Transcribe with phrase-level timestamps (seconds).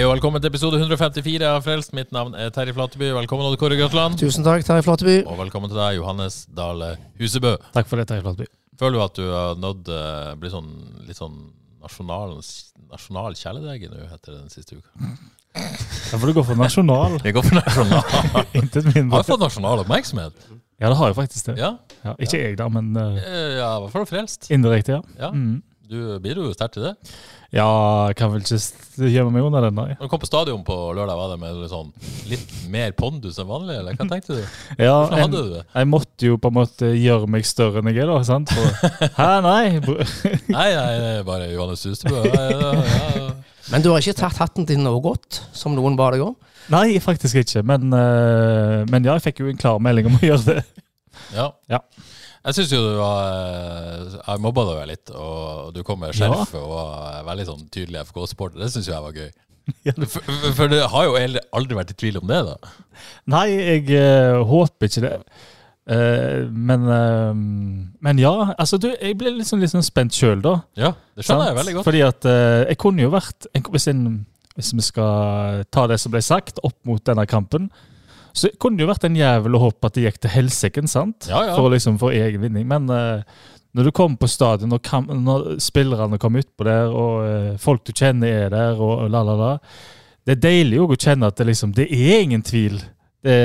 [0.00, 1.92] Og velkommen til episode 154 av Frelst.
[1.96, 3.10] Mitt navn er Terje Flateby.
[3.18, 4.16] Velkommen, Odd Kåre Grøtland.
[4.20, 5.16] Tusen takk, Terje Flateby.
[5.28, 7.56] Og velkommen til deg, Johannes Dale Husebø.
[7.74, 8.48] Takk for det, Terje Flateby.
[8.80, 10.70] Føler du at du har nådd uh, bli sånn,
[11.08, 11.36] litt sånn
[11.84, 12.38] nasjonal,
[12.92, 15.12] nasjonal kjæledegge nå etter den siste uka?
[15.60, 17.18] Da får du gå for nasjonal.
[17.26, 18.44] Jeg går for nasjonal.
[18.60, 19.20] Intet Har mindre.
[19.20, 20.46] jeg fått nasjonal oppmerksomhet?
[20.80, 21.58] Ja, det har jeg faktisk det.
[21.60, 21.74] Ja.
[22.06, 24.48] Ja, ikke jeg, da, men eh, Eh, Ja, i hvert fall frelst.
[24.54, 25.02] indirekte, ja.
[25.26, 25.32] Ja.
[25.34, 25.58] Mm.
[25.90, 26.92] Du bidro jo sterkt til det.
[27.50, 27.66] Ja,
[28.06, 29.88] jeg kan vel ikke gjemme meg under den, nei.
[29.98, 31.88] Når du kom på stadion på lørdag, var det med litt sånn
[32.30, 34.44] litt mer pondus enn vanlig, eller hva tenkte du?
[34.86, 35.64] Ja, Hvordan en, du det?
[35.74, 38.20] jeg måtte jo på en måte gjøre meg større enn jeg er, da.
[38.28, 38.52] sant?
[38.54, 39.64] For, Hæ, nei?
[40.60, 42.22] Nei, nei, det er bare Johannes Hustebø.
[42.28, 43.26] Ja, ja, ja.
[43.74, 46.38] Men du har ikke tatt hatten din noe godt, som noen ba deg om?
[46.70, 47.64] Nei, faktisk ikke.
[47.66, 50.64] Men, eh, men ja, jeg fikk jo en klar melding om å gjøre det.
[51.34, 51.50] Ja.
[51.70, 51.82] Ja.
[52.40, 56.56] Jeg syns jo du var eh, Jeg mobba deg litt, og du kom med skjerfet
[56.56, 58.62] og var veldig sånn tydelig FK-supporter.
[58.62, 59.30] Det syns jo jeg var gøy.
[59.86, 59.92] Ja.
[59.94, 60.24] For,
[60.56, 61.12] for det har jo
[61.54, 62.54] aldri- vært i tvil om det, da.
[63.30, 65.12] Nei, jeg uh, håper ikke det.
[65.86, 67.30] Uh, men, uh,
[68.02, 70.56] men ja, altså du, jeg ble liksom, liksom spent sjøl, da.
[70.80, 71.86] Ja, det skjønner jeg veldig godt.
[71.86, 72.26] Fordi at
[72.72, 74.02] jeg kunne jo vært en, hvis, en,
[74.56, 77.70] hvis vi skal ta det som ble sagt, opp mot denne kampen,
[78.32, 81.30] så kunne det jo vært en jævel å håpe at det gikk til helsike, sant?
[81.30, 81.56] Ja, ja.
[81.56, 82.66] For liksom få egen vinning.
[82.70, 83.22] Men uh,
[83.76, 87.84] når du kommer på stadion, og kam, når spillerne kommer utpå der, og uh, folk
[87.86, 89.52] du kjenner er der, og, og la, la, la
[90.26, 92.80] Det er deilig òg å kjenne at det liksom Det er ingen tvil.
[93.20, 93.36] Det,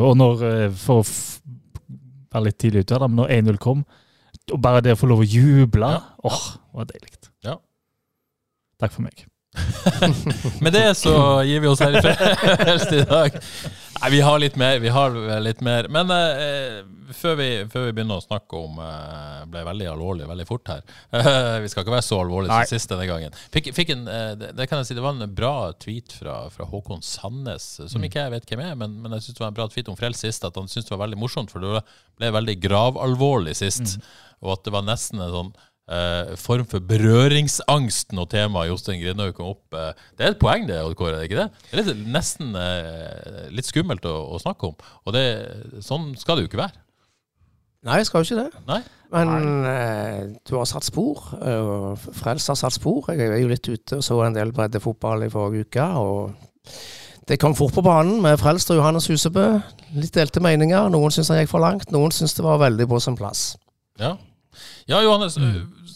[0.00, 1.08] og når eh, For å
[2.32, 3.82] være litt tidlig ute da, men når 1-0 kom,
[4.52, 6.00] og bare det å få lov å juble Ja.
[6.24, 7.12] Åh, det var deilig.
[7.44, 7.58] Ja.
[8.80, 9.26] Takk for meg.
[10.60, 11.14] Med det så
[11.44, 13.38] gir vi oss her i fred i dag.
[14.02, 14.78] Nei, vi har litt mer.
[14.82, 15.14] Vi har
[15.44, 15.86] litt mer.
[15.92, 16.80] Men eh,
[17.14, 20.82] før, vi, før vi begynner å snakke om eh, ble veldig alvorlig veldig fort her.
[21.62, 23.36] vi skal ikke være så alvorlige som sist denne gangen.
[23.54, 26.38] Fikk, fikk en, eh, det, det kan jeg si, det var en bra tweet fra,
[26.54, 29.52] fra Håkon Sandnes, som ikke jeg vet hvem er, men, men jeg syns det var
[29.52, 30.48] en bra tweet om Frels sist.
[30.48, 31.84] At han syntes det var veldig morsomt, for det
[32.18, 34.00] ble veldig gravalvorlig sist.
[34.42, 35.54] Og at det var nesten en sånn
[35.92, 39.76] eh, form for berøringsangst når temaet Jostein Grindhaug kom opp.
[39.76, 39.92] eh.
[40.18, 41.66] det er et poeng, det, Odd Kåre, er det ikke det?
[41.70, 44.76] Det er litt, nesten eh, litt skummelt å, å snakke om.
[45.06, 45.26] Og det,
[45.84, 46.78] sånn skal det jo ikke være.
[47.82, 48.64] Nei, jeg skal jo ikke det.
[48.68, 48.80] Nei?
[49.12, 51.24] Men eh, du har satt spor.
[51.42, 53.08] eh, og Frels har satt spor.
[53.10, 55.86] Jeg er jo litt ute og så en del breddefotball i forrige uke.
[55.98, 56.30] og
[57.28, 59.48] Det kom fort på banen med Frelst og Johannes Husebø.
[59.98, 60.88] Litt delte meninger.
[60.94, 63.42] Noen syns han gikk for langt, noen syns det var veldig på sin plass.
[64.00, 64.14] Ja.
[64.88, 65.36] ja, Johannes,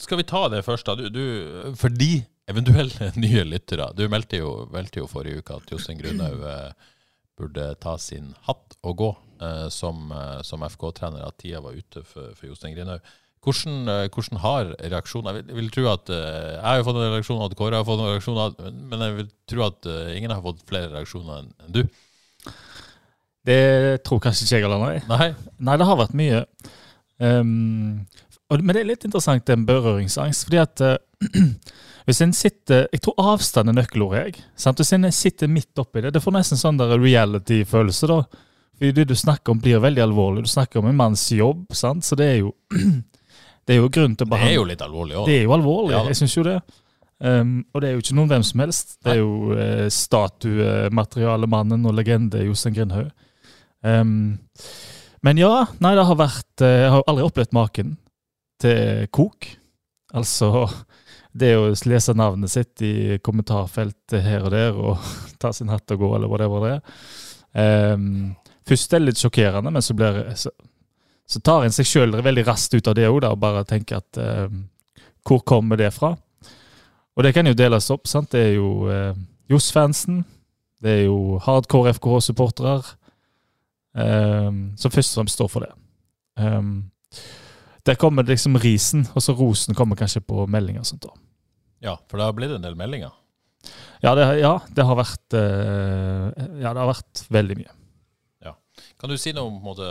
[0.07, 0.97] skal vi ta det først, da?
[0.97, 3.91] Du, du, for de eventuelle nye lyttere.
[3.99, 6.91] Du meldte jo, meldte jo forrige uke at Jostein Grunhaug eh,
[7.37, 9.13] burde ta sin hatt og gå
[9.43, 13.05] eh, som, eh, som FK-trener, at tida var ute for, for Jostein Grunhaug.
[13.47, 16.97] Hvordan, eh, hvordan har reaksjoner Jeg vil, vil tro at eh, Jeg har jo fått
[16.99, 20.35] en reaksjon, at Kåre har fått en reaksjon, men jeg vil tro at eh, ingen
[20.35, 21.85] har fått flere reaksjoner enn en du.
[23.47, 23.61] Det
[24.03, 24.97] tror kanskje ikke jeg heller, nei.
[25.07, 25.29] Nei?
[25.63, 26.41] Nei, det har vært mye.
[27.23, 28.03] Um,
[28.51, 30.47] og, men det er litt interessant, den berøringsangst.
[30.47, 30.97] fordi at uh,
[32.07, 34.23] hvis en sitter Jeg tror avstand er nøkkelordet.
[34.25, 34.45] jeg.
[34.57, 34.79] Sant?
[34.79, 38.07] Hvis en sitter midt oppi det, det får nesten sånn reality-følelse.
[38.13, 38.23] da.
[38.77, 40.47] Fordi det du snakker om, blir veldig alvorlig.
[40.47, 42.05] Du snakker om en manns jobb, sant?
[42.05, 42.55] så det er jo
[43.67, 45.25] Det er jo grunn til å Det er jo litt alvorlig òg.
[45.27, 46.61] Det er jo alvorlig, Ja jeg syns jo det.
[47.19, 48.93] Um, og det er jo ikke noen hvem som helst.
[49.03, 53.09] Det er jo uh, statuematerialemannen og legende Jostein Grindhaug.
[53.83, 54.37] Um,
[55.27, 57.97] men ja, nei, det har vært eh, Jeg har aldri opplevd maken
[58.63, 59.49] til kok.
[60.17, 60.67] Altså
[61.37, 65.09] det å lese navnet sitt i kommentarfeltet her og der og
[65.43, 67.01] ta sin hatt og gå, eller whatever det er.
[67.97, 68.37] Um,
[68.69, 70.53] først er det litt sjokkerende, men så, blir, så,
[71.29, 74.21] så tar en seg sjøl veldig raskt ut av det òg, og bare tenker at
[74.21, 74.65] um,
[75.27, 76.15] hvor kommer det fra?
[77.17, 78.07] Og det kan jo deles opp.
[78.09, 78.31] sant?
[78.33, 79.17] Det er jo uh,
[79.51, 80.23] Johs-fansen.
[80.85, 82.83] Det er jo hardcore FKH-supportere
[83.97, 85.73] um, som først og fremst står for det.
[86.37, 86.91] Um,
[87.87, 91.07] der kommer liksom risen, og så rosen kommer kanskje på meldinger og sånt.
[91.07, 91.15] da.
[91.87, 93.15] Ja, for det har blitt en del meldinger.
[94.03, 96.27] Ja, det, ja, det har vært eh,
[96.63, 97.73] Ja, det har vært veldig mye.
[99.01, 99.87] Kan du si noe om måte,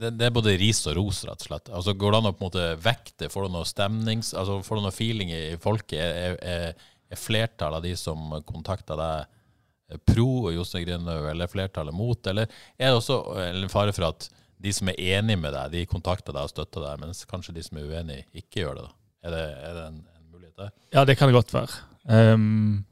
[0.00, 1.70] det, det er både ris og ros, rett og slett.
[1.76, 3.28] Altså, går det an å på en måte vekte?
[3.32, 4.32] Får du noe stemnings...
[4.36, 6.00] Altså, får du noe feeling i folket?
[6.00, 12.32] Er, er, er flertallet av de som kontakter deg pro Jostein Grindhaug, eller flertallet mot?
[12.32, 12.48] Eller
[12.78, 14.28] er det også en fare for at
[14.60, 17.64] de som er enig med deg, de kontakter deg og støtter deg, mens kanskje de
[17.64, 18.86] som er uenig, ikke gjør det?
[18.86, 18.96] da?
[19.20, 20.72] Er det, er det en, en, mulighet der?
[20.94, 21.84] Ja, det kan det godt være.
[22.08, 22.82] Um,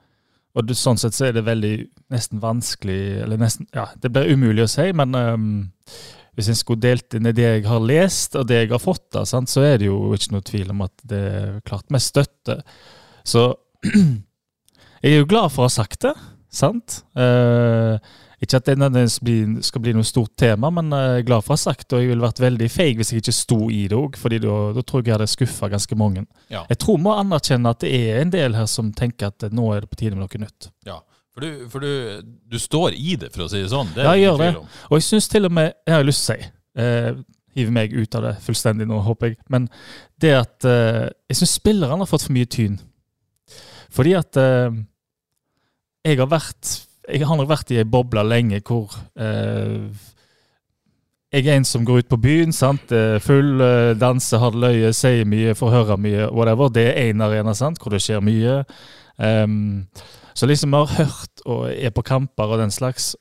[0.56, 1.72] og du, sånn sett så er det veldig
[2.12, 5.46] nesten vanskelig Eller nesten Ja, det blir umulig å si, men um,
[6.36, 9.08] hvis en skulle delt inn i det jeg har lest og det jeg har fått,
[9.16, 12.04] da, sant, så er det jo ikke noe tvil om at det er klart med
[12.04, 12.60] støtte.
[13.26, 13.48] Så
[15.02, 16.14] jeg er jo glad for å ha sagt det,
[16.54, 17.00] sant?
[17.18, 17.98] Uh,
[18.38, 21.56] ikke at det nødvendigvis skal bli noe stort tema, men jeg er glad for å
[21.56, 21.96] ha sagt det.
[21.98, 24.84] Og jeg ville vært veldig feig hvis jeg ikke sto i det òg, for da,
[24.86, 26.22] tror jeg jeg hadde skuffa ganske mange.
[26.52, 26.62] Ja.
[26.70, 29.82] Jeg tror må anerkjenne at det er en del her som tenker at nå er
[29.82, 30.70] det på tide med noe nytt.
[30.86, 31.00] Ja,
[31.34, 33.90] for du, for du, du står i det, for å si det sånn.
[33.94, 34.52] Det ja, jeg gjør det.
[34.88, 36.48] Og jeg syns til og med Jeg har lyst til å si
[36.82, 37.10] eh,
[37.58, 39.38] Hiver meg ut av det fullstendig nå, håper jeg.
[39.50, 39.66] Men
[40.22, 42.78] det at eh, Jeg syns spillerne har fått for mye tyn.
[43.94, 44.78] Fordi at eh,
[46.06, 46.74] jeg har vært
[47.08, 49.88] jeg har nok vært i ei boble lenge hvor eh,
[51.32, 52.52] jeg er en som går ut på byen.
[52.56, 52.92] sant?
[53.20, 56.70] Full, eh, danser, har det løye, sier mye, får høre mye, whatever.
[56.72, 57.80] Det er én arena sant?
[57.82, 58.62] hvor det skjer mye.
[59.18, 59.88] Um,
[60.38, 63.16] så liksom vi har hørt og er på kamper og den slags,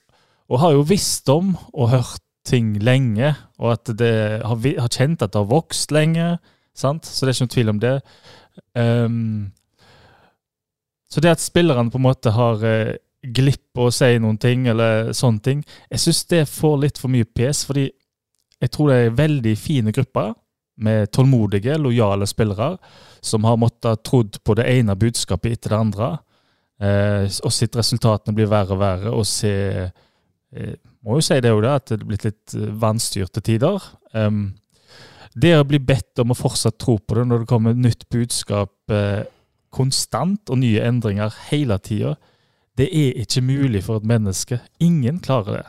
[0.48, 4.14] og har jo visst om og hørt ting lenge, og at det
[4.46, 6.38] har, har kjent at det har vokst lenge.
[6.78, 7.06] sant?
[7.06, 7.96] Så det er ikke noen tvil om det.
[8.78, 9.52] Um,
[11.10, 15.12] så det at spillerne på en måte har eh, glipp å si noen ting, eller
[15.16, 15.64] sånne ting.
[15.92, 17.88] Jeg syns det får litt for mye pes, fordi
[18.62, 20.34] jeg tror det er veldig fine grupper
[20.82, 22.76] med tålmodige, lojale spillere
[23.26, 26.10] som har måttet trodd på det ene budskapet etter det andre,
[26.82, 29.56] eh, og sett resultatene blir verre og verre, og se
[29.88, 30.76] eh,
[31.08, 33.84] Må jo si det òg, at det er blitt litt vannstyrte vanstyrte tider.
[34.12, 34.58] Um,
[35.40, 38.92] det å bli bedt om å fortsatt tro på det når det kommer nytt budskap
[38.92, 39.24] eh,
[39.72, 42.18] konstant, og nye endringer hele tida,
[42.78, 44.60] det er ikke mulig for et menneske.
[44.80, 45.66] Ingen klarer det.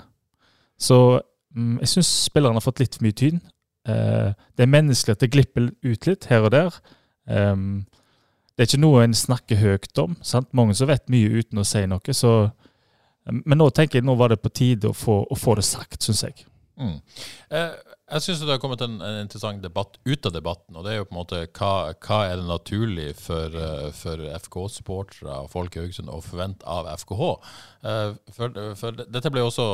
[0.78, 1.20] Så
[1.54, 3.40] mm, jeg syns spillerne har fått litt for mye tyn.
[3.88, 6.82] Eh, det er menneskelig at det glipper ut litt her og der.
[7.28, 10.16] Det er ikke noe en snakker høyt om.
[10.24, 10.48] sant?
[10.56, 12.14] Mange som vet mye uten å si noe.
[12.16, 12.32] Så,
[13.28, 16.00] men nå tenker jeg nå var det på tide å få, å få det sagt,
[16.02, 16.46] syns jeg.
[16.78, 16.98] Mm.
[17.50, 17.72] Eh,
[18.08, 20.76] jeg syns det har kommet en, en, interessant debatt ut av debatten.
[20.78, 21.72] og det er jo på en måte Hva,
[22.06, 26.88] hva er det naturlig for, uh, for FK-supportere og folk i Haugesund å forvente av
[27.02, 27.28] FKH?
[27.82, 29.66] Eh, for, for, dette ble også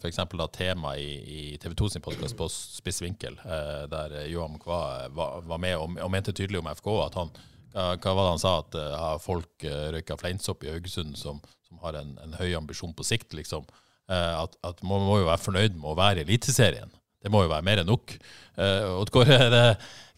[0.00, 4.18] for eksempel, da, tema i, i TV 2 sin podkast på Spiss vinkel, eh, der
[4.28, 7.38] Johan Kva var, var, med og, og, mente tydelig om FK at han
[7.78, 8.52] hva var det han sa?
[8.64, 11.36] At uh, folk uh, røyka fleinsopp i Haugesund som,
[11.68, 13.68] som har en, en, høy ambisjon på sikt, liksom.
[14.08, 16.92] Uh, at, at man må jo være fornøyd med å være i Eliteserien.
[17.22, 18.14] Det må jo være mer enn nok.
[18.58, 19.64] Uh, Oddgård, er det,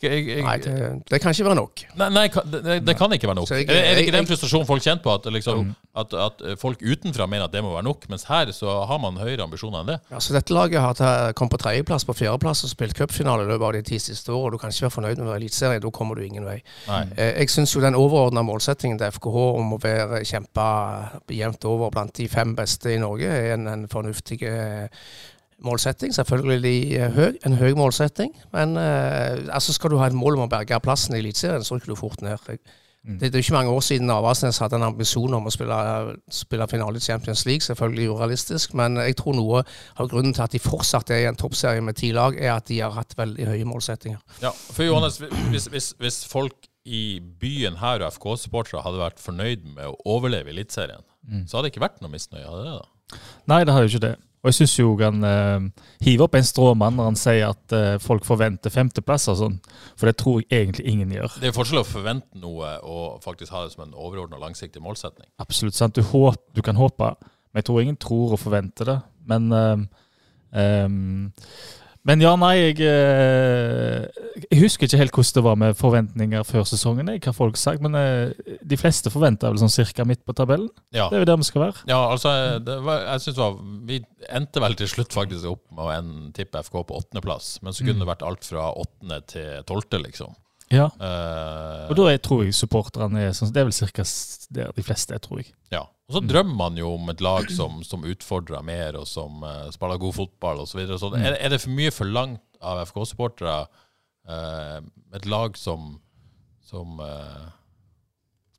[0.00, 0.74] jeg, jeg, nei, det,
[1.10, 1.82] det, kan ikke være nok.
[2.00, 3.50] Nei, nei det, det, kan ikke være nok.
[3.52, 5.12] Jeg, er det ikke den frustrasjonen folk kjenner på?
[5.12, 5.74] At, liksom, mm.
[6.00, 9.18] at, at, folk utenfra mener at det må være nok, mens her så har man
[9.20, 9.98] høyere ambisjoner enn det?
[10.08, 13.66] Ja, så Dette laget har kommet på tredjeplass, på fjerdeplass og spilt cupfinale i løpet
[13.66, 14.54] av de ti siste årene.
[14.56, 16.56] Du kan ikke være fornøyd med å være eliteserie, da kommer du ingen vei.
[16.88, 17.02] Nei.
[17.18, 20.70] Eh, jeg syns jo den overordna målsettingen til FKH om å være kjempe
[21.36, 24.40] jevnt over blant de fem beste i Norge, er en, en fornuftig
[25.66, 26.14] målsetting.
[26.14, 28.34] Selvfølgelig eh, høy, en høy målsetting.
[28.54, 31.76] Men eh, altså skal du ha et mål om å berge plassen i Eliteserien, så
[31.76, 32.38] rykker du fort ned.
[33.00, 33.16] Mm.
[33.16, 35.76] Det, det, er ikke mange år siden Avaldsnes hadde en ambisjon om å spille,
[36.36, 37.64] spille finale i Champions League.
[37.64, 41.38] Selvfølgelig urealistisk, men jeg tror noe av grunnen til at de fortsatt er i en
[41.40, 44.20] toppserie med ti lag, er at de har hatt veldig høye målsettinger.
[44.44, 45.20] Ja, for Johannes,
[45.52, 50.52] hvis, hvis, hvis folk i byen her og FK-supportere hadde vært fornøyd med å overleve
[50.52, 51.46] Eliteserien, mm.
[51.46, 52.46] så hadde det ikke vært noe misnøye?
[52.46, 53.20] hadde det da?
[53.50, 54.16] Nei, det har jo ikke det.
[54.40, 55.64] Og jeg syns jo han eh,
[56.06, 59.58] hiver opp en stråmann når han sier at eh, folk forventer femteplass og sånn.
[60.00, 61.36] For det tror jeg egentlig ingen gjør.
[61.42, 65.28] Det er forskjell å forvente noe og faktisk ha det som en overordna langsiktig målsetning.
[65.44, 65.76] Absolutt.
[65.76, 65.98] sant?
[65.98, 68.96] Du, håp, du, kan håpe, men jeg tror ingen tror og forventer det.
[69.28, 69.84] Men eh,
[70.56, 70.88] eh,
[72.10, 74.06] men ja, nei, jeg, eh,
[74.42, 77.12] jeg, husker ikke helt hvordan det var med forventninger før sesongen.
[77.22, 80.68] hva folk sagt, Men eh, de fleste forventer vel sånn cirka midt på tabellen.
[80.90, 81.06] Ja.
[81.06, 81.86] Det er jo der vi skal være.
[81.86, 82.34] Ja, altså,
[82.66, 86.82] var, jeg synes var, Vi endte vel til slutt faktisk opp med å tippe FK
[86.82, 87.60] på åttendeplass.
[87.62, 88.04] Men så kunne mm.
[88.04, 90.34] det vært alt fra åttende til tolvte, liksom.
[90.70, 94.04] Ja, uh, og da er, tror jeg supporterne er sånn Det er vel ca.
[94.54, 95.48] der de fleste er, tror jeg.
[95.74, 99.42] Ja, og så drømmer man jo om et lag som, som utfordrer mer, og som
[99.42, 100.84] uh, spiller god fotball osv.
[100.92, 101.24] Så så mm.
[101.24, 103.56] er, er, det for mye forlangt av FK-supportere
[104.30, 104.78] uh,
[105.18, 105.96] et lag som,
[106.62, 107.02] som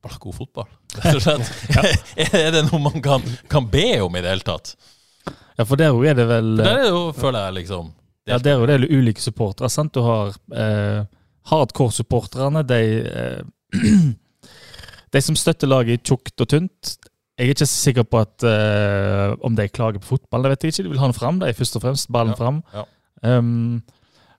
[0.02, 1.56] spiller god fotball, rett og slett?
[2.42, 4.76] er det noe man kan, kan, be om i det hele tatt?
[5.56, 7.96] Ja, for der òg er det vel For der er det jo, føler jeg, liksom
[8.28, 9.70] Ja, der er det ulike supportere.
[9.70, 9.94] sant?
[9.94, 11.08] Du har eh,
[11.50, 13.42] hardcore-supporterne, de eh,
[15.12, 16.92] De som støtter laget i tjukt og tynt.
[17.36, 20.64] Jeg er ikke så sikker på at uh, om de klager på fotball, det vet
[20.64, 20.84] jeg ikke.
[20.86, 22.08] De vil ha den fram, de først og fremst.
[22.16, 22.62] Ballen Ja, fram.
[22.72, 22.84] ja.
[23.28, 23.82] Um,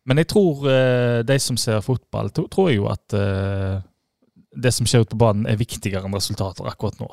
[0.09, 3.82] men jeg tror uh, de som ser fotball, to, tror jeg jo at uh,
[4.56, 7.11] det som skjer ute på banen, er viktigere enn resultater akkurat nå.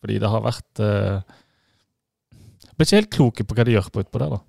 [0.00, 1.20] Fordi det har vært uh,
[2.72, 4.40] Blir ikke helt kloke på hva de gjør på utpå der, da.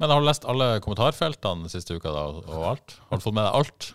[0.00, 2.98] Men har du lest alle kommentarfeltene siste uka da, og alt?
[3.08, 3.92] Har du fått med deg alt?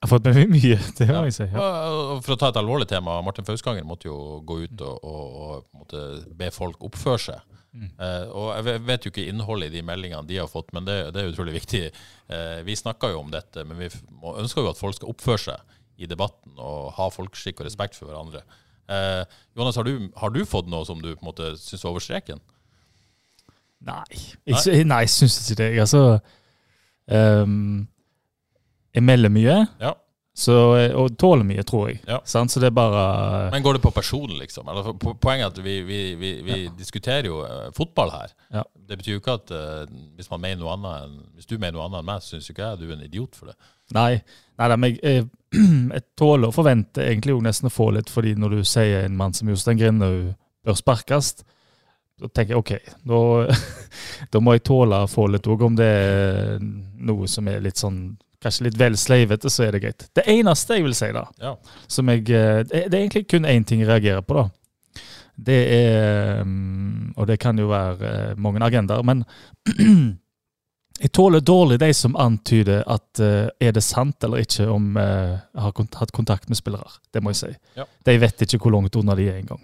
[0.00, 1.46] Jeg har fått med meg mye, det må jeg si.
[1.52, 1.64] Ja.
[2.24, 6.30] For å ta et alvorlig tema, Martin Fauskanger måtte jo gå ut og, og, og
[6.40, 7.58] be folk oppføre seg.
[7.70, 7.90] Mm.
[8.02, 10.96] Eh, og jeg vet jo ikke innholdet i de meldingene de har fått, men det,
[11.14, 11.82] det er utrolig viktig.
[12.32, 13.90] Eh, vi snakka jo om dette, men vi
[14.32, 18.10] ønsker jo at folk skal oppføre seg i debatten og ha folkeskikk og respekt for
[18.10, 18.42] hverandre.
[18.90, 21.92] Jonas, Johannes, har du, har du fått noe som du på en måte syns var
[21.92, 22.40] over streken?
[23.86, 24.04] Nei,
[24.44, 25.70] jeg, sy- nei, jeg syns ikke det.
[25.72, 26.02] Jeg, altså
[27.44, 27.86] um,
[28.94, 29.92] Jeg melder mye, Ja.
[30.36, 30.54] så,
[30.98, 32.00] og tåler mye, tror jeg.
[32.08, 32.18] Ja.
[32.28, 32.50] Sant?
[32.52, 34.68] Så det er bare Men går det på person, liksom?
[34.68, 38.34] Eller, poenget er at vi, vi, vi, vi diskuterer jo eh, fotball her.
[38.52, 38.62] Ja.
[38.74, 39.84] Det betyr jo ikke at uh,
[40.16, 42.48] hvis, man mener noe annet enn, hvis du mener noe annet enn meg, så syns
[42.50, 43.56] jo ikke jeg du er en idiot for det.
[43.94, 44.10] Nei,
[44.58, 45.28] nei, men jeg,
[45.94, 49.16] jeg tåler og forventer egentlig jo nesten å få litt, fordi når du sier en
[49.18, 50.32] mann som Jostein Grindhaug
[50.66, 51.32] bør sparkes,
[52.20, 53.20] da tenker jeg OK, da,
[54.32, 57.80] da må jeg tåle å få litt òg, om det er noe som er litt
[57.80, 58.02] sånn
[58.40, 60.04] Kanskje litt vel sleivete, så er det greit.
[60.16, 61.50] Det eneste jeg vil si, da, Ja.
[61.92, 64.46] som jeg eh, Det er egentlig kun én ting jeg reagerer på, da.
[65.36, 69.26] Det er mm, Og det kan jo være eh, mange agendaer, men
[71.00, 75.38] jeg tåler dårlig de som antyder at uh, er det sant eller ikke om eh,
[75.38, 76.96] jeg har kont hatt kontakt med spillere.
[77.12, 77.52] Det må jeg si.
[77.78, 77.86] Ja.
[78.04, 79.62] De vet ikke hvor langt unna de er engang.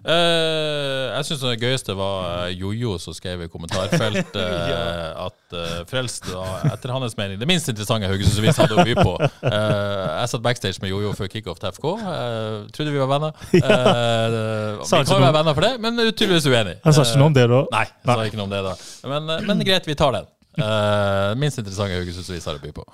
[0.00, 4.38] Eh, jeg syns det gøyeste var eh, Jojo som skrev i kommentarfeltet
[4.72, 4.80] ja.
[5.26, 9.16] at uh, Frelst var etter hans mening det minst interessante Haugesund-avis hadde å by på.
[9.44, 11.88] Uh, jeg satt backstage med Jojo før kickoff til FK.
[12.00, 13.36] Uh, trodde vi var venner.
[13.52, 14.78] Uh, ja.
[14.80, 16.78] vi kan jo være venner for det, men tydeligvis uenig.
[16.86, 17.60] Han sa ikke noe om det, da?
[17.74, 18.76] Nei, jeg sa ikke noe om det da.
[19.10, 20.30] Men, eh, men greit, vi tar den.
[20.60, 22.86] Eh, minst interessante Haugesunds-avis har å by på.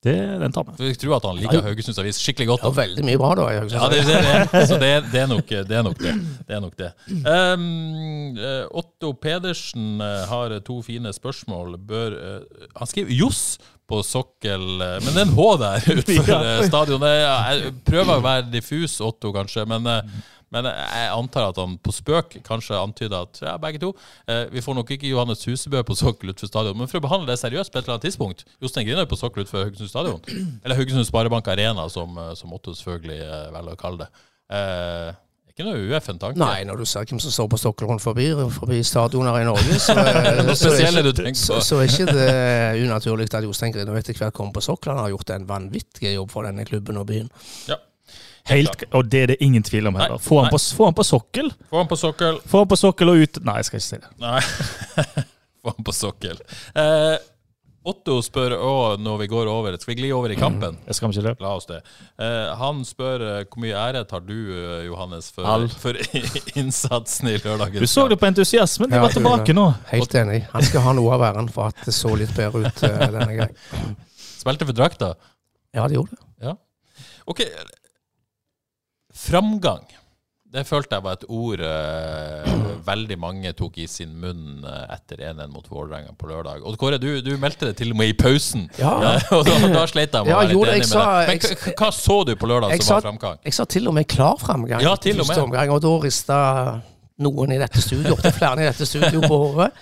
[0.00, 0.86] Det, den tar vi.
[0.88, 2.62] Jeg tror at han liker Haugesunds Avis skikkelig godt.
[2.64, 3.48] Ja, veldig mye bra, da.
[3.52, 6.14] Jeg, Ja, det, det, det, så det, det, er nok, det er nok det.
[6.46, 6.88] det, er nok det.
[7.28, 8.38] Um,
[8.80, 11.76] Otto Pedersen eh, har to fine spørsmål.
[11.84, 13.44] Bør, uh, han skriver Johs
[13.90, 17.16] på sokkel, men det er en H der utenfor stadionet.
[17.20, 21.94] Jeg prøver å være diffus, Otto, kanskje, men, eh, men jeg antar at han på
[21.94, 23.92] spøk kanskje antyder at ja, begge to
[24.26, 27.30] eh, Vi får nok ikke Johannes Husebø på sokkel utenfor stadion, men for å behandle
[27.30, 30.20] det seriøst på et eller annet tidspunkt Jostein Grinhaug på sokkel utenfor Haugesund stadion.
[30.64, 34.24] Eller Haugesund Sparebank Arena, som, eh, som Otto selvfølgelig eh, velger å kalle det.
[34.50, 35.18] Eh,
[35.50, 36.38] ikke noe ueffen tanke.
[36.40, 39.78] Nei, når du ser hvem som står på Stockholm rundt forbi, forbi stadioner i Norge,
[39.82, 44.18] så, Noe så, er ikke, så, så er ikke det unaturlig at Jostein Grinhaug etter
[44.18, 44.94] hvert kommer på sokkel.
[44.94, 47.30] Han har gjort en vanvittig jobb for denne klubben og byen.
[47.70, 47.78] Ja.
[48.48, 50.18] Helt, og det er det ingen tvil om heller.
[50.22, 51.50] Få han, på, få han på sokkel.
[51.70, 52.40] Få han på sokkel.
[52.48, 54.14] Få han på sokkel og ut Nei, jeg skal ikke si det.
[54.22, 54.40] Nei,
[55.62, 56.40] få han på sokkel.
[56.74, 57.18] Eh,
[57.90, 60.76] Otto spør òg når vi går over Skal vi gli over i kampen?
[60.84, 61.32] Jeg skal ikke det.
[61.40, 61.78] La oss det.
[62.20, 65.96] Eh, han spør eh, hvor mye ære tar du, eh, Johannes, for, for
[66.60, 67.80] innsatsen i lørdagen?
[67.80, 68.92] Du så det på entusiasmen.
[68.92, 69.64] De Ja, var tilbake nå.
[69.94, 70.42] Helt enig.
[70.52, 73.32] Han skal ha noe av æren for at det så litt bedre ut uh, denne
[73.38, 73.96] gangen.
[74.40, 75.14] Spilte for drakta?
[75.72, 76.26] Ja, det gjorde det.
[76.50, 76.56] Ja.
[77.32, 77.46] Ok.
[79.14, 79.86] Framgang.
[80.50, 85.20] Det følte jeg var et ord uh, veldig mange tok i sin munn uh, etter
[85.28, 86.64] 1-1 mot Vålerenga på lørdag.
[86.66, 88.64] Og Kåre, du, du meldte det til og med i pausen.
[88.80, 88.96] Ja.
[89.36, 91.28] Og da, da slet jeg med Ja, å være jo, litt enig sa- med deg.
[91.28, 93.38] Men jeg- hva, så du på lørdag som sa- var framgang?
[93.46, 94.82] Jeg sa til og med klar framgang.
[94.82, 95.50] Ja, til og første med.
[95.52, 96.38] Omgang, og da rista
[97.20, 99.78] noen i dette studio, opptil flere i dette studio på håret.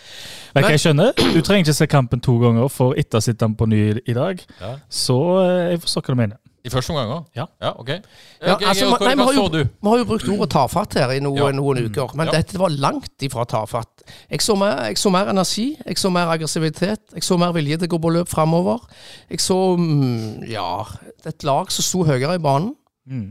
[0.52, 3.40] Men Men jeg skjønner, Du trenger ikke se kampen to ganger, for etter å sitte
[3.46, 4.74] den på ny i dag, Ja.
[4.90, 5.16] så
[5.46, 6.36] eh, jeg forstår hva du mener.
[6.64, 7.26] I første omgang òg?
[7.36, 7.44] Ja.
[7.62, 7.70] ja.
[7.78, 7.88] Ok.
[7.88, 9.58] Ja, okay altså, Kåre, nei, hva så du?
[9.62, 11.50] Vi har jo brukt ordet tafatt her i noen, Ja.
[11.54, 14.02] noen uker, men dette var langt ifra tafatt.
[14.30, 17.78] Jeg så, mer, jeg så mer energi, jeg så mer aggressivitet, jeg så mer vilje
[17.78, 18.84] til å gå på løp framover.
[19.30, 20.84] Jeg så mm, ja,
[21.26, 22.74] et lag som sto høyere i banen.
[23.06, 23.28] Mm.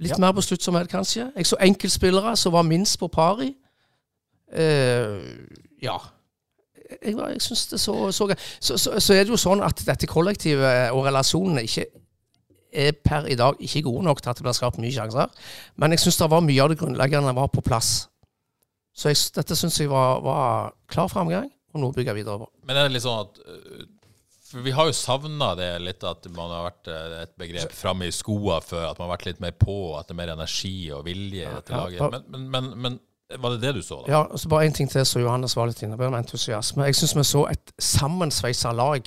[0.00, 1.30] Litt mer besluttsomhet, kanskje.
[1.36, 3.54] Jeg så enkeltspillere som var minst på pari.
[4.50, 5.20] Uh,
[5.82, 5.96] ja.
[6.90, 10.08] Jeg, jeg synes det så, så, så, så Så er det jo sånn at dette
[10.10, 11.84] kollektivet og relasjonene ikke
[12.72, 15.30] er per i dag ikke gode nok til at det blir skapt mye sjanser.
[15.76, 18.08] Men jeg syns det var mye av det grunnleggende var på plass.
[18.96, 22.48] Så jeg, dette syns jeg var, var klar framgang, og noe å bygge videre på.
[22.66, 23.84] Men er det litt sånn at øh,
[24.50, 28.08] For vi har jo savna det litt, at man har vært øh, et begrep framme
[28.10, 28.88] i skoa før.
[28.90, 31.54] At man har vært litt mer på, at det er mer energi og vilje i
[31.54, 32.02] dette laget.
[32.02, 32.98] Men, men, men, men
[33.38, 34.10] Var det det du så, da?
[34.10, 36.88] Ja, og så bare en ting til, så Johannes var litt inne på, med entusiasme.
[36.90, 39.06] Jeg syns vi så et sammensveisa lag.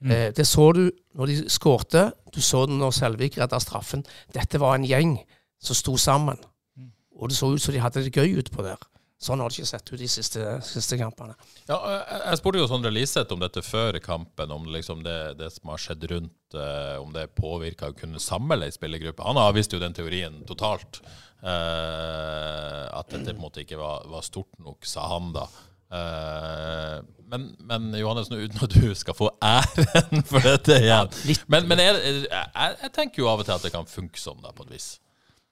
[0.00, 0.12] Mm.
[0.14, 0.84] Eh, det så du
[1.18, 4.04] når de skårte, du så det når Selvik redda straffen.
[4.34, 5.16] Dette var en gjeng
[5.62, 6.38] som sto sammen.
[6.78, 6.92] Mm.
[7.18, 8.78] Og det så ut som de hadde det gøy utpå der.
[9.18, 11.34] Sånn har det ikke sett ut de siste, siste kampene.
[11.66, 15.48] Ja, jeg, jeg spurte jo Sondre Liseth om dette før kampen, om liksom det, det
[15.56, 19.26] som har skjedd rundt, eh, om det påvirka å kunne samle ei spillergruppe.
[19.26, 21.00] Han avviste jo den teorien totalt.
[21.42, 25.48] Eh, at dette på en måte ikke var, var stort nok, sa han da.
[25.88, 26.96] Eh,
[27.32, 31.08] men, men Johannes, nå uten at du skal få æren for dette igjen
[31.48, 31.94] Men, men jeg,
[32.28, 34.74] jeg, jeg tenker jo av og til at det kan funke sånn, da, på et
[34.74, 34.88] vis.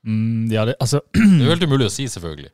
[0.05, 2.53] Mm, ja, det, altså Det er jo helt umulig å si, selvfølgelig.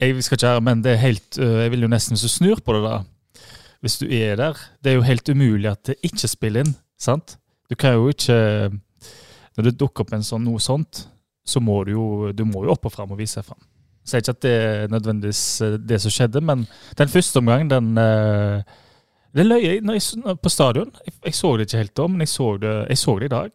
[0.00, 2.64] jeg skal ikke, men det er helt øh, Jeg vil jo nesten hvis du snur
[2.64, 3.44] på det, da.
[3.84, 6.74] Hvis du er der Det er jo helt umulig at det ikke spiller inn.
[6.96, 7.36] sant?
[7.68, 8.72] Du kan jo ikke
[9.56, 11.06] Når det dukker opp en sånn, noe sånt,
[11.46, 13.60] så må du jo du må jo opp og fram og vise deg fram.
[14.06, 16.66] Jeg sier ikke at det er nødvendigvis øh, det som skjedde, men
[16.98, 18.62] den første omgangen, den øh,
[19.34, 20.92] Det løy jeg jeg, på stadion.
[21.06, 23.34] Jeg, jeg så det ikke helt da, men jeg så det, jeg så det i
[23.34, 23.50] dag.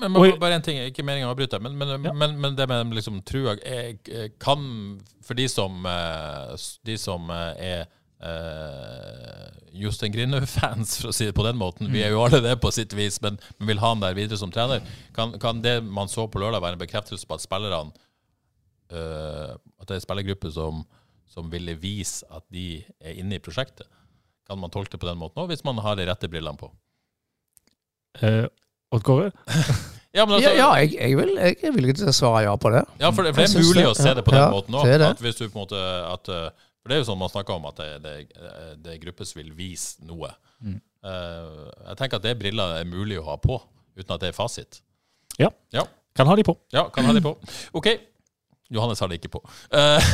[0.00, 2.12] Men, men bare en ting, ikke meningen å avbryte, men, men, Ja.
[2.12, 3.96] men, men det med liksom trua er,
[4.38, 6.52] kan For de som, eh,
[6.84, 7.84] de som eh, er
[8.22, 11.88] Uh, Jostein Grinhaug-fans, for å si det på den måten.
[11.90, 14.38] Vi er jo alle det på sitt vis, men, men vil ha han der videre
[14.38, 14.84] som trener.
[15.16, 17.90] Kan, kan det man så på lørdag, være en bekreftelse på at spillerne
[18.92, 20.84] eh, At det er en spillergruppe som,
[21.30, 23.88] som ville vise at de er inne i prosjektet?
[24.48, 26.68] Kan man tolke det på den måten òg, hvis man har de rette brillene på?
[28.20, 28.46] Uh,
[28.92, 29.32] Odd Kåre?
[30.12, 32.52] Ja, men altså, Ja, ja jeg, jeg, vil, jeg er villig til å svare ja
[32.60, 32.82] på det.
[33.00, 33.88] Ja, for det, for det er mulig det.
[33.88, 34.84] å se det på den måten òg.
[34.84, 35.08] det det.
[35.16, 37.56] At hvis du på en måte at, eh, For det er jo sånn man snakker
[37.56, 38.12] om, at det, det,
[38.84, 40.28] det er grupper som vil vise noe.
[40.60, 40.76] Mm.
[41.00, 43.56] Uh, jeg tenker at det briller er mulig å ha på,
[43.96, 44.82] uten at det er fasit.
[45.40, 45.48] Ja.
[45.72, 46.58] Ja, Kan ha de på.
[46.76, 47.32] ja kan ha de på.
[47.78, 47.88] OK.
[48.72, 49.42] Johannes har det ikke på.
[49.74, 50.12] Eh,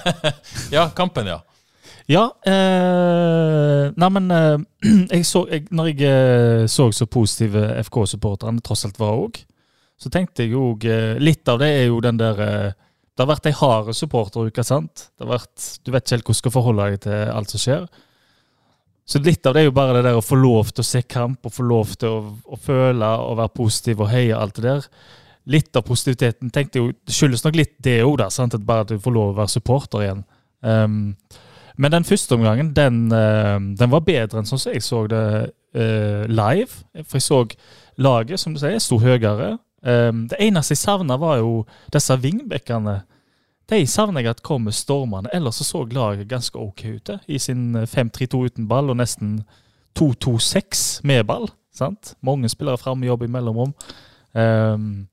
[0.76, 1.40] ja, kampen, ja.
[2.10, 9.38] Ja eh, Nei, eh, Når jeg eh, så så positive FK-supporterne tross alt var òg,
[10.00, 13.50] så tenkte jeg jo eh, Litt av det er jo den der Det har vært
[13.50, 15.10] ei hard supporteruke, sant?
[15.14, 17.60] Det har vært, du vet ikke helt hvordan du skal forholde deg til alt som
[17.60, 17.82] skjer.
[19.10, 21.02] Så litt av det er jo bare det der å få lov til å se
[21.02, 24.64] kamp, og få lov til å, å føle og være positiv og heie alt det
[24.68, 24.86] der.
[25.50, 29.14] Litt av positiviteten tenkte jo, det skyldes nok litt det òg, at bare du får
[29.14, 30.24] lov å være supporter igjen.
[30.60, 31.16] Um,
[31.80, 35.24] men den første omgangen, den, eh, den var bedre enn sånn som jeg så det
[35.48, 36.82] uh, live.
[37.06, 37.38] For jeg så
[37.96, 39.54] laget, som du sier, sto høyere.
[39.80, 42.98] Um, det eneste jeg savna, var jo disse vingbekkene.
[43.70, 45.30] De savner jeg at kommer stormende.
[45.32, 48.98] Ellers så så laget ganske ok ut eh, i sin eh, 5-3-2 uten ball, og
[48.98, 49.44] nesten
[49.98, 51.48] 2-2-6 med ball.
[51.72, 52.14] sant?
[52.20, 53.72] Mange spillere framme, jobb i mellomrom.
[54.34, 55.06] Um,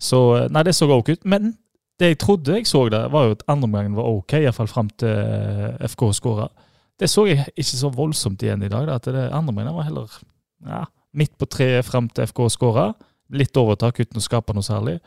[0.00, 1.26] så Nei, det så ok ut.
[1.28, 1.52] Men
[2.00, 5.12] det jeg trodde jeg så der, var jo at andreomgangen var ok, iallfall fram til
[5.12, 6.48] eh, FK skåra.
[7.00, 8.88] Det så jeg ikke så voldsomt igjen i dag.
[8.88, 10.16] Da, at det andreomgangen var heller
[10.66, 10.84] ja,
[11.16, 12.90] midt på treet fram til FK skåra.
[13.36, 14.98] Litt overtak uten å skape noe særlig.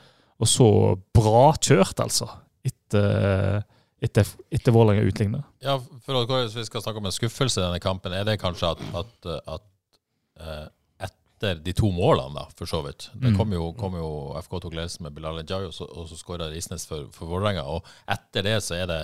[0.41, 0.69] Og så
[1.15, 2.29] bra kjørt, altså.
[2.63, 3.63] Etter,
[4.03, 5.41] etter, etter Vålerenga utligna.
[5.65, 5.75] ja
[6.05, 8.69] for å, Hvis vi skal snakke om en skuffelse i denne kampen, er det kanskje
[8.75, 9.65] at, at, at
[10.39, 10.65] eh,
[11.43, 13.37] etter de to målene, da, for så vidt Det Mm.
[13.37, 14.09] kom jo, kom jo
[14.41, 17.63] FK tok ledelsen med Bilal Njay, og så, og så skåra Risnes for, for Vålerenga.
[17.67, 19.01] Og etter det så er det,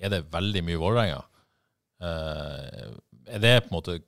[0.00, 1.22] er det veldig mye Vålerenga.
[2.00, 2.92] Eh,
[3.34, 3.98] er det på en måte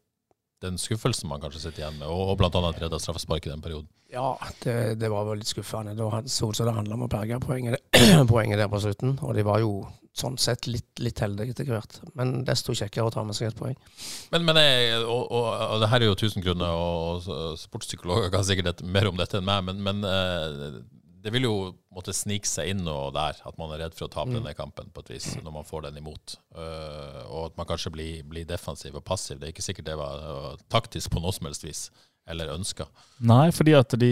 [0.61, 3.89] den skuffelsen man kanskje sitter igjen med, og, og annet redda straffespark i den perioden?
[4.11, 5.95] Ja, det, det var vel litt skuffende.
[5.95, 7.81] Det så ut som det handla om å berge poenget,
[8.33, 9.17] poenget der på slutten.
[9.23, 9.85] Og de var jo
[10.17, 12.01] sånn sett litt, litt heldige etter hvert.
[12.19, 13.77] Men desto kjekkere å ta med seg et poeng.
[14.35, 18.33] Men, men jeg, og, og, og det her er jo tusen grunner, og, og sportspsykologer
[18.35, 20.81] kan sikkert mer om dette enn meg, men, men eh,
[21.23, 21.55] det vil jo
[21.93, 24.89] måtte snike seg inn og der, at man er redd for å tape denne kampen
[24.95, 26.37] på et vis, når man får den imot.
[26.57, 29.39] Uh, og at man kanskje blir, blir defensiv og passiv.
[29.41, 31.87] Det er ikke sikkert det var uh, taktisk på noe som helst vis,
[32.31, 32.89] eller ønska.
[33.27, 34.11] Nei, fordi at de,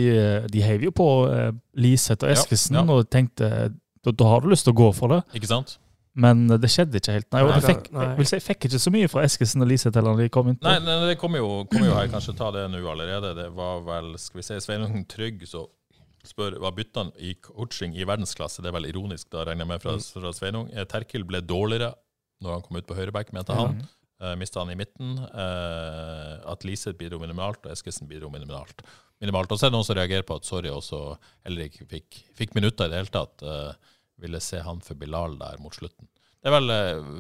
[0.53, 2.87] de heiv jo på uh, Liseth og Ja, Eskesen ja.
[2.87, 3.51] og tenkte
[4.05, 5.23] da, da har du lyst til å gå for det.
[5.39, 5.79] Ikke sant?
[6.19, 7.29] Men det skjedde ikke helt.
[7.31, 8.05] Nei, Nei, fikk, nei.
[8.09, 10.49] jeg vil si, jeg fikk ikke så mye fra Eskesen og Liseth heller de kom
[10.51, 10.57] inn.
[10.59, 10.67] på.
[10.67, 13.37] Nei, nei, det kommer jo, kom jo her, kanskje ta det nå allerede.
[13.39, 15.69] Det var vel, skal vi se, Sveinung Trygg så
[16.29, 18.63] spør hva byttene i coaching i verdensklasse.
[18.63, 20.71] Det er vel ironisk, da regner jeg med fra, fra Sveinung.
[20.75, 21.95] Eh, Terkel ble dårligere
[22.45, 23.81] når han kom ut på høyreback, mente han.
[24.19, 25.17] Uh, Mista han i midten.
[25.19, 28.83] Uh, at Liseth bidro minimalt, og Eskesen bidro minimalt.
[29.23, 29.51] minimalt.
[29.51, 31.01] Og så er det noen som reagerer på at Sorry også
[31.47, 33.43] heller ikke fikk, fikk minutter i det hele tatt.
[33.43, 36.09] Uh, ville se han for Bilal der mot slutten.
[36.39, 37.11] Det er vel eh,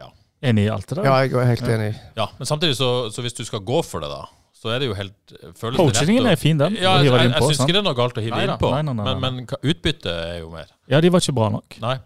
[0.00, 0.08] ja.
[0.48, 1.08] Enig i alt det der.
[1.08, 1.90] Ja, jeg er helt enig.
[2.18, 2.28] ja.
[2.38, 4.26] Men samtidig, så, så hvis du skal gå for det, da,
[4.62, 6.78] så er det jo helt føles det rett Coachingen å- er fin, den.
[6.78, 9.42] Ja, jeg, jeg, på, syns ikke det er noe galt å hive innpå, men, men
[9.58, 10.70] utbyttet er jo mer.
[10.92, 11.78] Ja, de var ikke bra nok.
[11.82, 11.96] Nei.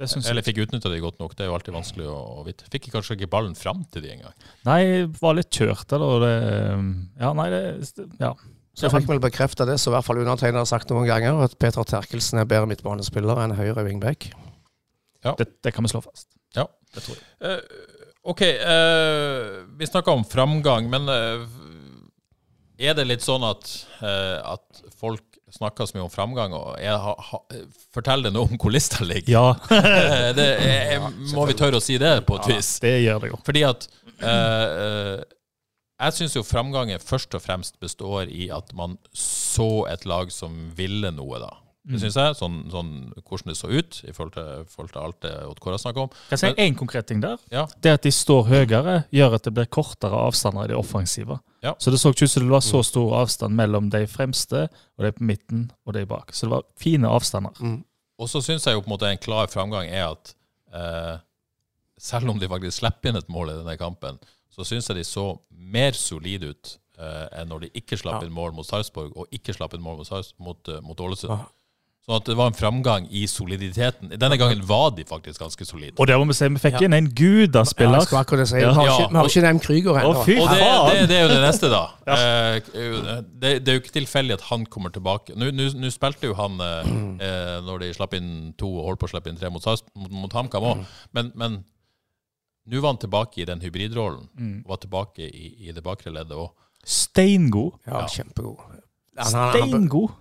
[0.00, 1.36] Det syns Eller fikk utnytta de godt nok.
[1.38, 2.66] Det er jo alltid vanskelig å, å vite.
[2.72, 4.34] Fikk kanskje ikke ballen fram til de engang.
[4.66, 4.80] Nei,
[5.20, 6.16] var litt kjørt, eller?
[6.16, 6.34] og Det,
[7.20, 7.62] ja, nei, det
[8.18, 8.34] Ja.
[8.74, 11.44] Så jeg fikk vel bekrefta det, så i hvert fall undertegnede har sagt noen ganger,
[11.46, 14.32] at Peter Terkelsen er bedre midtbanespiller enn høyre wingback.
[15.38, 16.26] Det, det kan vi slå fast.
[16.58, 16.66] Ja.
[16.90, 17.28] Det tror jeg.
[17.38, 17.94] Uh,
[18.34, 21.44] OK, uh, vi snakka om framgang, men eh,
[22.78, 23.70] er det litt sånn at,
[24.02, 25.22] uh, at folk
[25.54, 27.40] snakker så mye om framgang, og jeg, ha, ha,
[27.94, 29.30] fortell det noe om hvor lista ligger?
[29.30, 29.76] Ja,
[30.38, 32.74] det er, må vi tørre å si det, på et vis?
[32.82, 33.40] det gjør det jo.
[33.46, 33.86] Fordi at
[34.22, 35.20] uh, eh,
[36.02, 40.72] Jeg syns jo framgangen først og fremst består i at man så et lag som
[40.74, 41.52] ville noe, da.
[41.84, 42.34] Det syns jeg.
[42.38, 45.58] Sånn, sånn hvordan det så ut i forhold til, i forhold til alt det Odd
[45.60, 46.12] Kåre snakker om.
[46.30, 47.36] Kan jeg si én konkret ting der?
[47.52, 47.66] Ja.
[47.84, 51.36] Det at de står høyere, gjør at det blir kortere avstander i det offensive.
[51.64, 51.74] Ja.
[51.78, 55.04] Så det så ikke ut som det var så stor avstand mellom de fremste, og
[55.04, 56.32] de på midten og de bak.
[56.32, 57.60] Så det var fine avstander.
[58.18, 60.32] Og så syns jeg jo på en måte en klar framgang er at
[60.72, 61.18] eh,
[62.00, 64.16] selv om de faktisk slipper inn et mål i denne kampen,
[64.54, 68.28] så syns jeg de så mer solide ut eh, enn når de ikke slapp Ja.
[68.28, 71.32] inn mål mot Sarpsborg, og ikke slapp inn mål mot, mot, eh, mot Ålesund.
[71.34, 71.44] Ja.
[72.04, 74.10] Sånn at det var en framgang i soliditeten.
[74.20, 75.94] Denne gangen var de faktisk ganske solide.
[75.96, 76.84] Og det må vi se, vi fikk Ja.
[76.84, 77.96] inn en Ja, gudaspiller.
[77.96, 78.56] jeg skal akkurat si.
[78.56, 80.10] Vi har ikke, vi har ikke nevnt Krüger ennå.
[80.20, 80.34] Og det,
[81.00, 81.80] det, det er jo det neste, da.
[82.06, 83.20] ja.
[83.24, 85.32] det, det er jo ikke tilfeldig at han kommer tilbake.
[85.32, 85.48] Nå,
[85.94, 86.90] spilte jo han eh,
[87.24, 90.10] eh, når de slapp inn to og holdt på å slippe inn tre mot, mot,
[90.10, 90.84] mot HamKam òg,
[91.16, 91.64] men, men
[92.68, 94.28] nå var han tilbake i den hybridrollen.
[94.36, 94.58] Mm.
[94.68, 96.52] var tilbake i, i det bakre leddet òg.
[96.84, 97.80] Steingod.
[97.88, 98.60] Ja, kjempegod.
[98.60, 98.84] Han,
[99.16, 100.20] han, han, Steingod.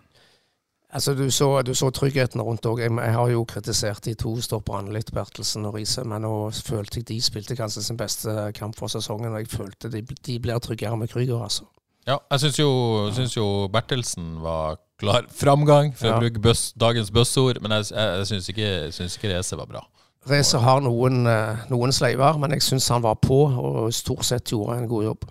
[0.94, 2.80] Altså, du, så, du så tryggheten rundt òg.
[2.84, 7.02] Jeg, jeg har jo kritisert de to stopperne litt, Bertelsen og Riise, men nå følte
[7.02, 9.34] jeg de spilte kanskje sin beste kamp for sesongen.
[9.34, 11.66] Og jeg følte de, de blir tryggere med Krüger, altså.
[12.08, 12.72] Ja, jeg syns jo,
[13.16, 16.18] syns jo Bertelsen var klar framgang, for Ja.
[16.18, 19.70] å bruke bøs, dagens bøssord, men jeg, jeg, jeg syns ikke, syns ikke Reze var
[19.72, 19.86] bra.
[20.28, 24.52] Racer har noen, eh, noen sleiver, men jeg syns han var på og stort sett
[24.52, 25.26] gjorde en god jobb.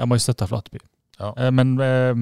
[0.00, 0.78] Jeg må jo støtte Flatby.
[1.20, 1.32] Ja.
[1.36, 2.14] Eh, Men, eh,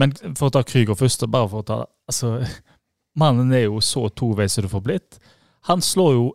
[0.00, 2.38] men for å ta Krüger først, bare for å ta altså,
[3.20, 5.18] Mannen er jo så toveis som det får blitt.
[5.68, 6.30] Han slår jo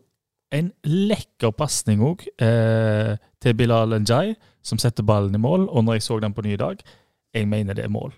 [0.53, 5.65] en lekker pasning òg eh, til Bilal Njay, som setter ballen i mål.
[5.73, 6.79] Og når jeg så den på ny i dag,
[7.35, 8.13] jeg mener det er mål.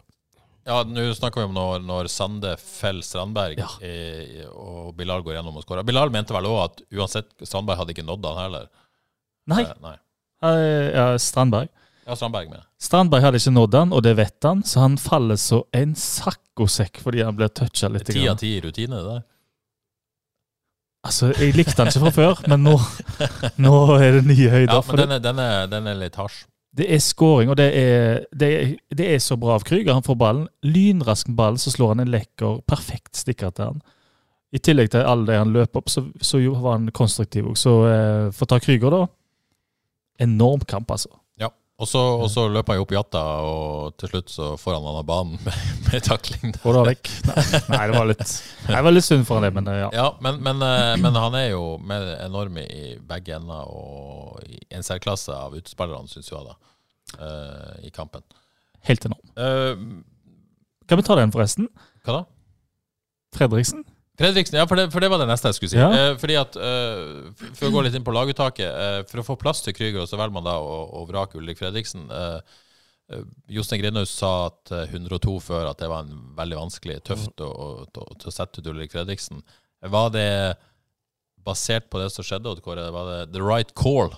[0.67, 3.69] Ja, nå snakker vi om når, når Sande feller Strandberg, Ja.
[3.81, 5.87] i, og Bilal går gjennom og skårer.
[5.87, 8.67] Bilal mente vel òg at uansett, Strandberg hadde ikke nådd han heller.
[9.49, 9.95] Nei, Eh, nei.
[10.43, 11.71] eh, ja, Strandberg.
[12.09, 12.61] Ja, Strandberg med.
[12.81, 17.03] Strandberg hadde ikke nådd han, og det vet han, så han faller så en saccosekk
[17.03, 18.09] fordi han blir toucha litt.
[18.09, 19.27] Ti av ti i rutine, det der.
[21.05, 22.73] Altså, Jeg likte han ikke fra før, men nå,
[23.65, 24.73] nå er det nye høyder.
[24.73, 26.41] Ja, men den er, den er, den er litt hasj.
[26.79, 29.93] Det er scoring, og det er, det, er, det er så bra av Krüger.
[29.93, 30.49] Han får ballen.
[30.65, 33.79] Lynrask ball, så slår han en lekker, perfekt stikker til han.
[34.49, 37.57] I tillegg til alle det han løper opp, så, så var han konstruktiv òg.
[37.57, 39.05] Så eh, for å ta Krüger, da
[40.19, 41.13] Enorm kamp, altså.
[41.79, 44.87] Og så, og så løper han jo opp Jatta, og til slutt så får han
[44.91, 46.51] av banen med, med takling.
[46.59, 47.11] Går det vekk.
[47.29, 48.33] Nei, nei, det var litt
[48.67, 49.91] Jeg var litt synd for han det, men eh, ja.
[49.95, 54.59] Ja, men, men, eh, men han er jo med enorm i begge ender, og i
[54.75, 56.57] en særklasse av utespillerne, syns jeg, da,
[57.15, 58.27] eh, i kampen.
[58.89, 59.23] Helt enorm.
[59.39, 60.03] Uh,
[60.89, 61.71] Kan vi ta den, forresten?
[62.03, 62.21] hva da?
[63.37, 63.85] Fredriksen?
[64.19, 65.79] Fredriksen, ja, for det, for det var det neste jeg skulle si.
[65.79, 65.89] Ja.
[65.95, 69.37] Eh, fordi at, eh, For å gå litt inn på laguttaket eh, For å få
[69.39, 72.09] plass til Krüger, så velger man da å, å vrake Ulrik Fredriksen.
[72.11, 72.57] Eh,
[73.15, 73.23] eh,
[73.55, 77.47] Jostein Grindhaus sa at eh, 102 før at det var en veldig vanskelig, tøft å,
[77.47, 79.39] å, å, å sette ut Ulrik Fredriksen.
[79.87, 80.29] Var det
[81.47, 82.89] basert på det som skjedde, Odd Kåre?
[82.91, 84.11] Var det the right call?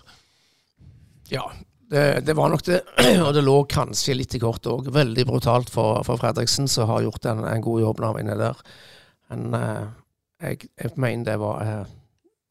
[1.30, 1.46] Ja,
[1.92, 2.82] det, det var nok det.
[3.26, 4.90] Og det lå kanskje litt i kortet òg.
[4.96, 8.26] Veldig brutalt for, for Fredriksen, som har gjort en, en god jobb når han er
[8.26, 8.66] inne der.
[9.32, 9.90] Men eh,
[10.44, 11.92] jeg, jeg mener det var eh,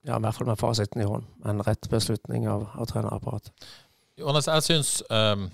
[0.09, 3.53] ja, i hvert fall med fasiten i hånd, en rett beslutning av, av trenerapparatet.
[4.21, 5.47] Johannes, jeg syns um,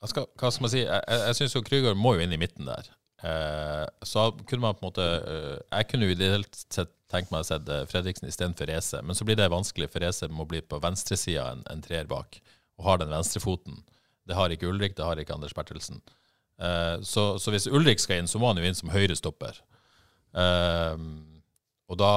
[0.00, 0.82] jeg skal, Hva skal man si?
[0.84, 2.90] Jeg, jeg, syns jo Krüger må jo inn i midten der.
[3.24, 7.44] Uh, så kunne man på en måte uh, Jeg kunne jo ideelt sett tenkt meg
[7.44, 10.80] å sette Fredriksen istedenfor Reze, men så blir det vanskelig, for Reze må bli på
[10.82, 12.40] venstresida en, en treer bak,
[12.80, 13.78] og har den venstrefoten.
[14.28, 16.02] Det har ikke Ulrik, det har ikke Anders Bertelsen.
[16.60, 19.60] Uh, så, så hvis Ulrik skal inn, så må han jo inn som høyrestopper.
[20.34, 21.34] Um,
[21.88, 22.12] og da,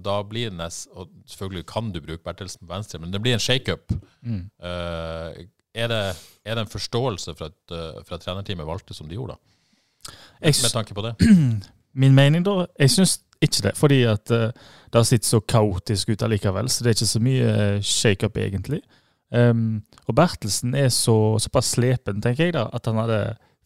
[0.00, 3.42] da blir det Og selvfølgelig kan du bruke Bertelsen på venstre, men det blir en
[3.42, 3.92] shakeup.
[4.22, 4.50] Mm.
[4.62, 5.44] Uh,
[5.74, 9.14] er, det, er det en forståelse for at, uh, for at trenerteamet valgte som de
[9.18, 10.12] gjorde, da?
[10.40, 11.14] Jeg Med tanke på det?
[12.00, 12.66] Min mening, da?
[12.78, 13.76] Jeg syns ikke det.
[13.76, 14.48] Fordi at uh,
[14.92, 18.36] det har sett så kaotisk ut allikevel, så det er ikke så mye uh, shake-up,
[18.36, 18.80] egentlig.
[19.30, 23.20] Um, og Bertelsen er så, såpass slepen, tenker jeg, da, at han hadde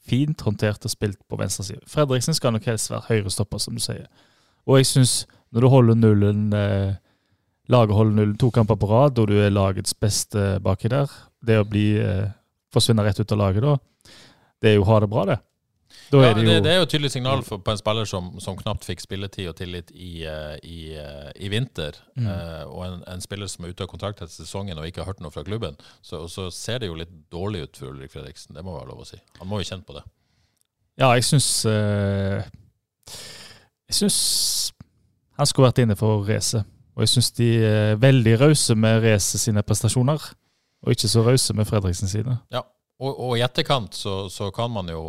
[0.04, 1.84] fint håndtert og spilt på venstresiden.
[1.88, 4.06] Fredriksen skal nok helst være høyrestopper, som du sier.
[4.66, 6.94] Og jeg syns Når du holder nullen eh,
[7.70, 11.08] Laget holder nullen to kamper på rad, og du er lagets beste baki der.
[11.40, 12.26] Det å bli eh,
[12.74, 13.76] forsvinne rett ut av laget da,
[14.60, 15.38] det er jo ha det bra, det.
[16.14, 17.78] Da Ja, er det det, jo det er jo et tydelig signal for, på en
[17.80, 22.26] spiller som, som knapt fikk spilletid og tillit i, eh, i, eh, i vinter, Mm.
[22.30, 25.08] uh, og en, en spiller som er ute av kontrakt etter sesongen og ikke har
[25.10, 25.74] hørt noe fra klubben.
[26.06, 29.00] Så, så ser det jo litt dårlig ut for Ulrik Fredriksen, det må være lov
[29.02, 29.18] å si.
[29.40, 30.04] Han må jo kjenne på det.
[31.02, 32.44] Ja, jeg syns uh,
[33.90, 34.18] Jeg syns
[35.34, 36.60] han skulle vært inne for Race,
[36.94, 40.22] Og jeg syns de er veldig rause med Race sine prestasjoner,
[40.84, 42.36] og ikke så rause med Fredriksen sine.
[42.54, 42.60] Ja,
[43.02, 45.00] og, og i etterkant så, så kan man jo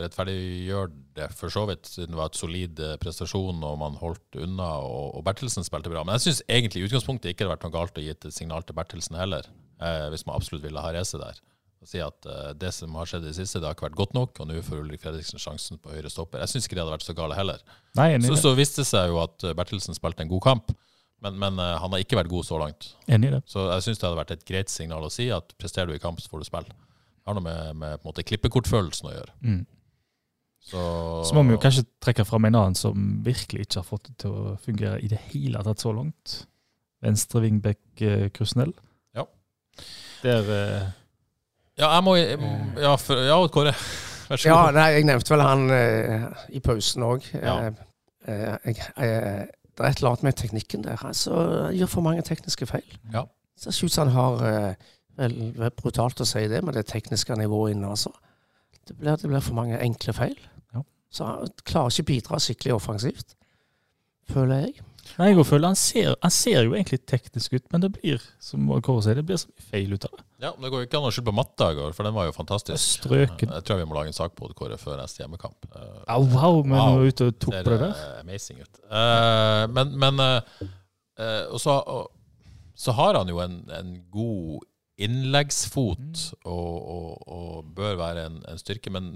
[0.00, 4.40] rettferdiggjøre det, for så vidt, siden det var et solid eh, prestasjon og man holdt
[4.42, 6.02] unna, og, og Bertelsen spilte bra.
[6.04, 8.26] Men jeg syns egentlig i utgangspunktet ikke det hadde vært noe galt å gi et
[8.34, 9.46] signal til Bertelsen heller,
[9.80, 11.38] eh, hvis man absolutt ville ha racet der.
[11.84, 14.00] Og si at eh, det som har skjedd i det siste, det har ikke vært
[14.00, 16.42] godt nok, og nå får Ulrik Fredriksen sjansen på høyre stopper.
[16.42, 17.62] Jeg syns ikke det hadde vært så gale heller.
[17.98, 20.74] Nei, Så, så viste det seg jo at eh, Bertelsen spilte en god kamp,
[21.22, 22.90] men, men eh, han har ikke vært god så langt.
[23.06, 23.44] Enig i det.
[23.48, 26.02] Så jeg syns det hadde vært et greit signal å si at presterer du i
[26.02, 26.76] kamp, så får du spille.
[27.26, 29.32] Har noe med, med på en måte, klippekortfølelsen å gjøre.
[29.42, 29.62] Mm.
[30.66, 30.80] Så,
[31.28, 34.16] Så må vi jo kanskje trekke fram en annen som virkelig ikke har fått det
[34.24, 36.36] til å fungere i det hele tatt så langt.
[37.04, 38.72] Venstre vingbekk eh, Krusnell.
[39.14, 39.26] Ja.
[40.24, 40.88] Der eh,
[41.78, 43.74] Ja, jeg må Ja, for, ja Kåre.
[44.30, 44.74] Vær så Ja, god.
[44.80, 46.26] nei, jeg nevnte vel han eh,
[46.58, 47.28] i pausen òg.
[47.36, 47.58] Ja.
[48.26, 48.34] det
[48.66, 49.46] er
[49.92, 50.98] et eller annet med teknikken der.
[51.06, 51.36] Altså,
[51.68, 52.96] han gjør for mange tekniske feil.
[53.14, 53.22] Ja.
[53.56, 56.74] Så det ser ut som han har eh, vel, er brutalt å si det, men
[56.76, 58.12] det tekniske nivået inne, altså.
[58.86, 60.36] Det blir, det blir for mange enkle feil.
[60.74, 60.82] Ja.
[61.10, 63.34] Så han klarer ikke bidra skikkelig offensivt,
[64.30, 64.84] føler jeg.
[65.20, 68.66] Nei, jeg føler han ser, han ser jo egentlig teknisk ut, men det blir som
[68.82, 70.24] Kåre sier, det blir så mye feil ut av det.
[70.42, 72.16] Ja, men Det går jo ikke an å skylde på matta i går, for den
[72.16, 72.82] var jo fantastisk.
[73.04, 73.52] Strøken.
[73.54, 75.68] Jeg tror vi må lage en sak på det, Kåre, før neste hjemmekamp.
[75.70, 76.98] Eh, oh, wow, men Wow.
[76.98, 78.02] var ute og tok ser på det der.
[78.02, 78.80] eh, amazing ut.
[78.90, 80.66] Uh, men men uh,
[81.22, 81.76] uh, og så,
[82.74, 84.66] så har han jo en, en god
[84.98, 86.38] innleggsfot Mm.
[86.48, 89.10] og, og, og bør være en, en styrke, men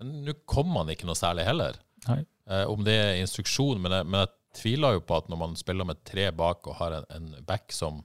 [0.00, 1.76] nå kom han ikke noe særlig heller.
[2.08, 5.56] Eh, om det er instruksjon, men jeg, men jeg tviler jo på at når man
[5.60, 8.00] spiller med tre bak og har en, en back som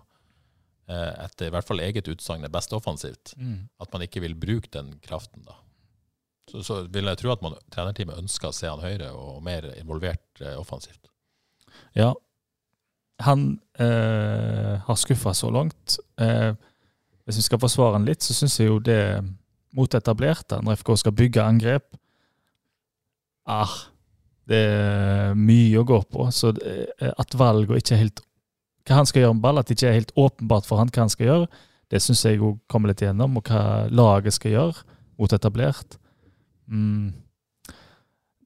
[0.88, 3.68] eh, etter i hvert fall eget utsagn er best offensivt, Mm.
[3.82, 5.56] at man ikke vil bruke den kraften da.
[6.52, 9.66] Så, så vil jeg tro at man, trenerteamet ønsker å se han høyere og mer
[9.80, 11.10] involvert eh, offensivt.
[11.98, 12.12] Ja.
[13.26, 15.96] Han eh, har skuffa så langt.
[16.22, 16.52] Eh,
[17.26, 19.02] hvis vi skal forsvare han litt, så syns jeg jo det
[19.76, 21.98] mot etablerte, når FK skal bygge angrep
[23.50, 23.74] ah,
[24.48, 26.30] Det er mye å gå på.
[26.32, 28.24] Så at valget ikke helt
[28.86, 31.08] Hva han skal gjøre med ball, at det ikke er helt åpenbart for han hva
[31.08, 31.48] han skal gjøre,
[31.90, 33.40] det syns jeg jo kommer litt igjennom.
[33.40, 34.84] Og hva laget skal gjøre
[35.18, 35.98] mot etablert.
[36.70, 37.14] Mm.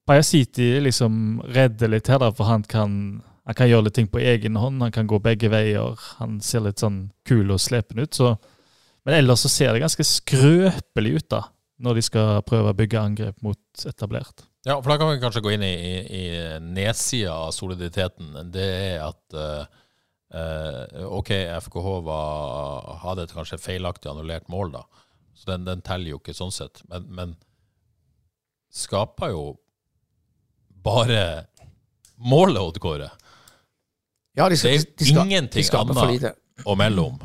[0.08, 4.22] Bajasiti liksom redder litt her, da, for han kan, han kan gjøre litt ting på
[4.24, 4.80] egen hånd.
[4.82, 6.00] Han kan gå begge veier.
[6.18, 8.16] Han ser litt sånn kul og slepen ut.
[8.16, 8.32] Så.
[9.06, 11.42] Men ellers så ser det ganske skrøpelig ut da,
[11.80, 14.44] når de skal prøve å bygge angrep mot etablert.
[14.66, 16.24] Ja, for da kan vi kanskje gå inn i, i, i
[16.60, 18.34] nedsida av soliditeten.
[18.52, 19.78] Det er at eh,
[20.36, 21.32] eh, OK,
[21.64, 24.84] FKH var, hadde et kanskje feilaktig annullert mål, da.
[25.32, 26.82] Så den, den teller jo ikke sånn sett.
[26.92, 27.34] Men, men
[28.70, 29.44] skaper jo
[30.84, 31.46] bare
[32.20, 33.08] målet, Odd Kåre,
[34.36, 36.24] Ja, de Det er de skal, ingenting de annet.
[36.62, 37.16] å og mellom.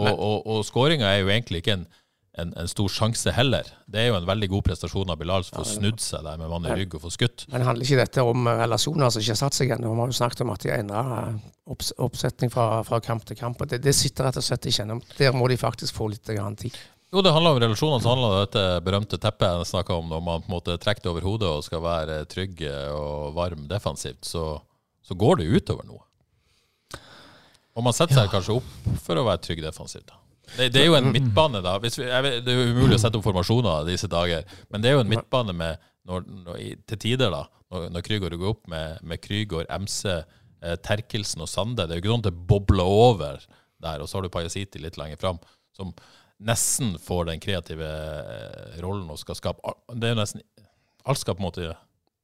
[0.00, 1.82] Og, og, og skåringa er jo egentlig ikke en,
[2.40, 3.66] en, en stor sjanse heller.
[3.92, 6.48] Det er jo en veldig god prestasjon av Bilal som får snudd seg der med
[6.52, 7.44] mann i rygg og får skutt.
[7.52, 9.92] Men handler ikke dette om eh, relasjoner som ikke har satt seg ennå?
[9.92, 11.02] Vi har jo snakket om at de har endra
[11.72, 13.60] opps oppsetning fra, fra kamp til kamp.
[13.60, 14.98] og Det, det sitter rett og slett ikke ennå.
[15.18, 16.80] Der må de faktisk få litt tid.
[17.12, 20.08] Jo, det handler om relasjoner, så handler det om dette berømte teppet jeg snakka om,
[20.08, 22.62] når man på en måte trekker det over hodet og skal være trygg
[22.96, 24.46] og varm defensivt, så,
[25.04, 26.00] så går det utover noe.
[27.76, 30.06] Og man setter seg kanskje opp for å være trygg defensivt.
[30.10, 30.18] da.
[30.56, 31.78] Det, det er jo en midtbane, da.
[31.80, 34.42] Vi, vet, det er jo umulig å sette opp formasjoner disse dager,
[34.74, 36.58] men det er jo en midtbane med, når, når,
[36.90, 41.48] til tider, da, når, når Krygård går opp med, med Krygård, MC, eh, Terkelsen og
[41.48, 41.86] Sande.
[41.86, 43.38] Det er jo ikke sånn at det bobler over
[43.82, 45.38] der, og så har du Pajasiti litt lenger fram,
[45.72, 45.94] som
[46.42, 50.42] nesten får den kreative eh, rollen og skal skape Det er jo nesten
[51.06, 51.68] Alt skal på en måte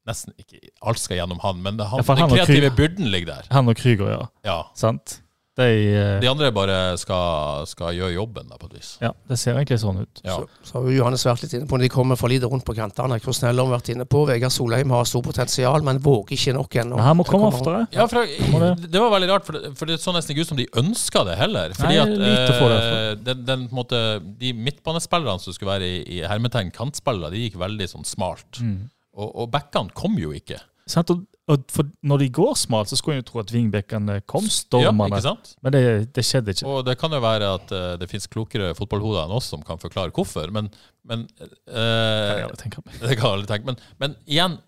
[0.08, 0.58] Nesten ikke
[0.90, 3.48] Alt skal gjennom han, men det, han, Ja, han den kreative Krüger- byrden ligger der.
[3.54, 4.26] Han og Krygård, ja.
[4.46, 4.58] Ja.
[4.78, 5.20] Sant?
[5.58, 8.92] De, eh, De andre bare skal, skal gjøre jobben, da, på et vis.
[9.02, 10.20] ja, det ser egentlig sånn ut.
[10.22, 10.36] Ja.
[10.36, 12.66] Så, så har jo Johannes vært litt inne på når de kommer for lite rundt
[12.66, 13.18] på kantene.
[13.18, 14.22] Hvordan har vært inne på.
[14.28, 17.00] Vegard Solheim har stor potensial, men våger ikke nok ennå.
[17.02, 17.80] Han må komme oftere.
[17.96, 18.22] Ja, for
[18.84, 21.24] det, var veldig rart, for det, for det så nesten ikke ut som de ønska
[21.26, 21.74] det heller.
[21.78, 24.04] Fordi Nei, at lite for det, eh, den, den, på en måte,
[24.38, 28.62] De midtbanespillerne som skulle være i, i hermetegn kantspillere, de gikk veldig sånn smalt.
[28.62, 28.86] Mm.
[29.18, 30.60] Og, og backene kom jo ikke.
[30.88, 31.10] Sant?
[31.10, 34.52] Og og når de går smalt, så skulle en jo tro at vingbekkene kom Ja,
[34.52, 35.06] stormende.
[35.16, 35.52] ikke sant?
[35.64, 35.82] Men det,
[36.16, 36.66] det skjedde ikke.
[36.68, 39.80] Og det kan jo være at uh, det finnes klokere fotballhoder enn oss som kan
[39.80, 40.68] forklare hvorfor, men,
[41.08, 42.84] men Kan eh, jeg aldri tenke.
[43.08, 43.64] Det kan.
[43.70, 44.58] Men, men igjen,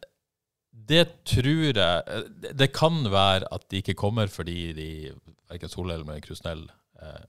[0.90, 1.76] det tror jeg
[2.42, 4.88] det- Det kan være at de ikke kommer fordi de,
[5.50, 6.64] verken Solheim eller Krusnell
[7.02, 7.20] uh,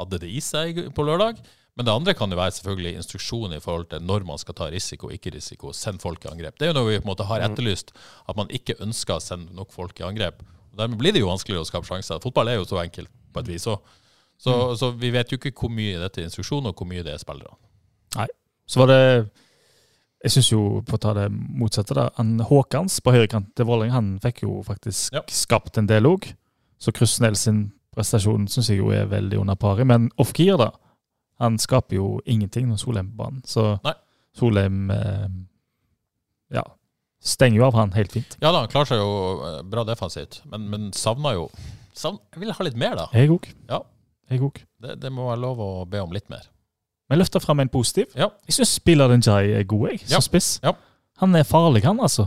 [0.00, 1.38] hadde det i seg på lørdag.
[1.76, 4.70] Men det andre kan jo være selvfølgelig instruksjon i forhold til når man skal ta
[4.72, 5.72] risiko ikke risiko.
[5.76, 6.56] Send folk i angrep.
[6.56, 7.92] Det er jo noe vi på en måte har etterlyst,
[8.28, 10.40] at man ikke ønsker å sende nok folk i angrep.
[10.72, 12.20] Og Dermed blir det jo vanskeligere å skape sjanser.
[12.24, 13.84] Fotball er jo så enkelt på et vis òg.
[14.40, 17.12] Så, så vi vet jo ikke hvor mye dette er instruksjon, og hvor mye det
[17.14, 17.56] er spillere.
[18.66, 19.02] Så var det
[20.24, 23.92] Jeg syns jo, på å ta det motsatte, da han Håkans på høyrekant til Vålerenga,
[23.94, 25.20] han fikk jo faktisk Ja.
[25.28, 26.32] skapt en del òg.
[26.80, 29.86] Så Krusnell sin prestasjon syns jeg jo er veldig under paret.
[29.86, 30.70] Men off-gear, da.
[31.42, 33.42] Han skaper jo ingenting når Solheim er på banen.
[33.48, 33.92] Så Nei.
[34.36, 35.26] Solheim eh,
[36.56, 36.62] ja,
[37.20, 38.36] stenger jo av han helt fint.
[38.40, 39.10] Ja da, han klarer seg jo
[39.48, 41.46] eh, bra defensivt, men, men savner jo
[41.96, 43.06] savner, Jeg vil ha litt mer, da.
[43.16, 43.48] Jeg òg.
[43.70, 43.82] Ja.
[44.28, 46.48] Det, det må være lov å be om litt mer.
[47.08, 48.10] Men løfter fram en positiv.
[48.18, 48.30] Ja.
[48.48, 50.20] Jeg syns spiller Njay er god, jeg, som Ja.
[50.24, 50.48] spiss.
[50.64, 50.72] Ja.
[51.22, 52.26] Han er farlig, han, altså.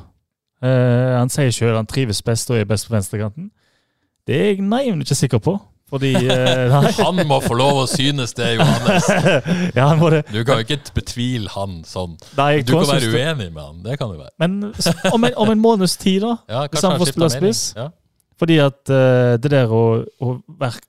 [0.63, 3.52] Uh, han sier sjøl han trives best og er best på venstrekanten.
[4.28, 5.54] Det er jeg naivt ikke sikker på.
[5.89, 6.75] Fordi uh.
[6.99, 9.08] Han må få lov å synes det, Johannes.
[9.80, 10.21] ja, det.
[10.30, 12.13] Du kan jo ikke betvile han sånn.
[12.38, 13.80] Nei, Du kan være uenig med han.
[13.86, 14.34] Det kan du være.
[14.41, 14.60] Men
[15.10, 16.36] om en, om en måneds tid, da.
[16.52, 17.63] Ja, Hvis han får spille spiss?
[17.78, 17.89] Ja.
[18.39, 19.84] Fordi at uh, det der å,
[20.23, 20.38] å,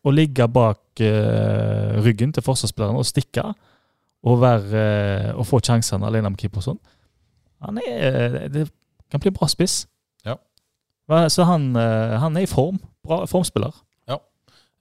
[0.07, 3.49] å ligge bak uh, ryggen til forsvarsspilleren og stikke,
[4.21, 4.83] og, være,
[5.33, 6.81] og få sjansene alene med keeper og sånn,
[7.65, 8.69] han er, det
[9.13, 9.83] kan bli bra spiss.
[10.29, 10.37] Ja.
[11.33, 12.79] Så han, han er i form.
[13.05, 13.73] Bra formspiller.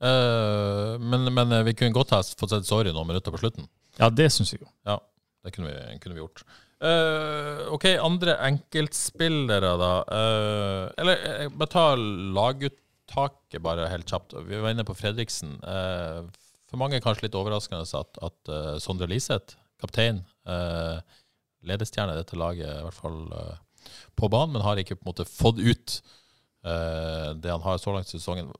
[0.00, 3.68] Eh, men, men eh, vi kunne godt ha fått sett Sorry noen minutter på slutten.
[4.00, 4.70] Ja, det syns jeg jo.
[5.44, 6.44] Det kunne vi, kunne vi gjort.
[6.80, 9.90] Uh, OK, andre enkeltspillere, da.
[10.08, 11.84] Uh, eller jeg bare ta
[12.36, 14.36] laguttaket bare helt kjapt.
[14.48, 15.58] Vi var inne på Fredriksen.
[15.64, 16.28] Uh,
[16.68, 20.20] for mange kanskje litt overraskende at, at Sondre Liseth, kaptein,
[21.66, 23.24] ledestjerne i dette laget, i hvert fall
[24.14, 25.96] på banen, men har ikke på en måte fått ut
[26.62, 28.52] det han har så langt i sesongen.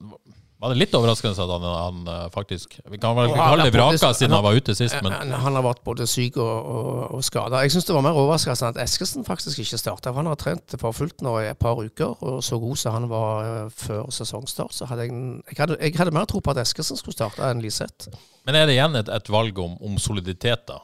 [0.61, 3.73] Var det litt overraskende at han, han eh, faktisk Vi kan vel ikke kalle det
[3.79, 7.23] vraka siden han var ute sist, men Han, har vært både syk og, og, og
[7.25, 7.62] skada.
[7.64, 10.12] Jeg syns det var mer overraskende at Eskesen faktisk ikke starta.
[10.12, 13.09] Han har trent for fullt nå i et par uker, og så god som han
[13.09, 15.16] var eh, før sesongstart, så hadde jeg,
[15.49, 18.12] jeg, hadde, jeg hadde mer tro på at Eskesen skulle starte enn Liseth.
[18.44, 20.83] Men er det igjen et, et valg om, om soliditet, da?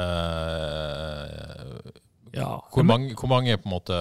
[0.00, 1.92] Eh,
[2.32, 2.60] Ja.
[2.72, 3.96] hvor, mange, hvor mange på en måte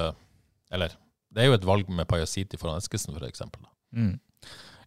[0.71, 0.91] Eller
[1.33, 3.63] det er jo et valg med Pajasiti foran Eskesen, for eksempel.
[3.65, 3.69] da.
[3.99, 4.19] Mm.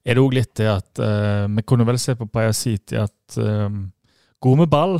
[0.03, 3.87] Er det òg litt det at uh, Vi kunne vel se på Pajasiti at um,
[4.43, 4.97] God med ball,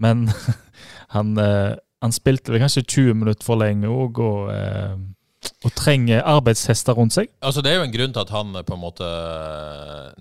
[0.00, 0.24] men
[1.14, 4.48] han, uh, han spilte vel kanskje 20 minutter for lenge òg, og,
[5.66, 7.28] og trenger arbeidshester rundt seg.
[7.44, 9.10] Altså Det er jo en grunn til at han er på en måte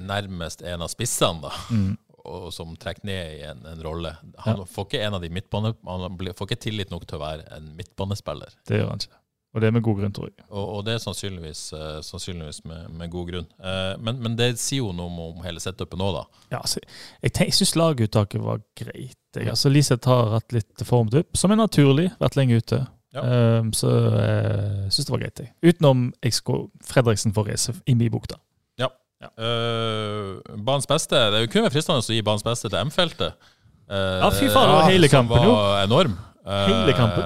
[0.02, 1.54] nærmest en av spissene, da.
[1.72, 1.96] Mm.
[2.28, 4.12] Og som trekker ned i en, en rolle.
[4.44, 5.72] Han får ikke en av de midtbane...
[5.88, 8.52] Han får ikke tillit nok til å være en midtbanespiller.
[8.68, 9.22] Det gjør han ikke.
[9.58, 10.44] Og det er med god grunn, tror jeg.
[10.52, 13.48] Og, og det er sannsynligvis, uh, sannsynligvis med, med god grunn.
[13.58, 16.22] Uh, men, men det sier jo noe om, om hele setupet nå, da.
[16.54, 16.84] Ja, altså,
[17.26, 19.18] jeg tenk- jeg syns laguttaket var greit.
[19.34, 19.50] Jeg.
[19.50, 22.12] Altså, Liseth har hatt litt formdupp, som er naturlig.
[22.22, 22.84] Vært lenge ute.
[23.18, 23.24] Ja.
[23.58, 25.42] Um, så jeg syns det var greit.
[25.42, 25.52] Jeg.
[25.74, 28.38] Utenom jeg skulle, Fredriksen får race i min bok, da.
[29.18, 33.34] Uh, banens beste Det kunne vært fristende å gi banens beste til M-feltet.
[33.90, 35.54] Eh, Ja, fy faen, det var hele kampen, jo.
[35.56, 36.14] Som var enorm.
[36.46, 37.24] Eh, Hele kampen.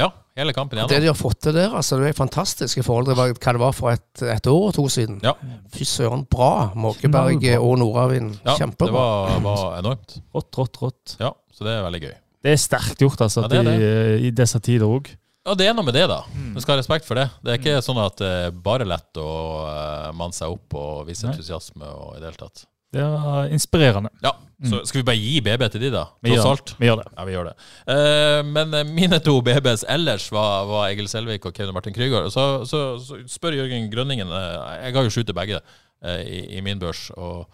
[0.00, 0.90] Ja, hele kampen igjen.
[0.90, 3.62] Det de har fått til der, altså, det er fantastisk i forhold til hva det
[3.62, 5.20] var for et, et år og to siden.
[5.24, 5.34] Ja.
[5.74, 6.70] Fy søren, bra.
[6.74, 8.38] Måkeberg og Nordavind.
[8.44, 10.18] Ja, det var, var enormt.
[10.34, 11.16] Rått, rått, rått.
[11.22, 12.14] Ja, så det er veldig gøy.
[12.44, 13.76] Det er sterkt gjort, altså, Ja, det det.
[13.78, 15.14] I, i disse tider òg.
[15.44, 16.22] Ja, det er noe med det, da.
[16.32, 17.26] Vi Du skal ha respekt for det.
[17.44, 19.30] Det er ikke sånn at det er bare lett å
[19.68, 22.64] uh, manne seg opp og vise entusiasme og i det hele tatt.
[22.94, 24.10] Det er inspirerende.
[24.24, 24.32] Ja,
[24.64, 26.04] så skal vi bare gi BB til de, da?
[26.24, 27.06] Vi gjør, vi gjør det.
[27.16, 27.54] Ja, vi gjør det.
[27.90, 32.30] Uh, men eh, mine to BBs ellers var, var Egil Selvik og Kevin Martin Krygård.
[32.32, 36.44] Så, så, så spør Jørgen Grønningen uh, Jeg har jo sju til begge uh, i,
[36.56, 37.08] i min børs.
[37.18, 37.44] Og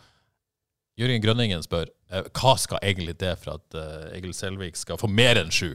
[1.00, 3.76] Jørgen Grønningen spør hva skal egentlig det for at
[4.16, 5.68] Egil Selvik skal få mer enn sju.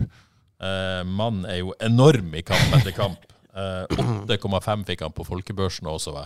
[0.60, 3.24] Mannen er jo enorm i kamp etter kamp.
[3.56, 3.86] Eh,
[4.28, 6.26] 8,5 fikk han på folkebørsen også.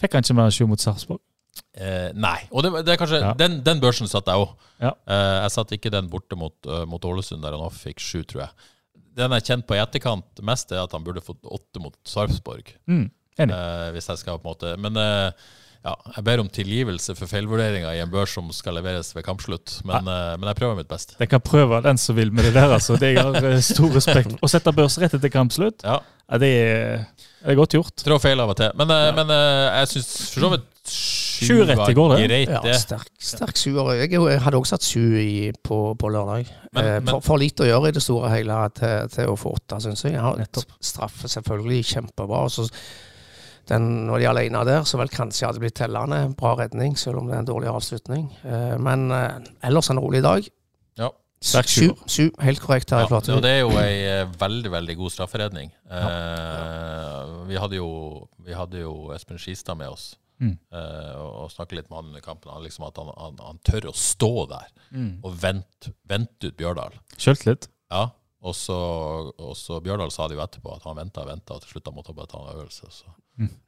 [0.00, 1.20] Fikk han ikke mer enn sju mot Sarpsborg?
[1.76, 2.38] Eh, nei.
[2.50, 3.32] Og det, det er kanskje Ja.
[3.38, 4.52] den, den børsen satt jeg òg.
[4.82, 4.94] Ja.
[5.06, 8.20] Eh, jeg satt ikke den borte mot, uh, mot Ålesund, der han også fikk sju,
[8.24, 8.68] tror jeg.
[9.20, 12.74] Den jeg kjente på i etterkant mest, er at han burde fått åtte mot Sarpsborg.
[12.90, 13.08] Mm.
[13.40, 15.30] Eh, hvis jeg skal på en måte Men eh,
[15.80, 19.78] ja, jeg ber om tilgivelse for feilvurderinger i en børs som skal leveres ved kampslutt.
[19.88, 21.16] Men, eh, men jeg prøver mitt beste.
[21.16, 22.74] Den kan prøve, den som vil med det der.
[22.76, 22.98] altså.
[23.00, 26.00] Det jeg har stor respekt Å sette børs rett etter kampslutt, Ja.
[26.04, 27.06] ja, det er
[27.40, 27.96] Det er godt gjort.
[28.04, 28.70] Trå feil av og til.
[28.76, 30.94] Men, men jeg syns for så vidt
[31.46, 32.24] Sju rett i går, det.
[32.28, 33.92] greit, Ja, sterk, sterk sjuer.
[34.00, 36.46] Jeg, jeg hadde også satt sju i, på, på lørdag.
[36.72, 39.26] Men- eh, men- for, for lite å gjøre i det store og hele til, til
[39.32, 40.18] å få åtte, syns jeg.
[40.20, 40.76] Har Nettopp.
[40.80, 42.44] straffe selvfølgelig kjempebra.
[42.44, 42.68] og Så
[43.70, 46.34] den, når de er alene der, så vel kanskje hadde blitt tellende.
[46.36, 48.30] Bra redning, selv om det er en dårlig avslutning.
[48.44, 49.38] Eh, men eh,
[49.68, 50.48] ellers en rolig dag.
[50.98, 51.10] Ja.
[51.40, 54.96] Sterk Sju, sju, helt korrekt her Ja, i det er jo ei eh, veldig veldig
[54.98, 55.70] god strafferedning.
[55.88, 57.86] Eh, vi, hadde jo,
[58.44, 60.10] vi hadde jo Espen Skistad med oss
[60.40, 60.54] Mm.
[60.72, 62.50] eh, og, og snakket litt med han under kampen.
[62.54, 65.10] Han, liksom at han, han, han tør å stå der Mm.
[65.22, 66.96] og vente, vente ut Bjørdal.
[67.20, 67.68] Sjøltillit.
[67.92, 68.06] Ja,
[68.42, 68.74] og så,
[69.38, 71.90] og så Bjørdal sa det jo etterpå, at han venta og venta, og til slutt
[71.94, 72.88] måtte han bare ta en øvelse.
[72.90, 73.12] Så.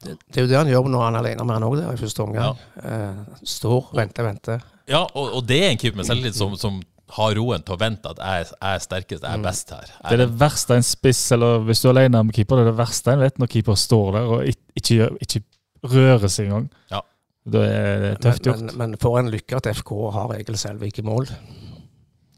[0.02, 2.00] Det, det er jo det han gjør når han er alene med han òg i
[2.00, 2.58] første omgang.
[2.82, 3.20] Eh,
[3.52, 4.64] står, venter, venter.
[4.90, 6.80] Ja, og, og det er en keeper med selvtillit som, som
[7.12, 9.90] har roen til å vente at jeg, er- jeg er sterkest, jeg er best her.
[10.08, 12.70] Det er det verste en spiss, eller hvis du er alene med keeper, det er
[12.72, 15.42] det verste en vet når keeper står der og ikke, ikke
[15.84, 16.68] rører seg engang.
[16.92, 17.00] Ja.
[17.42, 21.02] Det er tøft gjort, men, men for en lykke at FK har Egil Selvik i
[21.02, 21.26] mål.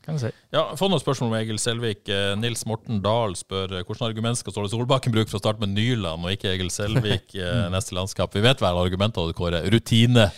[0.05, 0.31] kan jeg si.
[0.53, 2.09] Ja, Få noen spørsmål om Egil Selvik.
[2.09, 5.61] Eh, Nils Morten Dahl spør eh, hvordan argument skal Ståle Solbakken bruke for å starte
[5.61, 8.33] med Nyland og ikke Egil Selvik eh, neste landskap.
[8.37, 9.61] Vi vet vel argumentene, Kåre.
[9.73, 10.31] Rutine.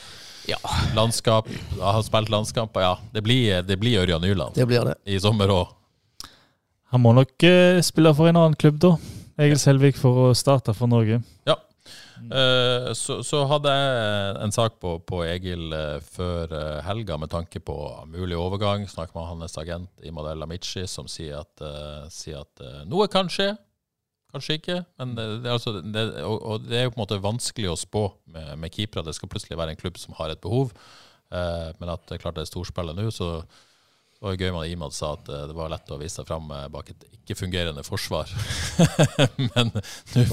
[0.50, 0.58] Ja.
[0.98, 1.46] Landskap.
[1.78, 2.82] Har spilt landskamper.
[2.88, 4.96] Ja, det blir, det blir Ørjan Nyland Det blir det.
[5.10, 5.72] i sommer òg.
[6.94, 7.42] Han må nok
[7.82, 8.92] spille for en annen klubb, da.
[9.42, 11.18] Egil Selvik for å starte for Norge.
[11.46, 11.56] Ja.
[12.26, 17.30] Eh, så, så hadde jeg en sak på, på Egil eh, før eh, helga med
[17.32, 17.76] tanke på
[18.10, 18.86] mulig overgang.
[18.90, 21.64] Snakket med hans agent Imadel Amici, som sier at,
[22.12, 23.52] sier at noe kan skje.
[24.34, 24.78] Kanskje ikke.
[25.00, 27.78] Men det, er altså, det, og, og det er jo på en måte vanskelig å
[27.80, 29.06] spå med, med keepere.
[29.06, 30.74] Det skal plutselig være en klubb som har et behov.
[31.34, 33.40] Eh, men at det er klart det er storspillet nå, så
[34.16, 36.48] det var gøy med Imad sa at eh, det var lett å vise seg fram
[36.54, 38.30] eh, bak et ikke-fungerende forsvar.
[39.50, 40.24] Men nå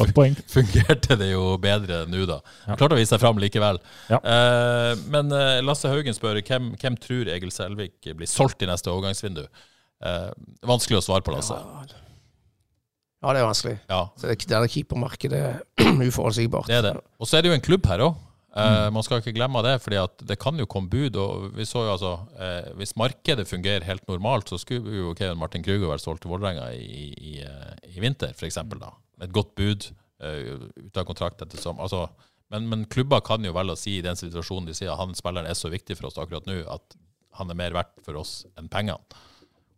[0.53, 2.39] fungerte det jo bedre nå, da.
[2.67, 2.77] Ja.
[2.79, 3.81] Klarte å vise seg fram likevel.
[4.13, 4.21] Ja.
[4.23, 5.33] Eh, men
[5.67, 9.43] Lasse Haugen spør hvem, hvem tror Egil Selvik blir solgt i neste overgangsvindu.
[10.03, 10.29] Eh,
[10.67, 11.57] vanskelig å svare på, Lasse.
[13.23, 13.77] Ja, det er vanskelig.
[13.87, 15.61] Ja, Så det, det er keepermarkedet er
[16.09, 16.67] uforutsigbart.
[16.67, 16.95] det er det.
[17.19, 18.17] Og så er det jo en klubb her òg.
[18.53, 19.95] Man skal ikke glemme det, for
[20.29, 21.15] det kan jo komme bud.
[21.17, 25.39] og vi så jo altså, uh, Hvis markedet fungerer helt normalt, så skulle jo Kevin
[25.41, 28.35] Martin Kruger vært solgt til Vålerenga i, i, eh, i vinter.
[28.37, 29.89] Med et godt bud,
[30.21, 32.07] uh, ut av kontrakt etter som altså,
[32.53, 35.15] men, men klubber kan jo velge å si i den situasjonen de sier at han
[35.17, 36.97] spilleren er så viktig for oss akkurat nå at
[37.39, 39.01] han er mer verdt for oss enn pengene.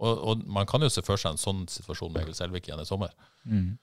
[0.04, 2.84] Og, og man kan jo se for seg en sånn situasjon med Egil Selvik igjen
[2.84, 3.14] i sommer.
[3.48, 3.78] Mm.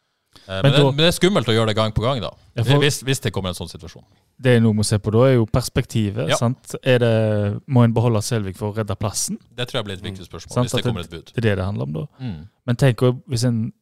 [0.49, 2.20] Eh, Men, Men det, da- men det er skummelt å gjøre det gang på gang,
[2.20, 2.30] da.
[2.64, 4.05] For- hvis, hvis det kommer en sånn situasjon.
[4.43, 6.28] Det noe vi må se på da, er jo perspektivet.
[6.28, 6.37] Ja.
[6.37, 6.74] sant?
[6.83, 9.39] Det, må en beholde Selvik for å redde plassen?
[9.55, 10.62] Det tror jeg blir et viktig spørsmål, Mm.
[10.64, 11.30] hvis det kommer et bud.
[11.35, 12.07] Det er det det handler om da.
[12.20, 12.49] Mm.
[12.66, 12.97] Men tenk
[13.28, 13.72] hvis en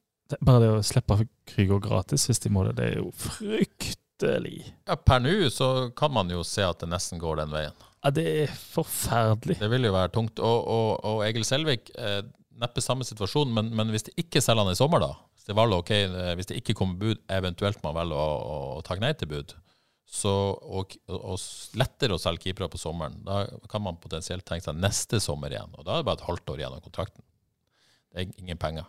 [0.40, 4.61] Bare det å slippe Krüger gratis hvis de må det, det er jo fryktelig.
[4.86, 7.72] Ja, per nå så kan man jo se at det nesten går den veien.
[8.05, 9.59] Ja, det er forferdelig.
[9.61, 10.38] Det vil jo være tungt.
[10.38, 12.20] Og, og, og Egil Selvik, eh,
[12.61, 15.11] neppe samme situasjon, men, men hvis de ikke selger han i sommer, da
[15.41, 18.57] Hvis det, valget, ok, eh, hvis det ikke kommer bud, eventuelt man velger å, å,
[18.76, 19.55] å takke nei til bud,
[20.11, 24.76] så, og, og lettere å selge keepere på sommeren, da kan man potensielt tenke seg
[24.76, 25.72] neste sommer igjen.
[25.78, 27.24] Og da er det bare et halvt år igjen av kontrakten.
[28.12, 28.84] Det er ingen penger.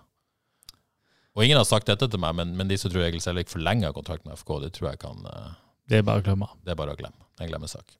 [1.38, 3.96] Og ingen har sagt dette til meg, men, men de som tror Egil Selvik forlenger
[3.96, 5.52] kontrakten med FK, det tror jeg kan eh,
[5.88, 6.52] Det er bare å glemme.
[6.66, 7.30] Det er bare å glemme.
[7.32, 7.96] Det er en glemmesak.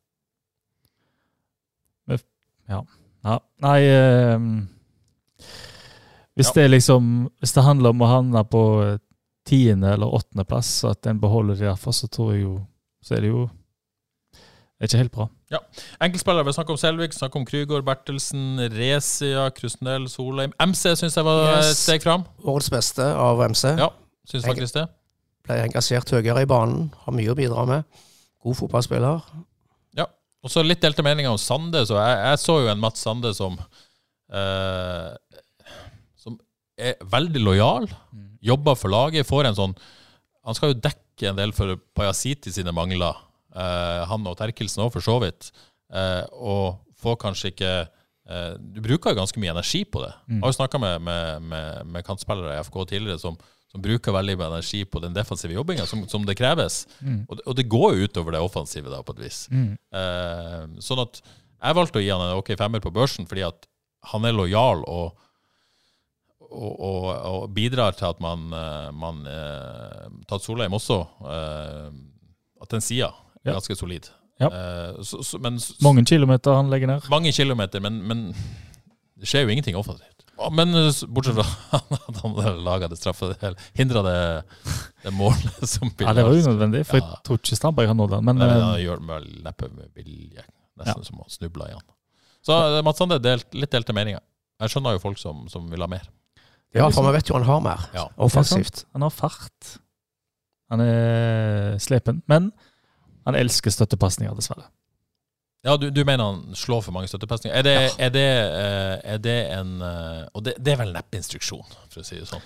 [2.72, 3.38] Ja.
[3.62, 4.52] Nei ehm,
[6.38, 6.54] Hvis Ja.
[6.56, 9.00] det er liksom Hvis det handler om å havne på
[9.46, 12.68] tiende- eller åttendeplass, at en beholder det derfor, så tror jeg jo
[13.04, 13.50] Så er det jo
[14.80, 15.28] Det er ikke helt bra.
[16.02, 20.54] Enkeltspillere, vi snakker om Selvik, snakker om Krygård, Bertelsen, Resia, Krusnell, Solheim.
[20.60, 21.78] MC syns jeg var Yes.
[21.78, 22.26] steg fram.
[22.44, 23.78] Årets beste av MC.
[23.78, 23.90] Ja.
[24.28, 24.88] Syns faktisk det.
[25.44, 26.92] Ble engasjert høyere i banen.
[27.06, 27.84] Har mye å bidra med.
[28.44, 29.22] God fotballspiller.
[30.44, 31.86] Og så litt delte meninger om Sande.
[31.86, 33.54] Så jeg, jeg så jo en Mats Sande som
[34.34, 35.21] eh, Som
[36.78, 37.88] er veldig lojal.
[38.42, 39.28] Jobber for laget.
[39.28, 39.76] Får en sånn
[40.46, 43.14] Han skal jo dekke en del for Pajasiti sine mangler.
[43.54, 45.52] Eh, han og Terkelsen òg, for så vidt.
[45.94, 47.72] Eh, og får kanskje ikke
[48.32, 50.14] eh, Du bruker jo ganske mye energi på det.
[50.30, 53.38] Jeg har jo snakka med, med, med, med kantspillere i FK tidligere som,
[53.72, 56.88] som bruker veldig mye energi på den defensive jobbinga som, som det kreves.
[57.30, 59.44] Og, det- og det går jo utover det offensive, da, på et vis.
[59.52, 61.22] Eh, sånn at
[61.62, 63.68] jeg valgte å gi han en OK femmer på børsen fordi at
[64.12, 65.14] han er lojal og,
[66.52, 71.90] og, og, og bidrar til at man, eh, man eh, Tatt Solheim også eh,
[72.62, 73.08] At den sida
[73.42, 73.54] er Ja.
[73.58, 74.10] ganske solid.
[74.42, 74.50] Ja.
[75.06, 77.08] Så, så, men, Mange kilometer han legger ned.
[77.10, 78.24] mange kilometer, men, men
[79.18, 80.24] det skjer jo ingenting offensivt.
[80.54, 80.72] Men
[81.14, 83.30] bortsett fra at han laga det straffe
[83.78, 84.16] Hindra det,
[85.04, 87.06] det målet som Ja, det var unødvendig, for Ja.
[87.12, 88.26] jeg tror ikke Strandberg har nådd den.
[88.30, 90.46] Men Nei, men han gjør med neppe med vilje.
[90.82, 91.86] Nesten som å snuble i han.
[92.46, 94.22] Så Mats Sande, delt, litt delte meninger.
[94.62, 96.06] Jeg skjønner jo folk som, som vil ha mer.
[96.74, 98.06] Ja, for vi vet jo han har mer Ja.
[98.18, 98.86] offensivt.
[98.94, 99.78] han har fart.
[100.72, 102.22] Han er slepen.
[102.28, 102.52] Men
[103.26, 104.70] han elsker støttepasninger, dessverre.
[105.64, 107.54] Ja, du, du mener han slår for mange støttepasninger.
[107.58, 111.20] Er, det- er, det, eh, er det en eh, Og det, det er vel neppe
[111.20, 112.42] instruksjon, for å si det sånn.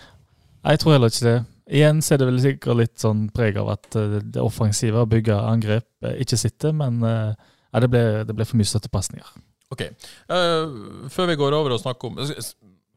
[0.66, 1.38] Jeg tror heller ikke det.
[1.78, 5.08] Igjen så er det vel sikkert litt sånn preg av at eh, det offensive, å
[5.08, 6.74] bygge angrep, ikke sitter.
[6.76, 9.32] Men ja, det, ble, det ble for mye støttepasninger.
[9.74, 9.82] Ok.
[10.30, 12.20] Uh, før vi går over og snakker om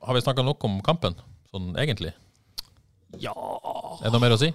[0.02, 1.14] Har vi snakka nok om kampen,
[1.52, 2.12] sånn egentlig?
[3.18, 4.52] Ja Er det noe mer å si?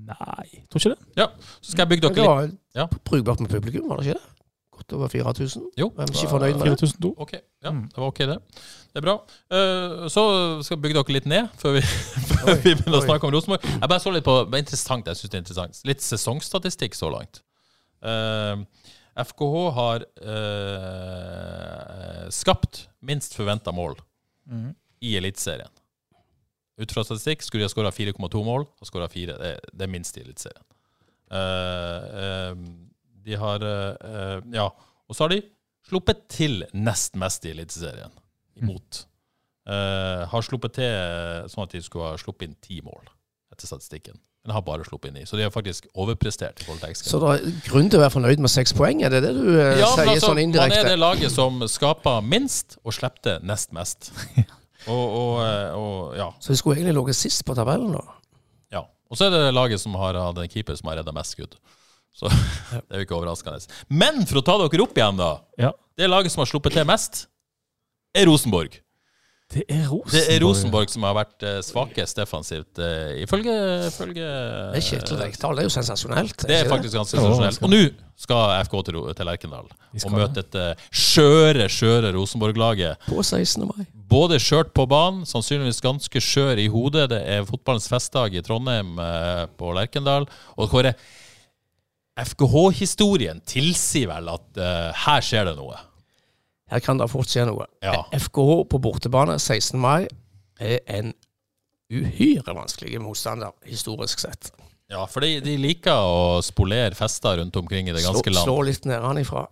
[0.00, 1.00] Nei, tror ikke det.
[1.20, 1.26] Ja.
[1.60, 2.86] Så skal jeg bygge Det dere litt var Ja.
[3.04, 4.26] brukbart med publikum, var det ikke det?
[4.80, 5.62] Godt over 4000.
[5.76, 5.90] Jo.
[5.90, 6.78] Hvem er ikke fornøyd med det?
[6.80, 7.10] 4002.
[7.20, 7.32] Ok,
[7.62, 7.82] ja, Mm.
[7.90, 8.38] det var ok, det.
[8.94, 9.14] Det er bra.
[9.50, 10.22] Eh, så
[10.64, 11.80] skal jeg bygge dere litt ned før vi,
[12.40, 13.06] før vi begynner å oi.
[13.06, 13.60] snakke om Rosenborg.
[13.62, 15.80] Jeg bare så litt på det er interessant, jeg synes det er interessant.
[15.84, 17.42] Litt sesongstatistikk så langt.
[18.02, 18.56] Eh,
[19.20, 23.96] FKH har eh, skapt minst forventa mål
[24.50, 24.74] Mhm.
[25.00, 25.70] i Eliteserien.
[26.80, 29.36] Ut fra statistikk skulle de ha skåra 4,2 mål, og skåra 4.
[29.38, 29.50] Det,
[29.84, 30.64] er- minst i Eliteserien.
[31.30, 32.54] Uh, uh,
[33.22, 34.64] de har eh, Ja,
[35.06, 35.42] og så har de
[35.86, 38.10] sluppet til nest mest i Eliteserien,
[38.56, 39.04] imot.
[39.68, 43.06] Eh, har sluppet til sånn at de skulle ha sluppet inn ti mål,
[43.52, 44.18] etter statistikken.
[44.44, 45.26] Men har bare sluppet inn i.
[45.28, 47.08] Så de har faktisk overprestert i forhold til XG.
[47.10, 49.42] Så det er grunn til å være fornøyd med seks poeng, er det det du
[49.52, 53.44] eh, Ja, men sier altså, sånn man er det laget som skaper minst, og slipper
[53.44, 54.10] nest mest.
[54.88, 56.30] Og, og, eh, og ja.
[56.40, 58.14] Så de skulle egentlig ligget sist på tabellen, da?
[58.72, 58.80] Ja.
[59.12, 61.58] Og så er det laget som har hatt en keeper som har redda mest skudd.
[62.16, 62.30] Så
[62.70, 63.60] det er jo ikke overraskende.
[63.92, 65.34] Men for å ta dere opp igjen, da.
[65.60, 65.74] Ja.
[66.00, 67.26] Det laget som har sluppet til mest,
[68.16, 68.80] er Rosenborg.
[69.50, 70.12] Det er Rosenborg.
[70.14, 73.54] Det er Rosenborg som har vært eh, svakest defensivt, uh, ifølge,
[73.88, 76.44] ifølge Det er Kjetil Rekdal, det er jo sensasjonelt.
[76.46, 77.58] Det er faktisk ganske sensasjonelt.
[77.66, 77.80] Og nå
[78.20, 83.08] skal FK til, til Lerkendal og møte et eh, skjøre, skjøre Rosenborg-laget.
[83.08, 83.64] På 16.
[83.66, 83.88] mai.
[84.10, 87.08] Både skjørt på banen, sannsynligvis ganske skjør i hodet.
[87.14, 90.28] Det er fotballens festdag i Trondheim uh, på Lerkendal.
[90.60, 90.94] Og Kåre,
[92.20, 95.78] FKH-historien tilsier vel at uh, her skjer det noe.
[96.70, 97.66] Her kan det fort skje noe.
[97.82, 98.04] Ja.
[98.14, 99.78] FKH på bortebane 16.
[99.80, 100.06] mai
[100.60, 101.12] er en
[101.90, 104.52] uhyre vanskelig motstander, historisk sett.
[104.90, 108.56] Ja, for de, de liker å spolere fester rundt omkring i det Slå, ganske slå
[108.58, 108.68] land.
[108.70, 109.44] litt nedenifra.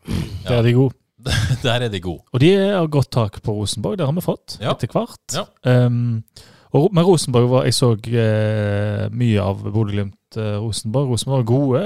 [0.46, 0.94] Der er de gode.
[1.64, 2.22] Der er de gode.
[2.34, 4.70] Og de har godt tak på Rosenborg, det har vi fått Ja.
[4.76, 5.34] etter hvert.
[5.34, 5.44] Ja.
[5.86, 6.22] Um,
[6.70, 11.10] og, men Rosenborg var Jeg så uh, mye av Bodø-Glimt-Rosenborg.
[11.10, 11.82] Rosenborg var gode,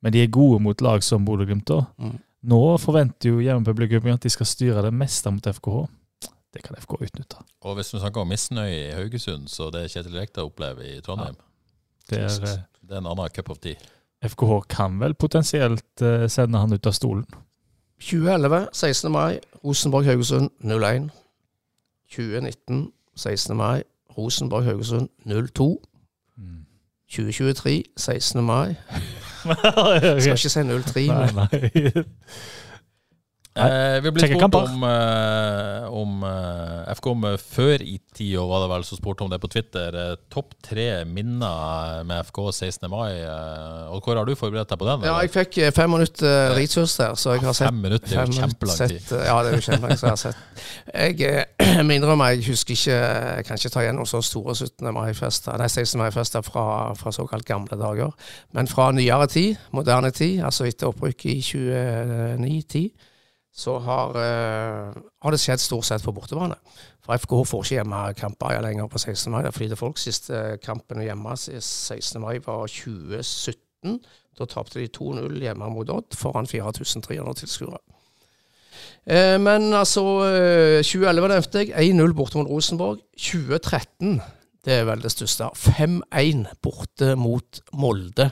[0.00, 1.72] men de er gode mot lag som Bodø-Glimt.
[2.00, 2.14] Mm.
[2.42, 5.82] Nå forventer jo hjemmepublikum at de skal styre det meste mot FKH.
[6.54, 7.42] Det kan FK utnytte.
[7.62, 11.36] Og hvis vi snakker om misnøye i Haugesund, så det Kjetil Rekdal opplever i Trondheim,
[12.10, 13.76] Det er, eh, det er en annen cup of tea.
[14.22, 17.26] FKH kan vel potensielt eh, sende han ut av stolen.
[18.00, 19.12] 2011, 16.
[19.12, 21.10] mai, Rosenborg-Haugesund 0-1.
[22.10, 23.56] 2019, 16.
[23.56, 23.82] mai,
[24.18, 25.76] Rosenborg-Haugesund 0-2.
[27.10, 28.44] 2023, 16.
[28.44, 28.74] mai.
[29.40, 32.04] Skal ikke si 0-3, Nei, nei.
[33.58, 34.68] Eh, vi ble spurt kamper.
[34.70, 39.30] om, eh, om eh, FK om, før i tida, var det vel, som spurte om
[39.32, 39.96] det på Twitter.
[39.98, 42.86] Eh, Topp tre minner med FK 16.
[42.88, 43.18] mai.
[43.18, 45.08] Eh, og hvor har du forberedt deg på den?
[45.08, 48.30] Ja, jeg fikk eh, fem minutter research der, så jeg har sett Fem minutter er
[48.30, 49.12] jo kjempelang tid.
[49.18, 50.06] Ja, det er jo kjempelang tid.
[50.06, 50.64] jeg har sett.
[50.94, 51.20] Jeg
[51.58, 54.94] eh, må innrømme, jeg husker ikke Jeg kan ikke ta igjennom så store 17.
[54.94, 55.98] mai-fester, nei, 16.
[55.98, 58.14] mai-fester fra, fra såkalt gamle dager.
[58.54, 62.88] Men fra nyere tid, moderne tid, altså etter opprykket i 2009-10,
[63.50, 66.54] så har, uh, har det skjedd stort sett på bortebane.
[67.02, 69.30] For FKH får ikke hjemmekamper lenger på 16.
[69.32, 69.42] mai.
[69.42, 72.20] Det er fordi det folk siste kampen hjemme 16.
[72.22, 73.98] mai var 2017.
[74.38, 77.80] Da tapte de 2-0 hjemme mot Odd foran 4300 tilskuere.
[79.10, 81.90] Uh, men altså uh, 2011 nevnte jeg.
[81.90, 83.02] 1-0 borte mot Rosenborg.
[83.18, 84.20] 2013,
[84.64, 85.50] det er vel det største.
[85.58, 88.30] 5-1 borte mot Molde.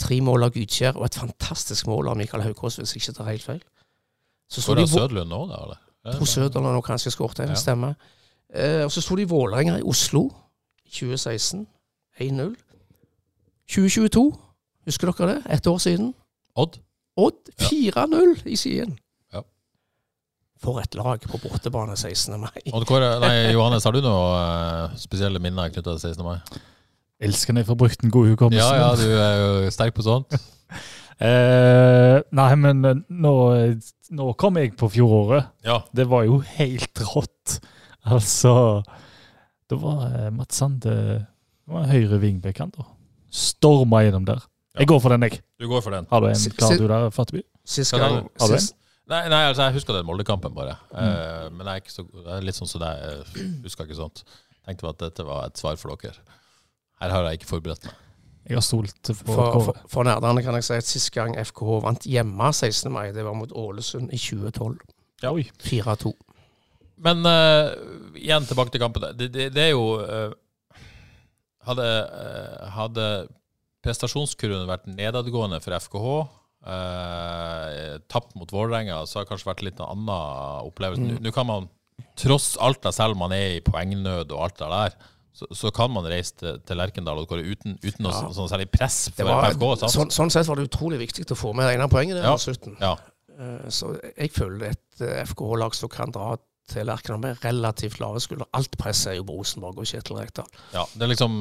[0.00, 3.28] Tre mål av Gudskjær og et fantastisk mål av Mikael Haukås, hvis jeg ikke tar
[3.28, 3.60] helt feil.
[4.50, 5.60] Så sto de er Sødlund nå, da?
[5.64, 5.80] eller?
[6.16, 7.54] Tro Søderland og kanskje skåret en, Ja.
[7.60, 7.94] stemmer.
[8.54, 10.24] Eh, og så sto de Vålerenga i Oslo
[10.90, 11.66] 2016.
[12.20, 12.54] 1-0.
[13.70, 14.24] 2022,
[14.88, 15.42] husker dere det?
[15.54, 16.14] Ett år siden.
[16.56, 16.80] Odd?
[17.16, 18.96] Odd 4-0 i siden.
[19.32, 19.40] Ja.
[20.60, 22.40] For et lag på bortebane 16.
[22.40, 22.64] mai.
[22.74, 26.24] Odd Kåre, nei, Johannes, har du noen eh, spesielle minner knytta til 16.
[26.26, 26.38] mai?
[27.20, 28.74] Elsker når jeg får brukt den gode hukommelsen.
[28.74, 30.34] Ja, ja, du er jo sterk på sånt.
[31.20, 33.34] Eh, nei, men nå,
[34.16, 35.50] nå kom jeg på fjoråret.
[35.66, 35.82] Ja.
[35.92, 37.58] Det var jo helt rått
[38.08, 38.80] Altså
[39.68, 40.94] Det var eh, Mats Sande
[41.70, 42.82] det var høyre vingbekk, han da.
[43.30, 44.40] Storma gjennom der.
[44.80, 45.38] Jeg går for den, jeg.
[45.60, 46.08] Du går for den.
[46.10, 47.44] Har du en klar du der, Fatby?
[47.62, 48.66] Sist gang Har du en?
[49.10, 50.74] Nei, nei, altså jeg husker den Molde-kampen bare.
[50.90, 53.30] Uh, men jeg er, ikke så, jeg er litt sånn som deg.
[53.62, 54.24] Husker ikke sånt.
[54.66, 56.26] Tenkte at dette var et svar for dere.
[56.98, 58.02] Her har jeg ikke forberedt meg.
[58.48, 61.80] Jeg har stolt på For, for, for nerdene kan jeg si at sist gang FKH
[61.84, 62.90] vant hjemme 16.
[62.92, 64.78] mai, det var mot Ålesund i 2012.
[65.22, 65.30] Ja.
[65.36, 66.12] 4-2.
[67.04, 67.70] Men uh,
[68.16, 69.04] igjen tilbake til kampen.
[69.16, 70.32] Det, det, det er jo uh,
[71.68, 73.06] Hadde, uh, hadde
[73.84, 76.08] prestasjonskurven vært nedadgående for FKH,
[76.68, 81.04] eh, tapt mot Vålerenga, så har det kanskje vært litt en annen opplevelse.
[81.06, 81.68] Nå- Nå kan man,
[82.20, 84.98] tross alt, selv om man er i poengnød og alt det der,
[85.40, 88.28] så, så kan man reise til, til Lerkendal og uten, uten noe Ja.
[88.36, 89.72] sånn særlig press for var, FKH.
[89.86, 89.94] Sant?
[89.96, 92.36] sånn, sånn sett var det utrolig viktig å få med det ene poenget der Ja.
[92.40, 92.76] slutten.
[92.80, 92.94] Ja.
[93.40, 96.36] Eh, Så jeg føler et eh, FKH-lag som kan dra
[96.70, 98.46] til Lerkendal med relativt lave skuldre.
[98.54, 100.46] Alt presset er jo på Rosenborg og Kjetil Rekdal.
[100.76, 101.38] ja, det er liksom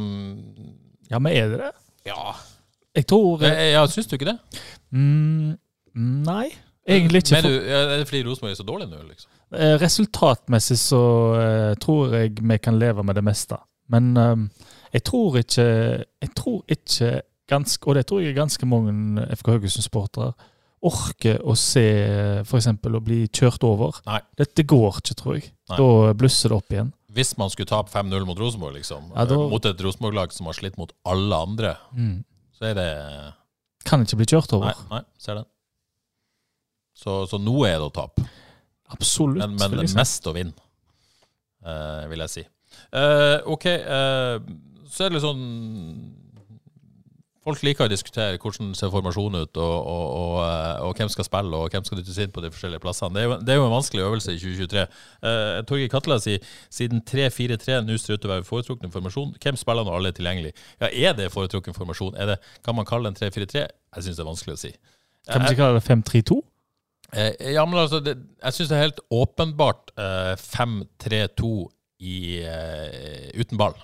[1.12, 1.72] Ja, men er det det?
[2.10, 2.34] Ja.
[2.96, 4.40] Jeg tror Jeg, jeg Syns du ikke det?
[4.92, 5.58] mm,
[6.26, 6.48] Nei,
[6.88, 7.36] egentlig ikke.
[7.42, 9.30] Men du, er det fordi Rosenborg er så dårlig nå, liksom?
[9.54, 11.02] eh, resultatmessig så
[11.40, 13.58] eh, tror jeg vi kan leve med det meste.
[13.90, 14.36] Men eh,
[14.94, 15.66] jeg tror ikke
[16.22, 17.12] Jeg tror ikke
[17.50, 20.34] ganske, og det tror jeg ganske mange FK Haugesund-sportere
[20.86, 21.82] orker å se
[22.46, 22.68] f.eks.
[22.88, 23.98] å bli kjørt over.
[24.06, 24.20] Nei.
[24.40, 25.50] Dette går ikke, tror jeg.
[25.74, 25.80] Nei.
[25.82, 26.94] Da blusser det opp igjen.
[27.12, 30.54] Hvis man skulle tape 5-0 mot Rosenborg, liksom, Ja, da- mot et Rosenborg-lag som har
[30.54, 32.24] slitt mot alle andre, Mm.
[32.56, 33.34] så er det
[33.84, 34.66] Kan ikke bli kjørt over.
[34.72, 35.46] Nei, nei ser den.
[36.96, 38.24] Så, så noe er det å tape.
[38.92, 39.38] Absolutt.
[39.40, 40.54] Men, men det er mest å vinne,
[41.66, 42.44] eh, vil jeg si.
[42.90, 44.40] Eh, OK, uh,
[44.90, 45.44] så er det litt sånn
[47.46, 51.26] Folk liker å diskutere hvordan ser formasjonen ut, og, og, og, eh, og hvem skal
[51.26, 53.16] spille, og hvem skal dyttes inn på de forskjellige plassene.
[53.16, 54.84] Det er jo, det er jo en vanskelig øvelse i 2023.
[55.24, 59.58] Uh, Torgeir Katla sier siden 3-4-3 nå ser ut til å være foretrukken formasjon, hvem
[59.58, 60.54] spiller når alle er tilgjengelig?
[60.84, 62.20] Ja, Er det foretrukken formasjon?
[62.20, 62.38] Er det,
[62.68, 63.66] kan man kalle det en 3-4-3?
[63.72, 64.76] Jeg syns det er vanskelig å si.
[65.32, 66.40] Kan man ikke kalle det 5-3-2?
[67.10, 71.54] Eh, ja, men altså, det, jeg syns det er helt åpenbart eh, 5-3-2
[72.00, 73.76] i, uh, uten ball.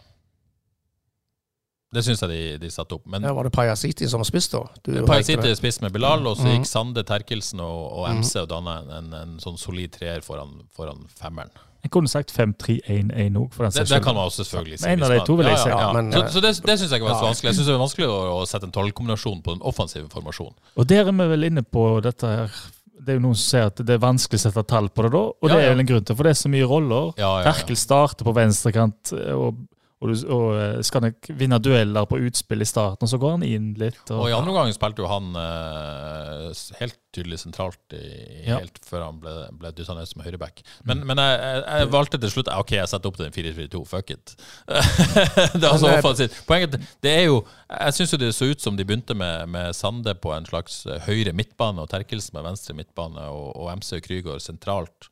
[1.96, 3.06] Det syns jeg de, de satte opp.
[3.08, 5.04] Men ja, var det Pajasiti som spiste, da.
[5.08, 6.58] Pajasiti spiste med Bilal, og så Mhm.
[6.58, 10.58] gikk Sande, Terkelsen og, og MC og danna en, en, en sånn solid treer foran,
[10.76, 11.54] foran femmeren.
[11.86, 14.88] Jeg kunne sagt 5-3-1-1 òg, Det, det kan man også selvfølgelig si.
[14.90, 15.70] En av de to vil jeg ja, si.
[15.70, 15.88] ja, ja.
[15.88, 17.50] Ja, men, så så det, det syns jeg ikke var så vanskelig.
[17.52, 20.56] Jeg syns det er vanskelig å, å sette en tallkombinasjon på den offensive formasjonen.
[20.76, 22.58] Og der er vi vel inne på dette her.
[23.06, 25.12] Det er jo noen som sier at det er vanskelig å sette tall på det
[25.14, 27.12] da, og Ja, det er vel en grunn til, for det er så mye roller.
[27.46, 29.60] Terkel starter på venstrekant, og,
[30.06, 33.36] og, du- og eh, skal han vinne dueller på utspill i starten, og så går
[33.40, 34.04] han inn litt.
[34.14, 38.02] Og i andre omgang spilte jo han uh, helt tydelig sentralt i,
[38.46, 38.58] Ja.
[38.60, 40.62] helt før han ble, ble dytta ned som høyreback.
[40.88, 43.82] Men, men jeg, jeg, jeg valgte til slutt OK, jeg setter opp til en 4-4-2.
[43.88, 44.36] Fuck it.
[45.56, 46.38] det er altså eh, offensivt.
[46.50, 46.76] Poenget
[47.06, 47.38] det er jo
[47.70, 50.82] Jeg syns jo det så ut som de begynte med, med Sande på en slags
[50.90, 55.10] eh, høyre midtbane og Terkelsen med venstre midtbane og, og MC Krygård sentralt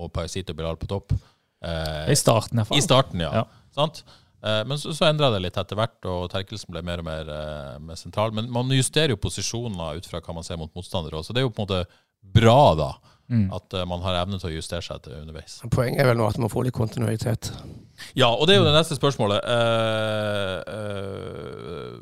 [0.00, 1.14] og Paisito Bilal på topp.
[1.66, 2.78] I starten, i hvert fall.
[2.78, 3.30] i starten, ja.
[3.40, 3.44] Ja.
[3.76, 4.02] Sant?
[4.42, 7.28] Eh, Men så, så endra det litt etter hvert, og Terkelsen ble mer og mer,
[7.32, 8.32] eh, mer sentral.
[8.36, 11.22] Men man justerer jo posisjoner ut fra hva man ser mot motstandere.
[11.24, 11.84] Så det er jo på en måte
[12.40, 12.90] bra, da,
[13.26, 13.48] Mm.
[13.52, 15.56] at eh, man har evne til å justere seg til underveis.
[15.74, 17.48] Poenget er vel nå at man må få litt kontinuitet.
[18.14, 19.42] Ja, og det er jo det neste spørsmålet.
[19.42, 21.96] Eh, eh,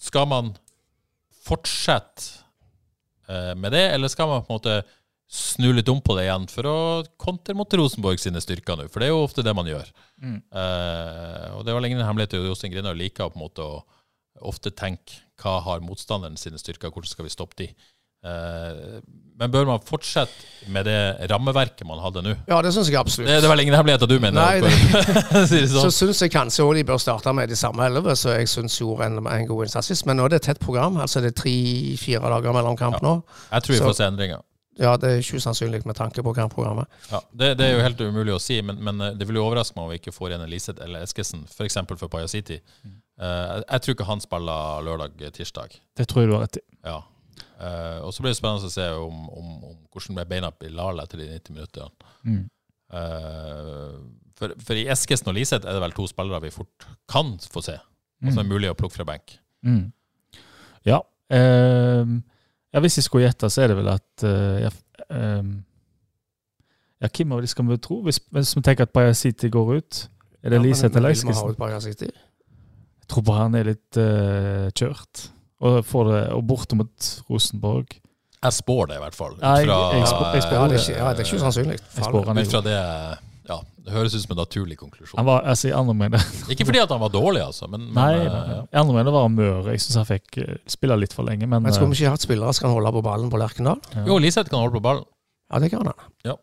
[0.00, 0.54] skal man
[1.44, 2.40] fortsette
[3.28, 4.78] eh, med det, eller skal man på en måte
[5.30, 6.76] snu litt om på det igjen for å
[7.22, 8.88] kontre mot Rosenborg sine styrker nå?
[8.90, 9.86] For det er jo ofte det man gjør.
[10.22, 10.40] Mm.
[10.50, 13.78] Eh, og det var ingen hemmelighet at Jostein Grinhaug liker på en måte å
[14.50, 17.68] ofte tenke hva har motstanderen sine styrker, hvordan skal vi stoppe de?
[18.20, 18.98] Eh,
[19.40, 20.96] men bør man fortsette med det
[21.30, 22.34] rammeverket man hadde nå?
[22.50, 23.30] Ja, det syns jeg absolutt.
[23.30, 24.74] Det, det er vel ingen hemmelighet at du mener Nei, det.
[25.30, 25.94] Det Så sånn.
[26.02, 29.06] syns jeg kanskje òg de bør starte med de samme elleve, så jeg syns gjorde
[29.08, 30.04] en, en god innsats sist.
[30.10, 30.98] Men nå er det et tett program.
[31.00, 33.06] altså Det er tre-fire dager mellom kamp Ja.
[33.08, 33.14] nå.
[33.54, 34.44] Jeg tror vi Så- får se endringer.
[34.80, 36.88] Ja, det er ikke usannsynlig med tanke på kampprogrammet.
[37.10, 39.44] Ja, det, det er jo helt umulig å si, men, men eh, det vil jo
[39.44, 41.76] overraske meg om vi ikke får igjen Eliseth eller Eskesen, f.eks.
[41.84, 42.56] for, for Pajasiti.
[42.62, 42.92] City.
[43.20, 45.76] Eh, jeg tror ikke han spiller lørdag-tirsdag.
[46.00, 46.64] Det tror jeg du har rett i.
[46.88, 46.98] Ja.
[47.60, 50.64] Uh, og så blir det spennende å se om, om, om hvordan ble beina på
[50.64, 52.08] Bilal etter de 90 minuttene.
[52.24, 52.40] Mm.
[52.92, 53.96] Uh,
[54.40, 57.62] for, for i Eskesen og Liseth er det vel to spillere vi fort kan få
[57.64, 57.76] se,
[58.24, 58.52] og som er Mm.
[58.54, 59.36] mulig å plukke fra benk.
[59.64, 59.92] Mm.
[60.88, 61.02] Ja.
[61.36, 62.22] ehm,
[62.74, 64.70] ja, hvis jeg skulle gjette, så er det vel at uh, ja,
[65.10, 65.64] um,
[67.00, 68.02] ja, hvem av de skal vi tro?
[68.06, 70.08] Hvis, hvis vi tenker at Bayer går ut,
[70.42, 72.06] er det Ja, men- Liseth men eller vil man ha Eskesen?
[72.06, 72.12] ut
[73.00, 75.30] Jeg tror bare han er litt uh, kjørt.
[75.60, 77.86] Og, får det, og borte mot Rosenborg.
[78.42, 79.34] Jeg spår det, i hvert fall.
[79.34, 81.36] Ut Ja, jeg- jeg spår- jeg spår Ja, det er ikke, ja, det er ikke
[81.42, 81.80] usannsynlig.
[81.80, 82.78] Ut fra det
[83.80, 85.16] Det høres ut som en naturlig konklusjon.
[85.16, 87.96] Han var, altså, I andre mener Ikke fordi at han var dårlig, altså, men, men
[87.96, 88.60] Nei, eh, nei, ja.
[88.82, 89.70] andre mener var han mør.
[89.72, 92.14] Jeg syns han fikk eh, spille litt for lenge, men, Men skulle eh, vi ikke
[92.16, 93.80] hatt spillere som kan holde på ballen på Lerkendal?
[94.08, 95.08] Jo, Liseth kan holde på ballen.
[95.50, 96.36] Ja, det kan han.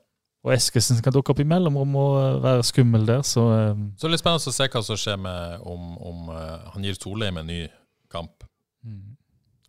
[0.48, 3.44] Og Eskesen kan dukke opp i mellomrom og være skummel der, så
[3.76, 3.88] um.
[3.98, 6.86] Så det er litt spennende å se hva som skjer med om, om uh, han
[6.86, 7.66] gir Solheim en ny
[8.14, 8.48] kamp.
[8.88, 9.16] mm.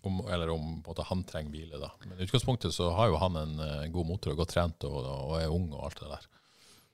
[0.06, 1.76] Om, eller om på han trenger hvile.
[1.82, 1.88] da.
[2.06, 4.94] Men i utgangspunktet så har jo han en eh, god motor og godt trent og,
[5.02, 6.28] og er ung og alt det der.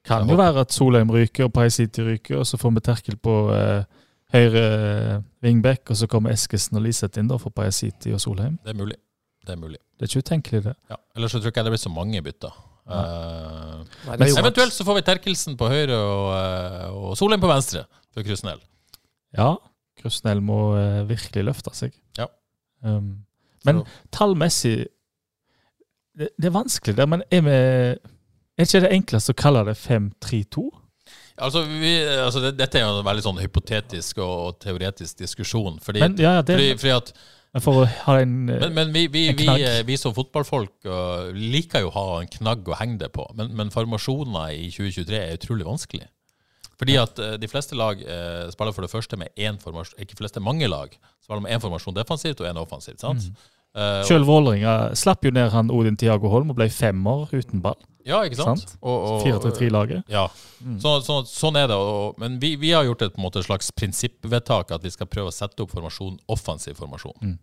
[0.04, 3.16] Kan jo være at Solheim ryker og Pai City ryker, og så får vi Terkel
[3.16, 3.86] på eh,
[4.34, 8.20] høyre Vingbekk wingback, og så kommer Eskesen og Liseth inn da for Pai City og
[8.20, 8.58] Solheim.
[8.64, 8.98] Det er mulig.
[9.44, 9.80] Det er mulig.
[9.94, 10.74] Det er ikke utenkelig, det.
[10.90, 10.96] Ja.
[11.16, 12.54] Ellers så tror ikke jeg det blir så mange bytter.
[12.84, 13.76] Eh,
[14.08, 17.48] Nei, det er eventuelt så får vi Terkelsen på høyre og, eh, og Solheim på
[17.48, 18.60] venstre for Krusnell.
[19.36, 19.54] Ja,
[20.00, 21.94] Krusnell må uh, virkelig løfte seg.
[22.18, 22.26] Ja.
[22.84, 23.24] Um,
[23.64, 24.74] men Så- tallmessig
[26.14, 27.54] det, det er vanskelig der, men er, vi,
[28.62, 30.64] er ikke det enkleste å kalle det 5-3-2?
[31.34, 35.80] Altså, vi, altså det, Dette er jo en veldig sånn hypotetisk og, og teoretisk diskusjon.
[35.82, 37.10] Fordi, Men, ja, det, fordi, fordi at,
[37.54, 40.14] men for å ha en eh, men, men vi, vi, En vi, eh, vi som
[40.14, 44.56] fotballfolk uh, liker jo å ha en knagg å henge det på, men, men formasjoner
[44.56, 46.08] i 2023 er utrolig vanskelig.
[46.74, 50.18] Fordi at uh, de fleste lag uh, spiller for det første med én formasjon Ikke
[50.18, 50.90] fleste, mange lag
[51.22, 53.02] spiller med én formasjon defensivt og én offensivt.
[53.02, 53.30] sant?
[53.30, 53.50] Mm.
[53.74, 57.78] Og- Vålerenga slapp jo ned han Odin Tiago Holm og ble femmer uten ball.
[58.04, 58.60] Ja, ikke sant?
[58.64, 58.76] sant?
[58.82, 60.04] Og- og- 4-3-3-laget.
[60.08, 60.28] Ja,
[60.64, 60.78] Mm.
[60.80, 61.76] så, så, sånn er det.
[61.76, 65.28] Og, men vi, vi har gjort et, på måte, slags prinsippvedtak at vi skal prøve
[65.28, 67.16] å sette opp formasjon, offensiv formasjon.
[67.20, 67.38] Mm.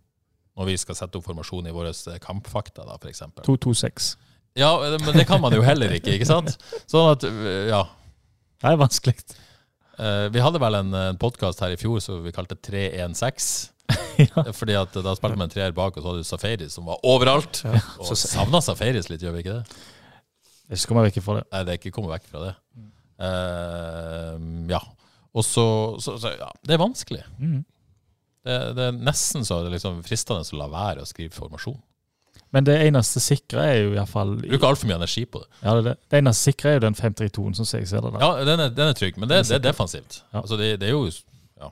[0.58, 3.22] Når vi skal sette opp formasjon i våre eh, kampfakta, da, f.eks.
[3.46, 4.16] 2-2-6.
[4.60, 6.58] Ja, men det kan man jo heller ikke, ikke sant?
[6.92, 7.84] Sånn at, øh, ja.
[8.62, 9.16] Det er vanskelig.
[10.02, 13.70] Eh, Vi hadde vel en, en podkast her i fjor som vi kalte 316.
[14.26, 14.44] ja.
[14.56, 17.00] Fordi at da spilte vi en treer bak, og så hadde du Safaris som var
[17.08, 17.62] overalt.
[18.00, 19.80] Og så- savna Safaris litt, gjør vi ikke det?
[20.72, 21.46] Jeg skal komme vekk fra det.
[21.52, 22.56] Nei, det er ikke kommet vekk fra det.
[23.22, 24.82] Eh, ja.
[25.32, 25.66] Og så,
[26.04, 27.22] så, så Ja, det er vanskelig.
[27.40, 27.62] Mm.
[28.42, 31.78] Det, det er nesten så det er liksom fristende å la være å skrive formasjon.
[32.52, 35.48] Men det eneste sikre er jo iallfall Bruker altfor mye energi på det.
[35.62, 35.98] ja, det, er det.
[36.12, 38.12] det eneste sikre er jo den 5-3-2-en, som jeg ser det.
[38.16, 38.24] da.
[38.24, 40.24] Ja, den er, den er trygg, men det, det er defensivt.
[40.34, 40.42] Ja.
[40.42, 41.70] Altså, det, det er jo ja.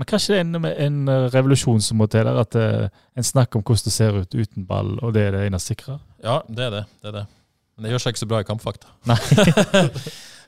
[0.00, 3.28] Men kanskje det er en, en eh, revolusjon som må til der, at eh, en
[3.28, 6.00] snakker om hvordan det ser ut uten ball, og det er det eneste sikre?
[6.24, 6.84] Ja, det er det.
[7.04, 7.26] det er det.
[7.80, 8.92] Men det gjør seg ikke så bra i kampfakta.
[9.10, 9.16] Nei.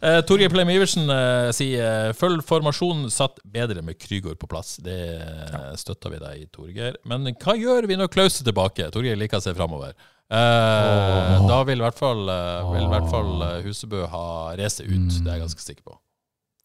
[0.02, 4.72] Eh, Torgeir Pleim Iversen uh, sier eh, følg formasjonen satt bedre med Krygård på plass.
[4.82, 5.60] Det ja.
[5.78, 6.96] støtter vi deg i, Torgeir.
[7.06, 8.88] Men hva gjør vi når Klaus er tilbake?
[8.90, 9.94] Torgeir liker å se framover.
[10.26, 12.24] Eh, Da vil i hvert fall,
[12.72, 14.24] vil i hvert fall Husebø ha
[14.58, 15.22] racet ut, Mm.
[15.22, 15.94] det er jeg ganske sikker på.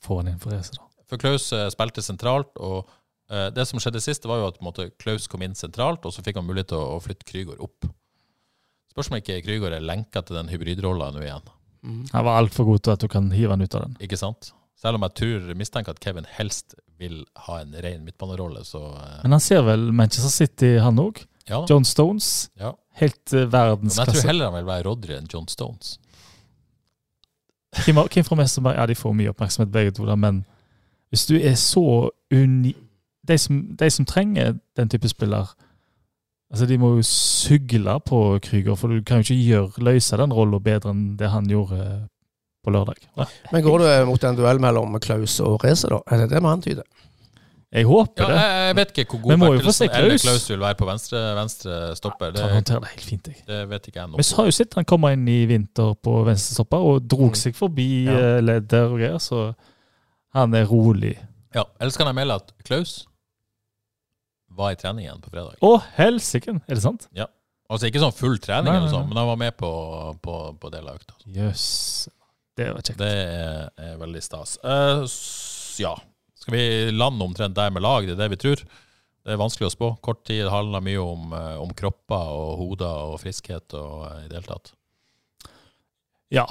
[0.01, 0.89] Få han inn for racet, da.
[1.05, 1.45] For Klaus
[1.75, 2.89] spilte sentralt, og
[3.53, 6.41] det som skjedde sist, var jo at måte, Klaus kom inn sentralt, og så fikk
[6.41, 7.85] han mulighet til å, å flytte Krygård opp.
[8.97, 11.53] Spørsmålet er ikke Krygård er lenka til den hybridrolla nå igjen.
[12.11, 13.93] Han var altfor god til at du kan hive han ut av den.
[14.01, 14.49] Ikke sant?
[14.77, 19.19] Selv om jeg tror, mistenker at Kevin helst vil ha en ren midtbanerolle, så eh,
[19.23, 21.21] Men han ser vel Manchester City, han òg.
[21.49, 21.63] ja.
[21.69, 22.49] John Stones.
[22.59, 22.73] ja.
[22.97, 25.99] Helt uh, Men jeg tror heller han vil være Rodry enn John Stones.
[27.85, 28.75] Kim, Kim fra Mesterberg?
[28.79, 30.41] Ja, de får mye oppmerksomhet begge to, da, men
[31.13, 32.73] hvis du er så uni...
[33.27, 35.51] De som, de som trenger den type spiller,
[36.51, 40.33] altså de må jo sugle på Krüger, for du kan jo ikke gjøre, løse den
[40.33, 42.05] rollen bedre enn det han gjorde eh,
[42.63, 43.01] på lørdag.
[43.51, 45.99] Men går det mot en duell mellom Klaus og Reze, da?
[46.11, 46.83] Er det det vi antyder?
[47.71, 48.43] Jeg håper Ja, det.
[48.67, 50.21] jeg, vet ikke hvor god Bertelsen eller Klaus.
[50.23, 52.25] Klaus vil være på venstre, venstre stopper.
[52.31, 53.41] Han Det, håndterer det helt fint, jeg.
[53.47, 54.35] det vet ikke jeg Vi nå.
[54.37, 57.35] har jo sett han komme inn i vinter på venstre stopper og drog Mm.
[57.35, 58.15] seg forbi Ja.
[58.37, 59.53] eh, ledder og greier, så
[60.33, 61.17] han er rolig.
[61.53, 63.05] Ja, Ellers kan jeg melde at Klaus
[64.57, 65.57] var i trening igjen på fredag.
[65.63, 66.57] Å, helsike!
[66.65, 67.07] Er det sant?
[67.17, 67.29] Ja.
[67.67, 69.69] Altså ikke sånn full trening, Nei, nei, nei, sånn, men han var med på,
[70.23, 71.17] på, på del av økta.
[71.35, 71.65] Jøss.
[72.57, 72.99] Det var kjekt.
[73.01, 74.55] Det er, er veldig stas.
[74.63, 75.03] Uh,
[75.83, 75.93] ja.
[76.39, 78.07] Skal vi lande omtrent der med lag?
[78.07, 78.63] Det er det vi tror.
[79.27, 79.91] Det er vanskelig å spå.
[79.99, 84.21] Kort tid det handler mye om, eh, om kropper og hoder og friskhet og eh,
[84.23, 84.71] i det hele tatt.
[86.31, 86.45] Ja.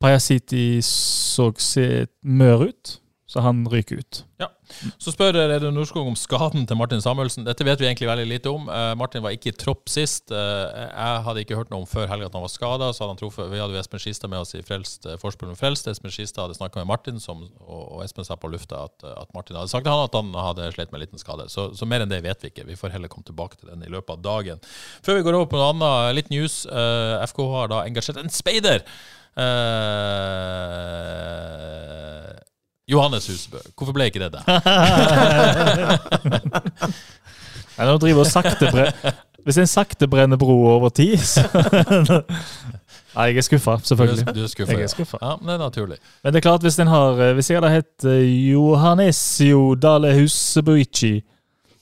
[0.00, 1.50] Pajasiti så
[2.24, 2.94] mør ut,
[3.34, 4.20] så han ryker ut.
[5.02, 7.42] Så spør Reidun Norskog om skaden til Martin Samuelsen.
[7.44, 8.68] Dette vet vi egentlig veldig lite om.
[8.70, 10.30] Uh, Martin var ikke i tropp sist.
[10.30, 12.92] Uh, jeg hadde ikke hørt noe om før helga at han var skada.
[12.94, 15.90] Vi hadde jo Espen Skistad med oss i Frelst, uh, Forspill med Frelst.
[15.90, 19.34] Espen Skistad hadde snakka med Martin, som, og, og Espen sa på lufta at, at
[19.34, 21.48] Martin hadde sagt til han at han hadde slitt med en liten skade.
[21.50, 22.68] Så, så mer enn det vet vi ikke.
[22.70, 24.62] Vi får heller komme tilbake til den i løpet av dagen.
[25.02, 26.62] Før vi går over på noe annet, litt news.
[26.70, 28.86] FK har da engasjert en speider.
[29.34, 29.44] Eh,
[32.90, 33.58] Johannes Husebø.
[33.76, 34.44] Hvorfor ble ikke det der?
[37.74, 38.90] Nei, nå driver sakte bre
[39.44, 41.42] Hvis en sakte brenner broer over tid, så
[43.14, 44.24] Nei, jeg er skuffa, Du selvfølgelig.
[44.26, 44.48] er, du er.
[44.58, 44.86] Jeg er ja.
[44.90, 45.18] skuffa.
[45.22, 45.98] Ja, men det er naturlig.
[46.24, 50.14] Men det er klart, hvis, den har, eh, hvis jeg hadde hett Johannes Johannesio Dale
[50.18, 51.12] Husebuichi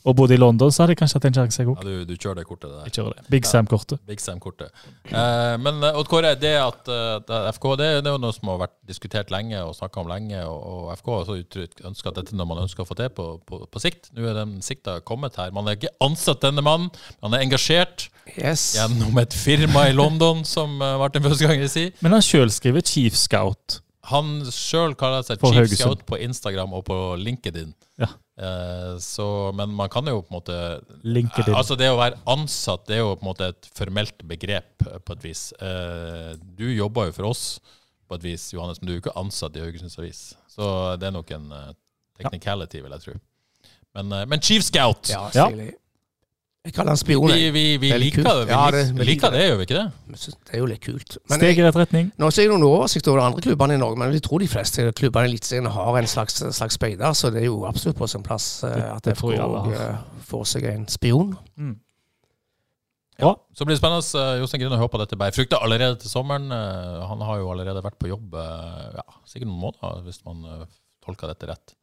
[0.05, 2.41] og bodde i London, så hadde jeg kanskje hatt en sjanse, Ja, du, du kjører
[2.41, 2.87] det kortet der.
[2.89, 3.25] Jeg kjører det.
[3.31, 4.01] Big Sam-kortet.
[4.09, 4.73] Big Sam-kortet.
[5.07, 8.35] Eh, men eh, Odd Kåre, det at uh, er FK det, det er jo noe
[8.35, 11.85] som har vært diskutert lenge og snakka om lenge, og, og FK har så uttrykt
[11.87, 14.11] ønske at dette er noe man ønsker å få til på, på, på sikt.
[14.17, 15.55] Nå er den sikta kommet her.
[15.55, 16.91] Man har ikke ansatt denne mannen,
[17.23, 18.77] han er engasjert Yes.
[18.77, 21.95] gjennom et firma i London, som uh, Martin Bøsganger sier.
[22.05, 23.81] Men han sjøl skriver Chief Scout.
[24.11, 25.79] Han sjøl kaller seg Chief Haugesund.
[25.79, 27.75] Scout på Instagram og på LinkedIn.
[28.03, 28.11] Ja.
[28.41, 30.57] Eh, så, men man kan jo på en måte
[31.05, 31.53] LinkedIn.
[31.55, 35.17] Altså Det å være ansatt det er jo på en måte et formelt begrep på
[35.17, 35.51] et vis.
[35.61, 37.45] Eh, du jobber jo for oss
[38.09, 40.23] på et vis, Johannes, men du er jo ikke ansatt i Haugesunds Avis.
[40.53, 40.65] Så
[41.01, 41.71] det er nok en eh,
[42.21, 43.19] technicality, vil jeg tro.
[43.93, 45.51] Men, men Chief Scout Ja, Ja.
[45.51, 45.75] stilig.
[46.63, 47.27] Jeg kaller han spion.
[47.27, 48.29] Vi, vi, vi Det er liker kult.
[48.39, 48.47] det.
[48.47, 49.39] Vi, Ja, det- vi vi liker det.
[49.41, 49.93] det, gjør vi ikke det?
[50.47, 51.17] Det er jo litt kult.
[51.29, 52.13] Men Steg i rett retning.
[52.19, 54.47] nå ser jeg noen oversikt over de andre klubbene i Norge, men jeg tror de
[54.47, 58.07] fleste klubbene i Eliteserien har en slags, slags speider, så det er jo absolutt på
[58.09, 61.37] sin plass eh, Det- at det FK jeg eh, får seg en spion.
[61.59, 61.77] Mm.
[63.19, 63.35] Ja.
[63.55, 64.39] Så blir det spennende.
[64.41, 66.47] Jostein Grüner håper dette bærer frukter allerede til sommeren.
[66.53, 70.67] Eh, Han har jo allerede vært på jobb ja, sikkert noen måneder, hvis man
[71.05, 71.75] tolker dette rett.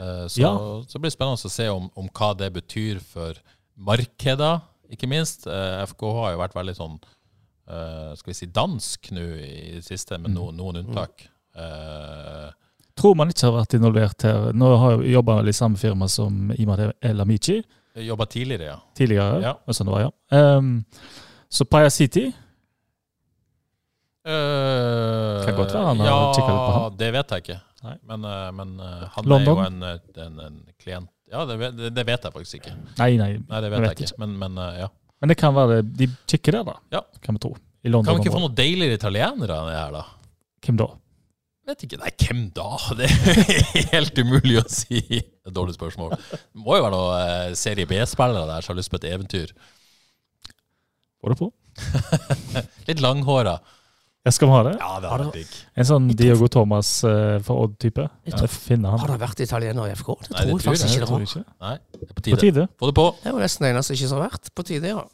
[0.00, 0.56] Eh, Så, Ja.
[0.88, 3.34] så blir det spennende å se om, om hva det betyr for
[3.78, 4.60] markeder,
[4.90, 5.46] ikke minst.
[5.46, 9.84] FK FKH har jo vært veldig sånn eh, skal vi si dansk nå i det
[9.86, 11.26] siste, med no, noen unntak.
[11.58, 12.48] Eh,
[12.98, 14.48] Tror man ikke har vært involvert her.
[14.58, 17.60] Nå har jeg jobba i samme firma som Imad El Amici
[17.98, 18.76] Jobba tidligere, ja.
[18.94, 19.38] tidligere.
[19.42, 19.52] Ja.
[19.74, 20.38] Sånn det var, ja.
[20.58, 20.84] Um,
[21.50, 22.28] så Paya City
[24.28, 26.96] Uh, Kan godt være han har kikket litt på Ja, han.
[27.00, 27.58] det vet jeg ikke.
[28.10, 29.46] Men, eh, men eh, han London?
[29.46, 32.58] er jo en, eh, en, en klient Ja, det, vet- det, det vet jeg faktisk
[32.60, 32.74] ikke.
[32.98, 34.18] Nei, nei, Nei, det vet jeg, ikke.
[34.22, 34.88] Men, men eh, ja.
[35.20, 35.80] Men det kan være.
[35.82, 36.76] De kikker der, da.
[36.94, 37.02] Ja.
[37.24, 37.52] Kan vi tro.
[37.84, 38.08] I London.
[38.08, 40.04] Kan vi ikke få noen deiligere italienere enn det her, da?
[40.66, 40.88] Hvem da?
[41.68, 41.98] Vet ikke.
[42.00, 42.68] Nei, hvem da?
[42.98, 45.02] Det er helt umulig å si.
[45.20, 46.14] Et dårlig spørsmål.
[46.30, 49.52] Det må jo være noen eh, serie B-spillere der som har lyst på et eventyr.
[51.20, 51.50] Får du på?
[52.88, 53.58] Litt langhåra.
[54.28, 54.72] Ja, skal vi ha det?
[54.76, 55.52] Ja, det hadde vært digg.
[55.80, 58.04] En sånn Diogo Thomas uh, fra Odd-type?
[58.28, 60.10] Ja, tror- finne Har det vært italiener i FK?
[60.26, 61.24] Det Nei, tror det jeg faktisk ikke det var.
[61.24, 61.42] ikke.
[61.64, 62.40] Nei, det er på På tide.
[62.42, 62.66] tide.
[62.76, 63.06] Få det på.
[63.22, 64.50] Det var nesten det eneste ikke som har vært.
[64.52, 65.06] På tide, ja.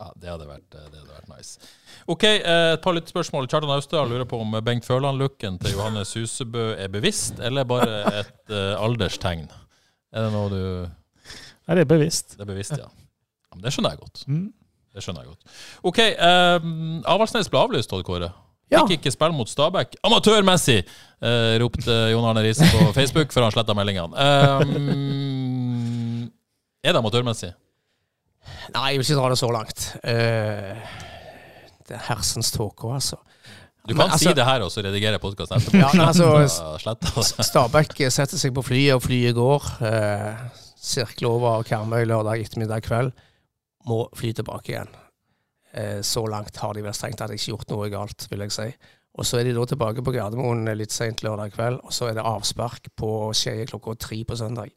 [0.00, 1.68] Ja, det hadde vært, det hadde vært nice.
[2.10, 3.50] Ok, eh, et par lyttespørsmål.
[3.52, 8.32] Kjartan Austdal lurer på om Bengt Førland-looken til Johannes Husebø er bevisst, eller bare et
[8.56, 9.44] uh, alderstegn?
[10.16, 10.62] Er det noe du
[11.68, 12.34] Nei, det er bevisst.
[12.40, 12.88] Det er bevisst, ja.
[12.88, 14.24] ja men det skjønner jeg godt.
[14.26, 14.48] Mm.
[14.92, 15.42] Det skjønner jeg godt.
[15.88, 16.58] Ok, eh,
[17.14, 18.28] Avaldsnes ble avlyst, Odd Kåre.
[18.72, 18.82] Ja.
[18.86, 19.98] Fikk ikke spille mot Stabæk.
[20.06, 20.78] Amatørmessig!
[21.22, 24.16] Eh, ropte Jon Arne Riise på Facebook før han sletta meldingene.
[24.16, 24.60] Eh,
[26.82, 27.52] er det amatørmessig?
[28.74, 29.84] Nei, jeg vil ikke dra det så langt.
[30.02, 30.72] Uh,
[31.86, 33.18] det er hersens tåke, altså.
[33.86, 35.78] Du Men kan altså- si det her, og så redigerer jeg podkasten etterpå.
[35.78, 37.42] Ja, men altså.
[37.46, 39.62] Stabæk setter seg på flyet, og flyet går.
[39.82, 40.48] Uh,
[40.82, 43.12] Sirkler over Karmøy lørdag ettermiddag kveld.
[43.88, 44.92] Må fly tilbake igjen.
[45.72, 48.68] Eh, så langt har de vel strengt tatt ikke gjort noe galt, vil jeg si.
[49.12, 52.16] Og så er de da tilbake på Gardermoen litt seint lørdag kveld, og så er
[52.16, 54.72] det avspark på Skeie klokka tre på søndag.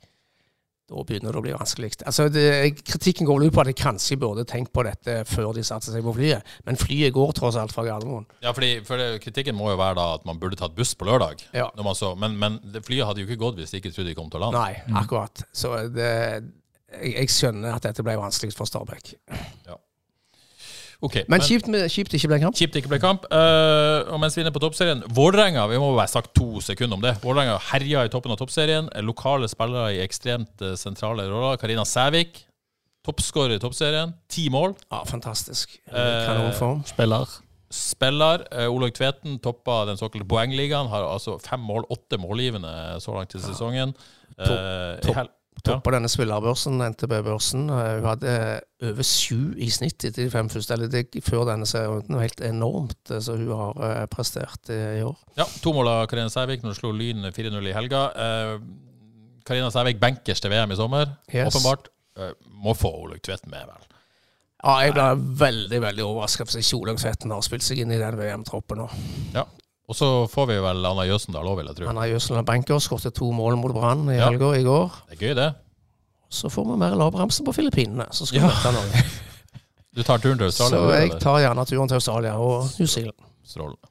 [0.86, 1.96] Da begynner det å bli vanskelig.
[2.06, 2.44] Altså, det,
[2.86, 5.90] kritikken går vel ut på at de kanskje burde tenkt på dette før de satte
[5.90, 8.28] seg på flyet, men flyet går tross alt fra Gardermoen.
[8.46, 11.08] Ja, fordi, for det, Kritikken må jo være da at man burde tatt buss på
[11.10, 11.42] lørdag.
[11.58, 11.72] Ja.
[11.74, 14.12] Når man så, men, men det flyet hadde jo ikke gått hvis de ikke trodde
[14.12, 14.62] de kom til å lande.
[14.62, 15.42] Nei, akkurat.
[15.56, 16.12] Så det,
[17.02, 19.16] jeg, jeg skjønner at dette ble vanskelig for Stabæk.
[21.04, 22.56] Okay, Men kjipt, med, kjipt ikke ble kamp.
[22.58, 23.28] Kjipt ikke ble kamp.
[23.30, 26.98] Uh, og mens vi er inne på toppserien Vålerenga, vi må bare sagt to sekunder
[26.98, 27.14] om det.
[27.24, 28.88] Vålerenga herja i toppen av toppserien.
[29.06, 31.60] Lokale spillere i ekstremt eh, sentrale roller.
[31.62, 32.40] Karina Sævik,
[33.06, 34.16] toppskårer i toppserien.
[34.32, 34.74] Ti mål.
[34.88, 35.78] Ja, fantastisk.
[35.92, 36.82] Kanonform.
[36.82, 37.38] Uh, Spiller.
[37.76, 38.48] Spiller.
[38.56, 40.90] Uh, Olaug Tveten toppa den såkalte poengligaen.
[40.90, 42.72] Har altså fem mål, åtte målgivende
[43.04, 43.94] så langt i sesongen.
[44.40, 45.36] Eh, i topp.
[45.64, 45.92] Hel- ja.
[45.92, 47.70] Denne spillerbørsen, NTB-børsen.
[47.70, 50.74] Eh, Hun hadde over sju i snitt etter de fem første.
[50.74, 52.20] Eller det, før denne serien.
[52.20, 55.16] Helt enormt, eh, så hun har eh, prestert eh, i år.
[55.38, 58.04] Ja, to mål av Karina Sævik når hun slo Lyn 4-0 i helga.
[58.16, 58.60] Eh,
[59.46, 61.54] Karina Sævik benkers til VM i sommer, Yes.
[61.56, 61.88] åpenbart.
[62.18, 62.32] Eh,
[62.64, 63.82] må få Olaug Tvedt med, vel.
[64.66, 65.04] Ja, jeg ble
[65.38, 68.88] veldig veldig overraska hvis ikke Olaug Tvetten har spilt seg inn i den VM-troppen nå.
[69.90, 71.90] Og så får vi vel Anna Jøsendal òg, vil jeg tro.
[71.92, 74.30] Anna Jøsendal benker, skåret to mål mot Brann i Ja.
[74.30, 74.92] helga i går.
[75.12, 75.50] Det er gøy, det.
[76.30, 78.48] Så får vi mer lavbremse på Filippinene, så skal Ja.
[78.48, 79.04] vi møte Norge.
[79.96, 80.80] Du tar turen til Australia?
[80.80, 83.16] Så jeg tar gjerne turen til Australia og New Zealand.
[83.48, 83.88] Strålende.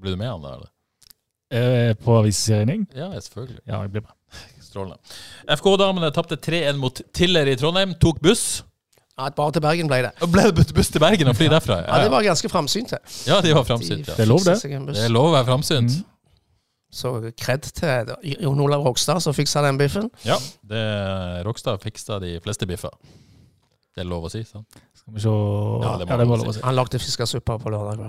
[0.00, 0.70] Blir du med han der, eller?
[1.90, 2.86] Eh, på aviseseriering?
[2.96, 3.60] Ja, selvfølgelig.
[3.66, 4.40] Ja, jeg blir med.
[4.64, 4.96] Strålende.
[5.58, 7.92] FK-damene tapte 3-1 mot Tiller i Trondheim.
[8.00, 8.62] Tok buss.
[9.18, 10.10] Ja, Bare til Bergen ble det.
[10.26, 11.76] Og Ble det buss til Bergen og fly derfra?
[11.86, 12.90] Ja, Det var ganske framsynt.
[12.90, 12.98] det.
[13.28, 14.08] ja, de var framsynt.
[14.08, 14.14] Ja.
[14.18, 14.56] Det er lov, det.
[14.62, 16.00] Det er lov å være framsynt.
[16.00, 16.10] Mm.
[16.94, 18.10] Så kred til
[18.42, 20.10] Jon Olav Rogstad som fiksa den biffen.
[20.24, 20.82] Ja, det,
[21.46, 22.90] Rokstad fiksa de fleste biffer.
[23.94, 24.66] Det er lov å si, sant?
[24.94, 26.62] Skal vi se Ja, Ja, det det, må må lov å si.
[26.66, 28.02] Han lagde fiskesuppe på lørdag.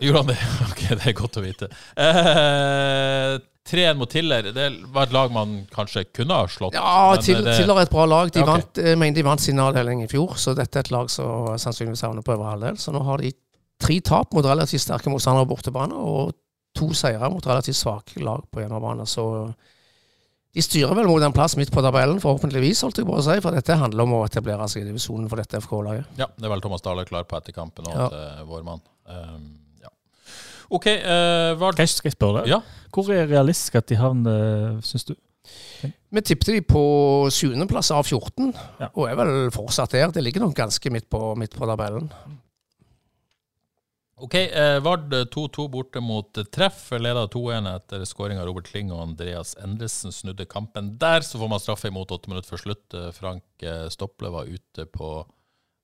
[0.00, 0.38] Gjorde han det?
[0.70, 1.68] Ok, det er godt å vite.
[1.96, 3.38] Eh,
[3.70, 4.42] 3-1 mot Tiller.
[4.52, 6.74] Det var et lag man kanskje kunne ha slått.
[6.74, 8.30] Ja, Tiller til, det- Tiller er et bra lag.
[8.34, 8.52] De Ja, okay.
[8.60, 11.46] vant, jeg mener de vant sin avdeling i fjor, så dette er et lag som
[11.56, 12.76] sannsynligvis havner på øvre halvdel.
[12.82, 13.32] Så nå har de
[13.80, 16.34] tre tap mot relativt sterke motstandere på bortebane, og
[16.76, 19.06] to seire mot relativt svake lag på hjemmebane.
[19.08, 19.24] Så
[20.52, 23.40] de styrer vel mot en plass midt på tabellen, forhåpentligvis, holdt jeg på å si.
[23.40, 26.06] For dette handler om å etablere seg i divisjonen for dette FK-laget.
[26.18, 28.08] Ja, det er vel Thomas Dahle klar på etter kampen nå, Ja.
[28.08, 28.80] til vår mann.
[29.06, 29.56] Um.
[30.70, 31.72] OK, uh, hva...
[31.74, 32.52] Skal jeg, spørre deg?
[32.52, 32.60] Ja.
[32.94, 35.16] Hvor er det realistisk at de havner, syns du?
[36.10, 36.82] Vi tippet de på
[37.32, 38.90] sjuendeplass av 14, Ja.
[38.94, 40.12] og er vel fortsatt der.
[40.14, 42.10] Det ligger nok ganske midt på, midt på tabellen.
[44.20, 46.90] OK, eh, Vard 2-2 borte mot eh, Treff.
[46.92, 51.24] Leda 2-1 etter skåring av Robert Kling og Andreas Endresen snudde kampen der.
[51.24, 52.84] Så får man straffe imot åtte minutter før slutt.
[52.92, 53.64] Eh, Frank
[53.94, 55.14] Stople var ute på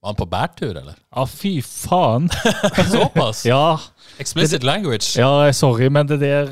[0.02, 0.94] Var han på bærtur, eller?
[1.16, 2.28] Ja, fy faen!
[2.92, 3.44] Såpass?
[3.48, 3.78] Ja,
[4.22, 5.16] Explicit language.
[5.18, 6.50] ja, sorry, men det der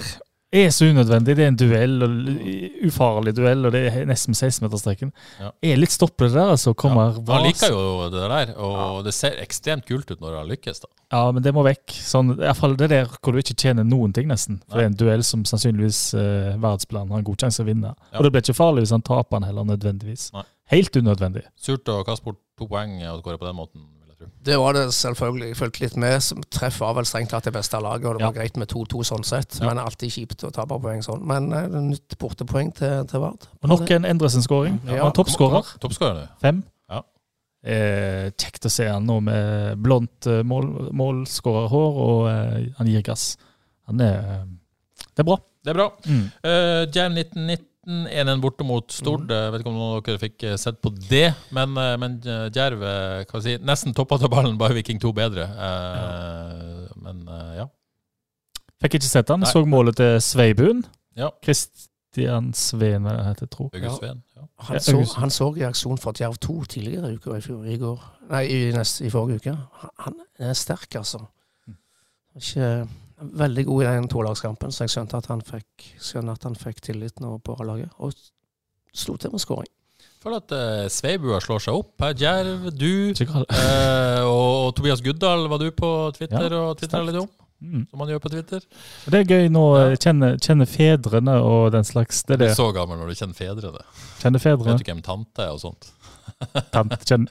[0.55, 1.35] er så unødvendig.
[1.37, 2.11] Det er en duell, og
[2.87, 5.11] ufarlig duell, og det er nesten 16-meterstreken.
[5.41, 5.49] Ja.
[5.67, 6.75] Er litt stoppet det der, altså.
[6.79, 10.53] Kommer Ja, han liker jo det der, og det ser ekstremt kult ut når han
[10.53, 10.81] lykkes.
[10.85, 10.91] da.
[11.15, 11.91] Ja, men det må vekk.
[12.07, 14.61] Sånn, i hvert fall det der hvor du ikke tjener noen ting, nesten.
[14.69, 17.91] For det er en duell som sannsynligvis eh, verdensplanen har en god sjanse å vinne.
[18.13, 18.19] Ja.
[18.21, 20.31] Og det blir ikke farlig hvis han taper den heller, nødvendigvis.
[20.39, 20.47] Nei.
[20.73, 21.45] Helt unødvendig.
[21.61, 23.85] Surt å kaste bort to poeng og skåre på den måten.
[24.45, 25.49] Det var det selvfølgelig.
[25.51, 26.45] Jeg fulgte litt med.
[26.53, 29.27] Treff var vel strengt tatt det beste laget, og det var greit med 2-2 sånn
[29.27, 29.59] sett.
[29.61, 29.69] Ja.
[29.69, 31.25] Men alltid kjipt å tape poeng sånn.
[31.29, 33.49] Men eh, det er nytt bortepoeng til, til Vard.
[33.63, 34.79] Og nok en Endresen-skåring.
[34.87, 35.75] Ja, Han er toppskårer.
[35.83, 36.29] Toppskårer.
[36.43, 36.63] Fem.
[36.93, 37.03] Ja.
[37.65, 43.05] Eh, kjekt å se han nå med blondt eh, mål, målskårerhår, og eh, han gir
[43.07, 43.35] gass.
[43.91, 44.49] Han er eh,
[45.11, 45.41] Det er bra.
[45.65, 45.89] Det er bra.
[46.05, 46.25] Mm.
[46.45, 49.31] Uh, Jam 1919 1-1 borte mot Stord.
[49.31, 52.19] Jeg vet ikke om noen av dere fikk eh, sett på det, men, eh, men
[52.23, 55.49] eh, Djerv eh, jeg si, nesten toppa tabellen, bare Viking 2 bedre.
[55.49, 55.73] Ja.
[57.05, 57.69] Men eh, ja.
[58.85, 59.45] Fikk ikke sett han.
[59.47, 60.83] Jeg så målet til Sveibuen.
[61.19, 61.31] Ja.
[61.45, 63.71] Christian Sveen, heter, tro.
[63.73, 63.97] August Ja.
[64.01, 64.25] Sveen.
[64.35, 64.49] Ja.
[64.69, 68.05] Han så, han så i fra Djerv 2 tidligere i uka i, fjor, i går.
[68.31, 69.57] Nei, i, neste, i forrige uke.
[69.83, 71.25] Han, han er sterk, altså.
[72.35, 72.87] Ikke
[73.33, 75.89] veldig god i den tolagskampen, så jeg skjønte at han fikk,
[76.23, 77.93] at han fikk tillit nå på laget.
[77.99, 78.13] Og
[78.95, 79.71] slo til med skåring.
[80.25, 81.95] Føler at uh, Sveibua slår seg opp.
[82.01, 82.15] her.
[82.17, 87.21] Djerv, du eh, og, og Tobias Guddal var du på Twitter Ja, og twittra litt
[87.21, 87.31] om,
[87.65, 87.87] Mm.
[87.89, 88.61] som man gjør på Twitter.
[89.09, 92.19] Det er gøy nå å kjenne, kjenne fedrene og den slags.
[92.27, 93.85] Det er Du er så gammel når du kjenner fedrene.
[94.21, 94.75] Kjenne fedrene.
[94.75, 95.87] Vet du hvem tante er og sånt?
[96.75, 97.31] Tante, kjenner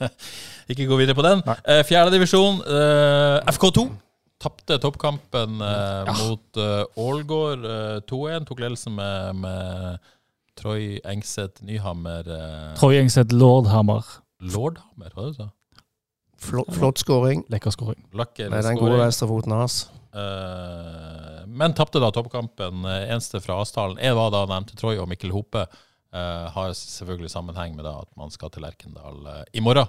[0.72, 1.40] Ikke gå videre på den.
[1.62, 3.86] Eh, fjerde divisjon, eh, FK2.
[4.42, 8.44] Tapte toppkampen eh, mot eh, Ålgård eh, 2-1.
[8.50, 10.10] Tok ledelsen med, med
[10.60, 14.04] Troy Engseth Nyhammer eh, Troy Engseth Lordhammer.
[14.44, 15.48] Lordhammer, hva var det du sa?
[16.36, 18.02] Flott, flott skåring Lekker skåring.
[18.12, 19.78] Lakker med den gode venstrefoten hans.
[20.12, 22.84] Eh, men tapte da toppkampen.
[22.84, 25.64] Eneste fra Asdalen er var da nevnte Troy og Mikkel Hope.
[26.12, 29.88] eh, har selvfølgelig sammenheng med da at man skal til Lerkendal eh, i morgen.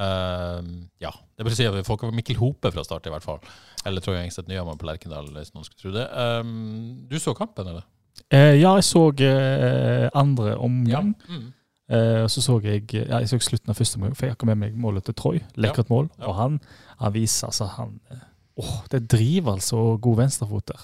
[0.00, 0.60] Eh,
[1.04, 3.40] ja, det vil si at vi får ikke Mikkel Hope fra start, i hvert fall.
[3.86, 6.06] Eller Troy Engstedt Nyhammer på Lerkendal, hvis noen skulle tro det.
[6.12, 7.88] Um, du så kampen, eller?
[8.32, 11.12] Eh, ja, jeg så eh, andre omgang.
[11.28, 11.50] Mm.
[11.92, 14.60] Eh, så så jeg ja, jeg så slutten av første omgang, for jeg har med
[14.62, 15.40] meg målet til Troy.
[15.60, 16.08] Lekkert mål.
[16.18, 16.28] ja.
[16.30, 16.60] Og han,
[17.00, 18.28] han viser altså han, eh,
[18.62, 20.82] Åh, det driver altså god venstrefot der.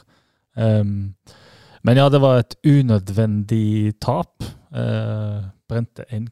[0.56, 1.14] Ehm,
[1.84, 4.44] men ja, det var et unødvendig tap.
[4.72, 6.26] Uh, brente en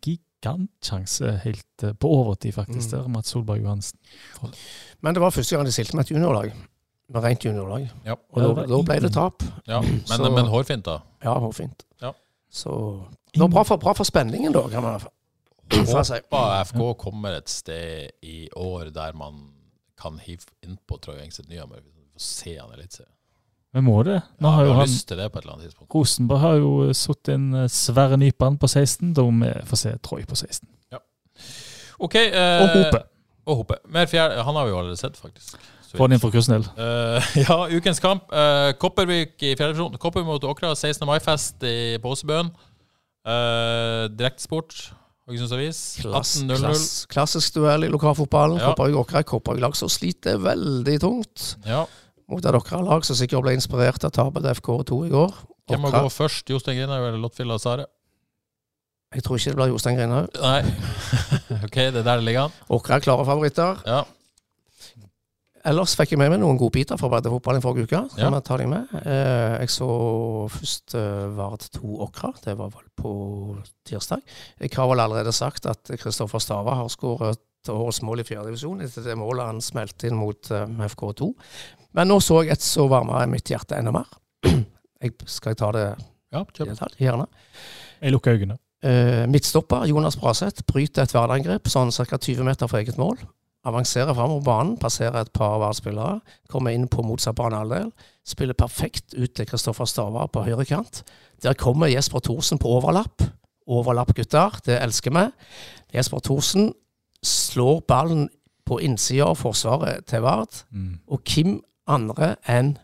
[0.46, 3.02] gigantsjanse helt eh, på overtid, faktisk, Mm.
[3.02, 3.98] der, Mats Solberg Johansen.
[5.00, 6.52] Men det var første gang de stilte med et juniorlag.
[7.08, 7.90] Med rent juniorlag.
[8.04, 8.14] Ja.
[8.32, 9.42] Og da, da ble det tap.
[9.68, 9.80] ja.
[9.80, 10.98] Men, Så- men hårfint, da.
[11.24, 11.84] Ja, hårfint.
[12.02, 12.12] Ja.
[12.50, 16.12] Så det var bra for, bra for spenningen, da, kan man få si.
[16.30, 19.52] Håper FK kommer et sted i år der man
[20.00, 21.76] kan hive innpå Troy Engstedt Nyhammer.
[21.84, 22.78] Vi får se han litt.
[22.78, 23.15] Eliteserien.
[23.76, 24.18] Vi må det.
[24.40, 25.90] Nå Ja, har jo har han lyst til det på et eller annet tidspunkt.
[25.94, 29.12] Rosenborg har jo satt inn eh, Sverre Nypan på 16.
[29.16, 30.64] Da må vi få se Troy på 16.
[30.94, 31.02] Ja.
[32.00, 32.14] Ok.
[32.24, 33.02] eh, Og Hope.
[33.46, 33.76] Og Hope.
[33.92, 35.58] Mer fjerde, han har vi jo allerede sett, faktisk.
[35.96, 36.64] Få han inn for Krusnell.
[36.76, 38.26] Uh, ja, ukens kamp.
[38.32, 39.94] Uh, Kopervik i fjerde divisjon.
[40.02, 40.72] Kopervik mot Åkra.
[40.76, 41.06] 16.
[41.08, 42.50] mai-fest i Påsebøen.
[43.26, 44.74] Uh, Direktesport.
[45.26, 45.78] Haugesunds Avis.
[46.02, 46.58] Klass, 18.00.
[46.60, 48.60] klass, klassisk duell i lokalfotballen.
[48.60, 48.72] Ja.
[48.74, 51.46] Kopervik Åkra er et Kopervik-lag som sliter veldig tungt.
[51.66, 51.84] Ja.
[52.28, 55.36] Mot et Åkra-lag som sikkert ble inspirert av tapet til FK2 i går.
[55.70, 56.48] Hvem må gå først?
[56.50, 57.86] Jostein Grinhaug eller Lottfilla Sare?
[59.14, 60.28] Jeg tror ikke det blir Jostein Grinhaug.
[60.42, 60.60] Nei.
[61.66, 62.54] Ok, det er der det ligger an.
[62.74, 63.78] Åkra er klare favoritter.
[63.86, 64.02] Ja.
[65.66, 68.00] Ellers fikk jeg med meg noen godbiter fra breddefotballen forrige uke.
[68.12, 68.28] Så Ja.
[68.30, 68.92] jeg ta dem med.
[69.02, 69.88] Eh, jeg så
[70.50, 72.30] først eh, Vard 2 Åkra.
[72.44, 73.14] Det var vel på
[73.86, 74.22] tirsdag.
[74.60, 77.40] Jeg har vel allerede sagt at Kristoffer Stava har skåret
[77.74, 81.30] årets mål i fjerdedivisjon etter det målet han smelte inn mot eh, FK2.
[81.96, 84.10] Men nå så jeg et så varmere i mitt hjerte enda mer.
[84.96, 85.82] Jeg, skal jeg ta det
[86.32, 86.94] Ja, detalj?
[86.96, 87.26] Gjerne.
[88.00, 88.54] Jeg lukker øynene.
[88.80, 92.16] Uh, midtstopper Jonas Braseth bryter et hverdangrep sånn ca.
[92.16, 93.18] 20 meter fra eget mål.
[93.66, 97.90] Avanserer framover banen, passerer et par Vard-spillere, kommer inn på motsatt banehalvdel.
[98.26, 101.02] Spiller perfekt ut til Kristoffer Stava på høyre kant.
[101.42, 103.24] Der kommer Jesper Thorsen på overlapp.
[103.66, 104.60] Overlapp, gutter.
[104.64, 105.24] Det elsker vi.
[105.96, 106.70] Jesper Thorsen
[107.22, 108.28] slår ballen
[108.66, 110.62] på innsida av forsvaret til Vard.
[110.72, 110.98] Mm.
[111.08, 112.76] Og hvem andre enn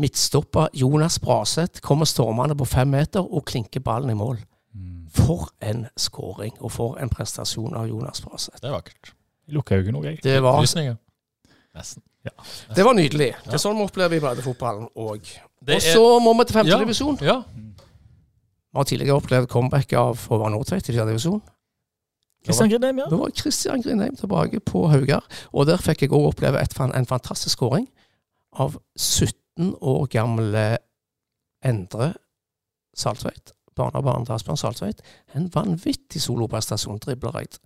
[0.00, 4.40] midtstopper Jonas Braseth kommer stormende på fem meter og klinker ballen i mål.
[4.74, 5.08] Mm.
[5.12, 8.56] For en skåring, og for en prestasjon av Jonas Braseth.
[8.62, 9.12] Det er vakkert.
[9.52, 10.22] Lukker øynene òg, jeg.
[10.24, 10.96] Det var, Frysninger.
[11.76, 12.02] Nesten.
[12.76, 13.32] det var nydelig.
[13.44, 15.28] Det er sånn vi opplever i breddefotballen òg.
[15.68, 16.78] Og så må vi til femte Ja.
[16.80, 17.18] divisjon.
[17.20, 17.42] Ja.
[18.72, 21.12] Vi har tidligere opplevd comeback av Håvard Nordtveit i fjerde
[22.42, 23.06] Kristian Grindheim, ja.
[23.10, 27.08] Da var Kristian Grindheim tilbake på Haugar, og der fikk jeg òg oppleve et, en
[27.08, 27.86] fantastisk skåring
[28.58, 30.66] av 17 år gamle
[31.64, 32.12] Endre
[32.98, 33.54] Saltveit.
[33.78, 35.00] Barnebarn til Asbjørn Saltveit.
[35.38, 37.60] En vanvittig soloprestasjon, driblereit.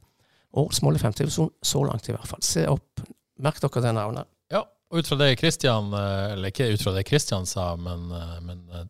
[0.56, 2.42] Årets mål i femte divisjon, så langt i hvert fall.
[2.44, 3.02] Se opp,
[3.42, 4.28] merk dere det navnet.
[4.52, 4.62] ja.
[4.86, 8.60] Og ut fra det Kristian, eller ikke ut fra det Kristian sa, men, eh, men
[8.70, 8.84] eh,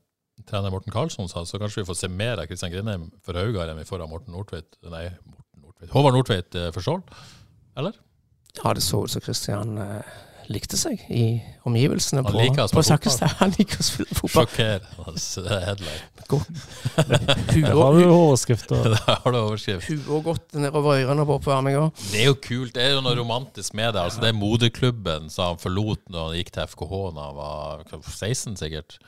[0.45, 3.72] trener Morten Karlsson sa, så kanskje vi får se mer av Kristian Grindheim for Haugar
[3.72, 4.76] enn vi får av Morten Nordtveit.
[4.84, 5.45] Nei, Morten Nordtveit.
[5.91, 7.03] Håvard Nordtveit eh, for Skjold?
[7.77, 7.93] Eller?
[8.62, 10.01] Ja, det så ut som Kristian eh,
[10.53, 11.24] likte seg i
[11.66, 13.32] omgivelsene Han på, på Sakkestad.
[13.40, 14.47] Han liker å spille fotball.
[14.47, 16.03] Sjokkerende headline.
[16.26, 18.97] Der har du overskrifter.
[19.07, 19.90] Har du overskrift.
[20.09, 21.86] og godt nedover ørene på oppvarminga.
[22.11, 22.74] Det er jo kult.
[22.76, 24.03] Det er jo noe romantisk med det.
[24.07, 27.86] Altså, det er moderklubben som han forlot når han gikk til FKH da han var
[27.92, 28.99] 16, sikkert.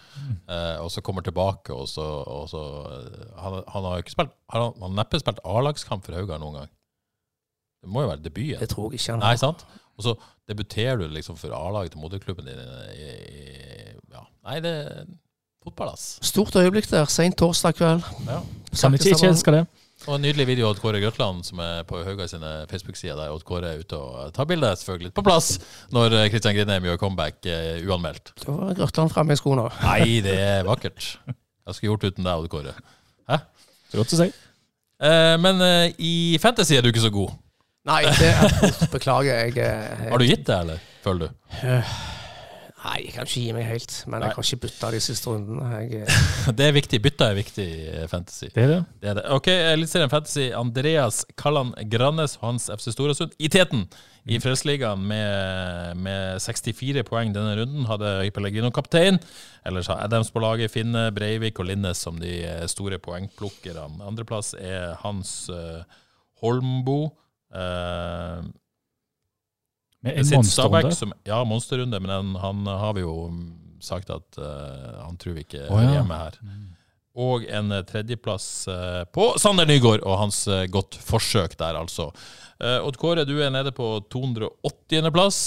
[0.48, 2.64] Eh, og så kommer tilbake, og så, og så
[2.94, 6.40] eh, han, han har jo ikke spilt Han han har neppe spilt A-lagskamp for Haugar
[6.42, 6.70] noen gang.
[7.82, 8.60] Det må jo være debuten.
[8.60, 9.62] Det tror jeg ikke han Nei, sant?
[9.98, 10.14] Og så
[10.48, 12.60] debuterer du liksom for A-laget til moderklubben din.
[12.94, 14.22] I, i, ja.
[14.46, 15.02] Nei, det er
[15.64, 16.16] fotball, ass.
[16.24, 18.06] Stort øyeblikk der, seint torsdag kveld.
[18.28, 18.40] Ja.
[18.78, 19.66] Kan ikke ikke elske det.
[20.06, 23.18] Og en nydelig video av Odd Kåre Grøtland som er på Haugar sine Facebook-sider.
[23.18, 25.56] Der Odd Kåre er ute og tar bilde selvfølgelig på plass
[25.94, 28.30] når eh, Kristian Grindheim gjør comeback uh, uanmeldt.
[28.44, 29.66] Da var Grøtland framme i skoene.
[29.82, 31.16] Nei, det er vakkert.
[31.26, 32.76] Jeg skulle gjort uten deg, Odd Kåre.
[33.88, 34.30] Så godt å si.
[35.02, 37.34] Uh, men uh, i fantasy er du ikke så god.
[37.88, 40.86] Nei, det er Beklager, jeg jeg, Har du gitt det, eller?
[41.04, 41.58] Føler du?
[42.78, 43.94] Nei, jeg kan ikke gi meg helt.
[44.06, 44.28] Men Nei.
[44.28, 45.66] jeg har ikke bytta de siste rundene.
[45.82, 47.00] Jeg, eh, Det er viktig.
[47.02, 48.52] Bytta er viktig i eh, fantasy.
[48.54, 48.78] Det er det.
[49.02, 49.24] Det er det.
[49.34, 50.46] Ok, Eliteserien Fantasy.
[50.54, 53.88] Andreas Kalland Grannes, og hans FC Storesund, i teten
[54.28, 57.88] i Frelsesligaen med, med 64 poeng denne runden.
[57.90, 59.18] Hadde Pellegrino-kaptein.
[59.66, 64.04] Ellers har Adams på laget, Finne, Breivik og Linnes som de eh, store poengplukkerne.
[64.06, 65.82] Andreplass er Hans eh,
[66.44, 67.08] Holmbo.
[67.54, 68.44] Uh,
[70.04, 70.94] Med en monsterrunde.
[70.94, 73.14] som, ja, monsterrunde, men han, han har vi jo
[73.80, 76.38] sagt at uh, han tror vi ikke Å, er hjemme her.
[77.18, 82.12] Og en eh, tredjeplass uh, på Sander Nygaard og hans uh, godt forsøk der, altså.
[82.62, 85.10] Uh, Odd Kåre, du er nede på 280.
[85.14, 85.40] plass.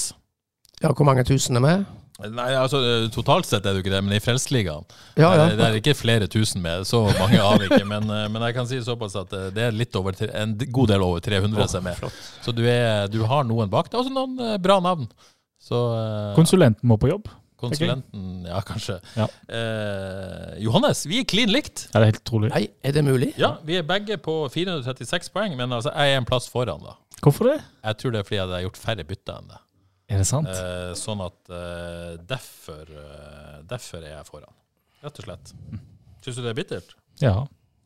[0.81, 1.85] ja, hvor mange tusen er med?
[2.29, 4.85] Nei, altså eh, Totalt sett er du ikke det, men i Frelsesligaen
[5.17, 5.47] Ja, ja.
[5.57, 6.85] det er ikke flere tusen med.
[6.87, 7.85] Så mange har vi ikke.
[7.87, 10.93] Men, eh, men jeg kan si såpass at eh, det er litt over, en god
[10.93, 11.99] del over 300 som er med.
[12.01, 12.23] Flott.
[12.45, 13.89] Så du, er, du har noen bak.
[13.89, 15.07] Det er også noen eh, bra navn.
[15.61, 17.29] Så eh, Konsulenten må på jobb.
[17.61, 18.95] Konsulenten, ja, kanskje.
[19.13, 19.27] Ja.
[19.53, 21.83] Eh, Johannes, vi er klin likt.
[21.93, 22.49] Er det helt trolig?
[22.53, 23.33] Nei, er det mulig?
[23.37, 26.81] Ja, Vi er begge på 436 poeng, men altså, jeg er en plass foran.
[26.81, 26.95] da.
[27.21, 27.59] Hvorfor det?
[27.85, 29.59] Jeg tror det er fordi jeg har gjort færre bytter enn det.
[30.11, 30.49] Er det sant?
[30.51, 34.53] Eh, sånn at eh, derfor, eh, derfor er jeg foran.
[35.01, 35.53] Rett og slett.
[36.21, 36.91] Syns du det er bittert?
[37.23, 37.35] Ja.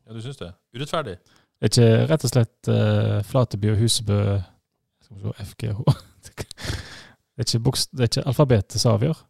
[0.05, 0.49] Ja, du syns det?
[0.75, 1.19] Urettferdig?
[1.61, 4.17] Er ikke rett og slett eh, Flateby og Husebø
[5.05, 5.79] Skal vi se, FGH
[7.35, 9.21] Det er ikke, bokst, det er ikke alfabetet som avgjør?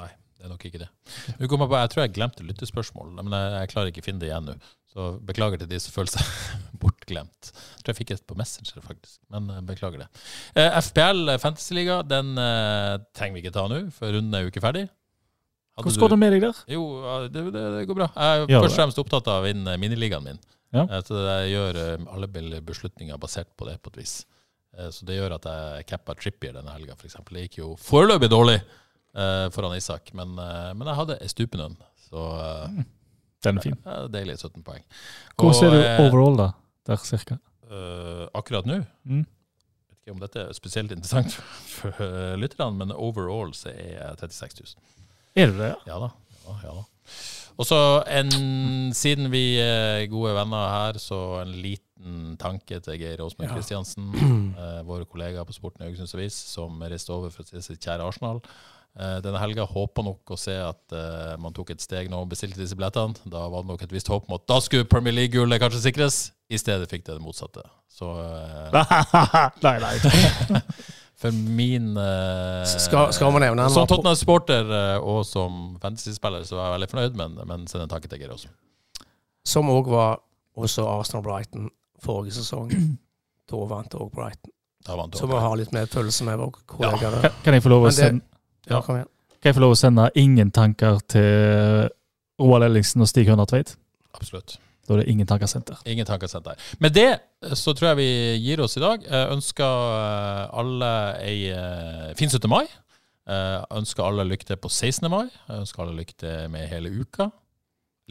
[0.00, 0.88] Nei, det er nok ikke det.
[1.36, 4.22] Nå jeg, på, jeg tror jeg glemte lyttespørsmål, men jeg, jeg klarer ikke å finne
[4.22, 4.54] det igjen nå.
[4.96, 6.28] Så beklager til de som føler seg
[6.82, 7.50] bortglemt.
[7.52, 9.18] Jeg tror jeg fikk et på Messenger, faktisk.
[9.32, 10.06] Men eh, beklager det.
[10.56, 14.52] Eh, FPL eh, Fantasyliga, den eh, trenger vi ikke ta nå, for runden er jo
[14.54, 14.86] ikke ferdig.
[15.76, 16.60] Hadde Hvordan går det med deg der?
[16.72, 16.84] Jo,
[17.28, 18.06] det, det, det går bra.
[18.16, 20.40] Jeg er ja, først og fremst opptatt av å vinne miniligaen min.
[20.72, 20.86] Ja.
[20.88, 22.30] Eh, Så jeg gjør eh, alle
[22.64, 24.14] beslutninger basert på det, på et vis.
[24.78, 27.20] Eh, Så det gjør at jeg cappa Trippier denne helga, f.eks.
[27.28, 31.76] Det gikk jo foreløpig dårlig eh, foran Isak, men, eh, men jeg hadde stupenønn.
[32.08, 32.80] Så eh,
[33.46, 33.78] Den er fin.
[33.84, 34.84] ja, deilig 17 poeng.
[35.38, 36.50] Hvor ser du eh, overall, da?
[36.86, 37.38] Der cirka?
[37.66, 38.82] Uh, akkurat nå.
[39.04, 39.24] Mm.
[39.90, 41.34] Vet ikke om dette er spesielt interessant
[41.76, 44.94] for eh, lytterne, men overall så er jeg 36 000.
[45.36, 45.72] Er det det?
[45.72, 45.80] ja?
[45.90, 46.12] Ja da.
[46.46, 46.86] Ja, ja da.
[47.56, 47.78] Og så
[48.12, 48.30] en,
[48.96, 54.10] siden vi er gode venner her, så en liten tanke til Geir Åsmund Kristiansen,
[54.60, 57.80] eh, vår kollega på Sporten i Haugesunds Avis, som reiste over for å se sitt
[57.80, 58.42] kjære Arsenal.
[58.96, 62.30] Eh, denne helga håpa nok å se at uh, man tok et steg nå og
[62.30, 63.12] bestilte disse billettene.
[63.28, 66.20] Da var det nok et visst håp om at da skulle Premier League-gullet kanskje sikres.
[66.48, 67.60] I stedet fikk det det motsatte.
[67.92, 68.72] Så uh,
[69.66, 69.92] nei, nei.
[71.20, 74.68] for min uh, Skal, skal man nevne Som Tottenham-sporter
[75.00, 78.32] og som fantasy-spiller så var jeg veldig fornøyd, men, men send en tanke til Geir
[78.32, 78.48] også.
[79.46, 80.22] Som òg var
[80.56, 81.68] også Arsenal-Brighton
[82.04, 82.72] forrige sesong.
[83.46, 84.50] Da vant òg Brighton.
[84.82, 87.20] Da vant Så må vi har litt medfølelse med vår kollega Ja.
[87.28, 88.24] Kan, kan, jeg få lov å sende,
[88.70, 89.10] Ja, kom igjen.
[89.40, 91.90] kan jeg få lov å sende ingen tanker til
[92.42, 93.76] Roald Ellingsen og Stig Høner Tveit?
[94.16, 94.58] Absolutt.
[94.86, 95.78] Da er det ingen tanker senter.
[95.88, 96.58] Ingen tanker senter.
[96.78, 98.10] Med det eh, så tror jeg vi
[98.44, 99.02] gir oss i dag.
[99.02, 100.90] Jeg ønsker eh, alle
[101.24, 102.46] ei eh, fin 17.
[102.50, 102.66] mai.
[103.26, 105.08] Jeg ønsker alle lykke til på 16.
[105.10, 105.24] mai.
[105.48, 107.26] Jeg ønsker alle lykke til med hele uka.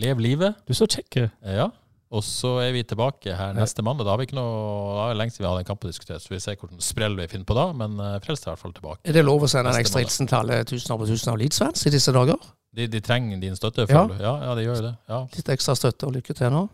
[0.03, 0.57] Lev livet.
[0.67, 1.21] Du er så kjekk.
[1.47, 1.69] Ja.
[2.15, 4.07] Og så er vi tilbake her neste mandag.
[4.07, 4.53] Da har vi ikke noe,
[4.95, 6.83] da er det lenge siden vi hadde en kamp å diskutere, så vi ser hvordan
[6.83, 7.65] sprell vi finner på da.
[7.75, 9.01] Men uh, Frelst er i hvert fall tilbake.
[9.03, 11.85] Er det lov å sende en ekstra hilsen til alle tusener på tusener av Leeds-fans
[11.89, 12.47] i disse dager?
[12.75, 13.87] De, de trenger din støtte.
[13.91, 14.07] Ja.
[14.19, 14.95] Ja, ja, de gjør jo det.
[15.11, 15.21] Ja.
[15.35, 16.65] Litt ekstra støtte og lykke til nå.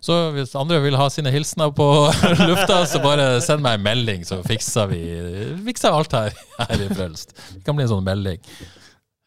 [0.00, 1.86] Så hvis andre vil ha sine hilsener på
[2.48, 5.02] lufta, så bare send meg en melding, så fikser vi
[5.66, 7.36] fikser alt her, her i Frelst.
[7.52, 8.40] Det kan bli en sånn melding.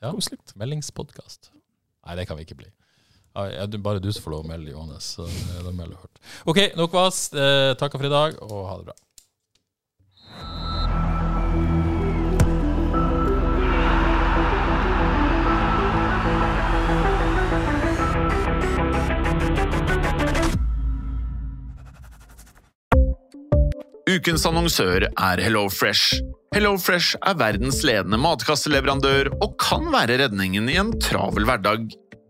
[0.02, 0.14] Ja,
[0.60, 1.52] Meldingspodkast.
[2.08, 2.70] Nei, det kan vi ikke bli.
[3.36, 5.14] Ja, ja, bare du som får lov å melde, Johannes.
[5.18, 6.24] Så er det melder hørt.
[6.50, 7.28] OK, nok vas.
[7.34, 8.98] Eh, takker for i dag, og ha det bra.
[24.10, 26.18] Ukens annonsør er HelloFresh.
[26.56, 31.92] HelloFresh er verdens ledende matkasseleverandør og kan være redningen i en travel hverdag.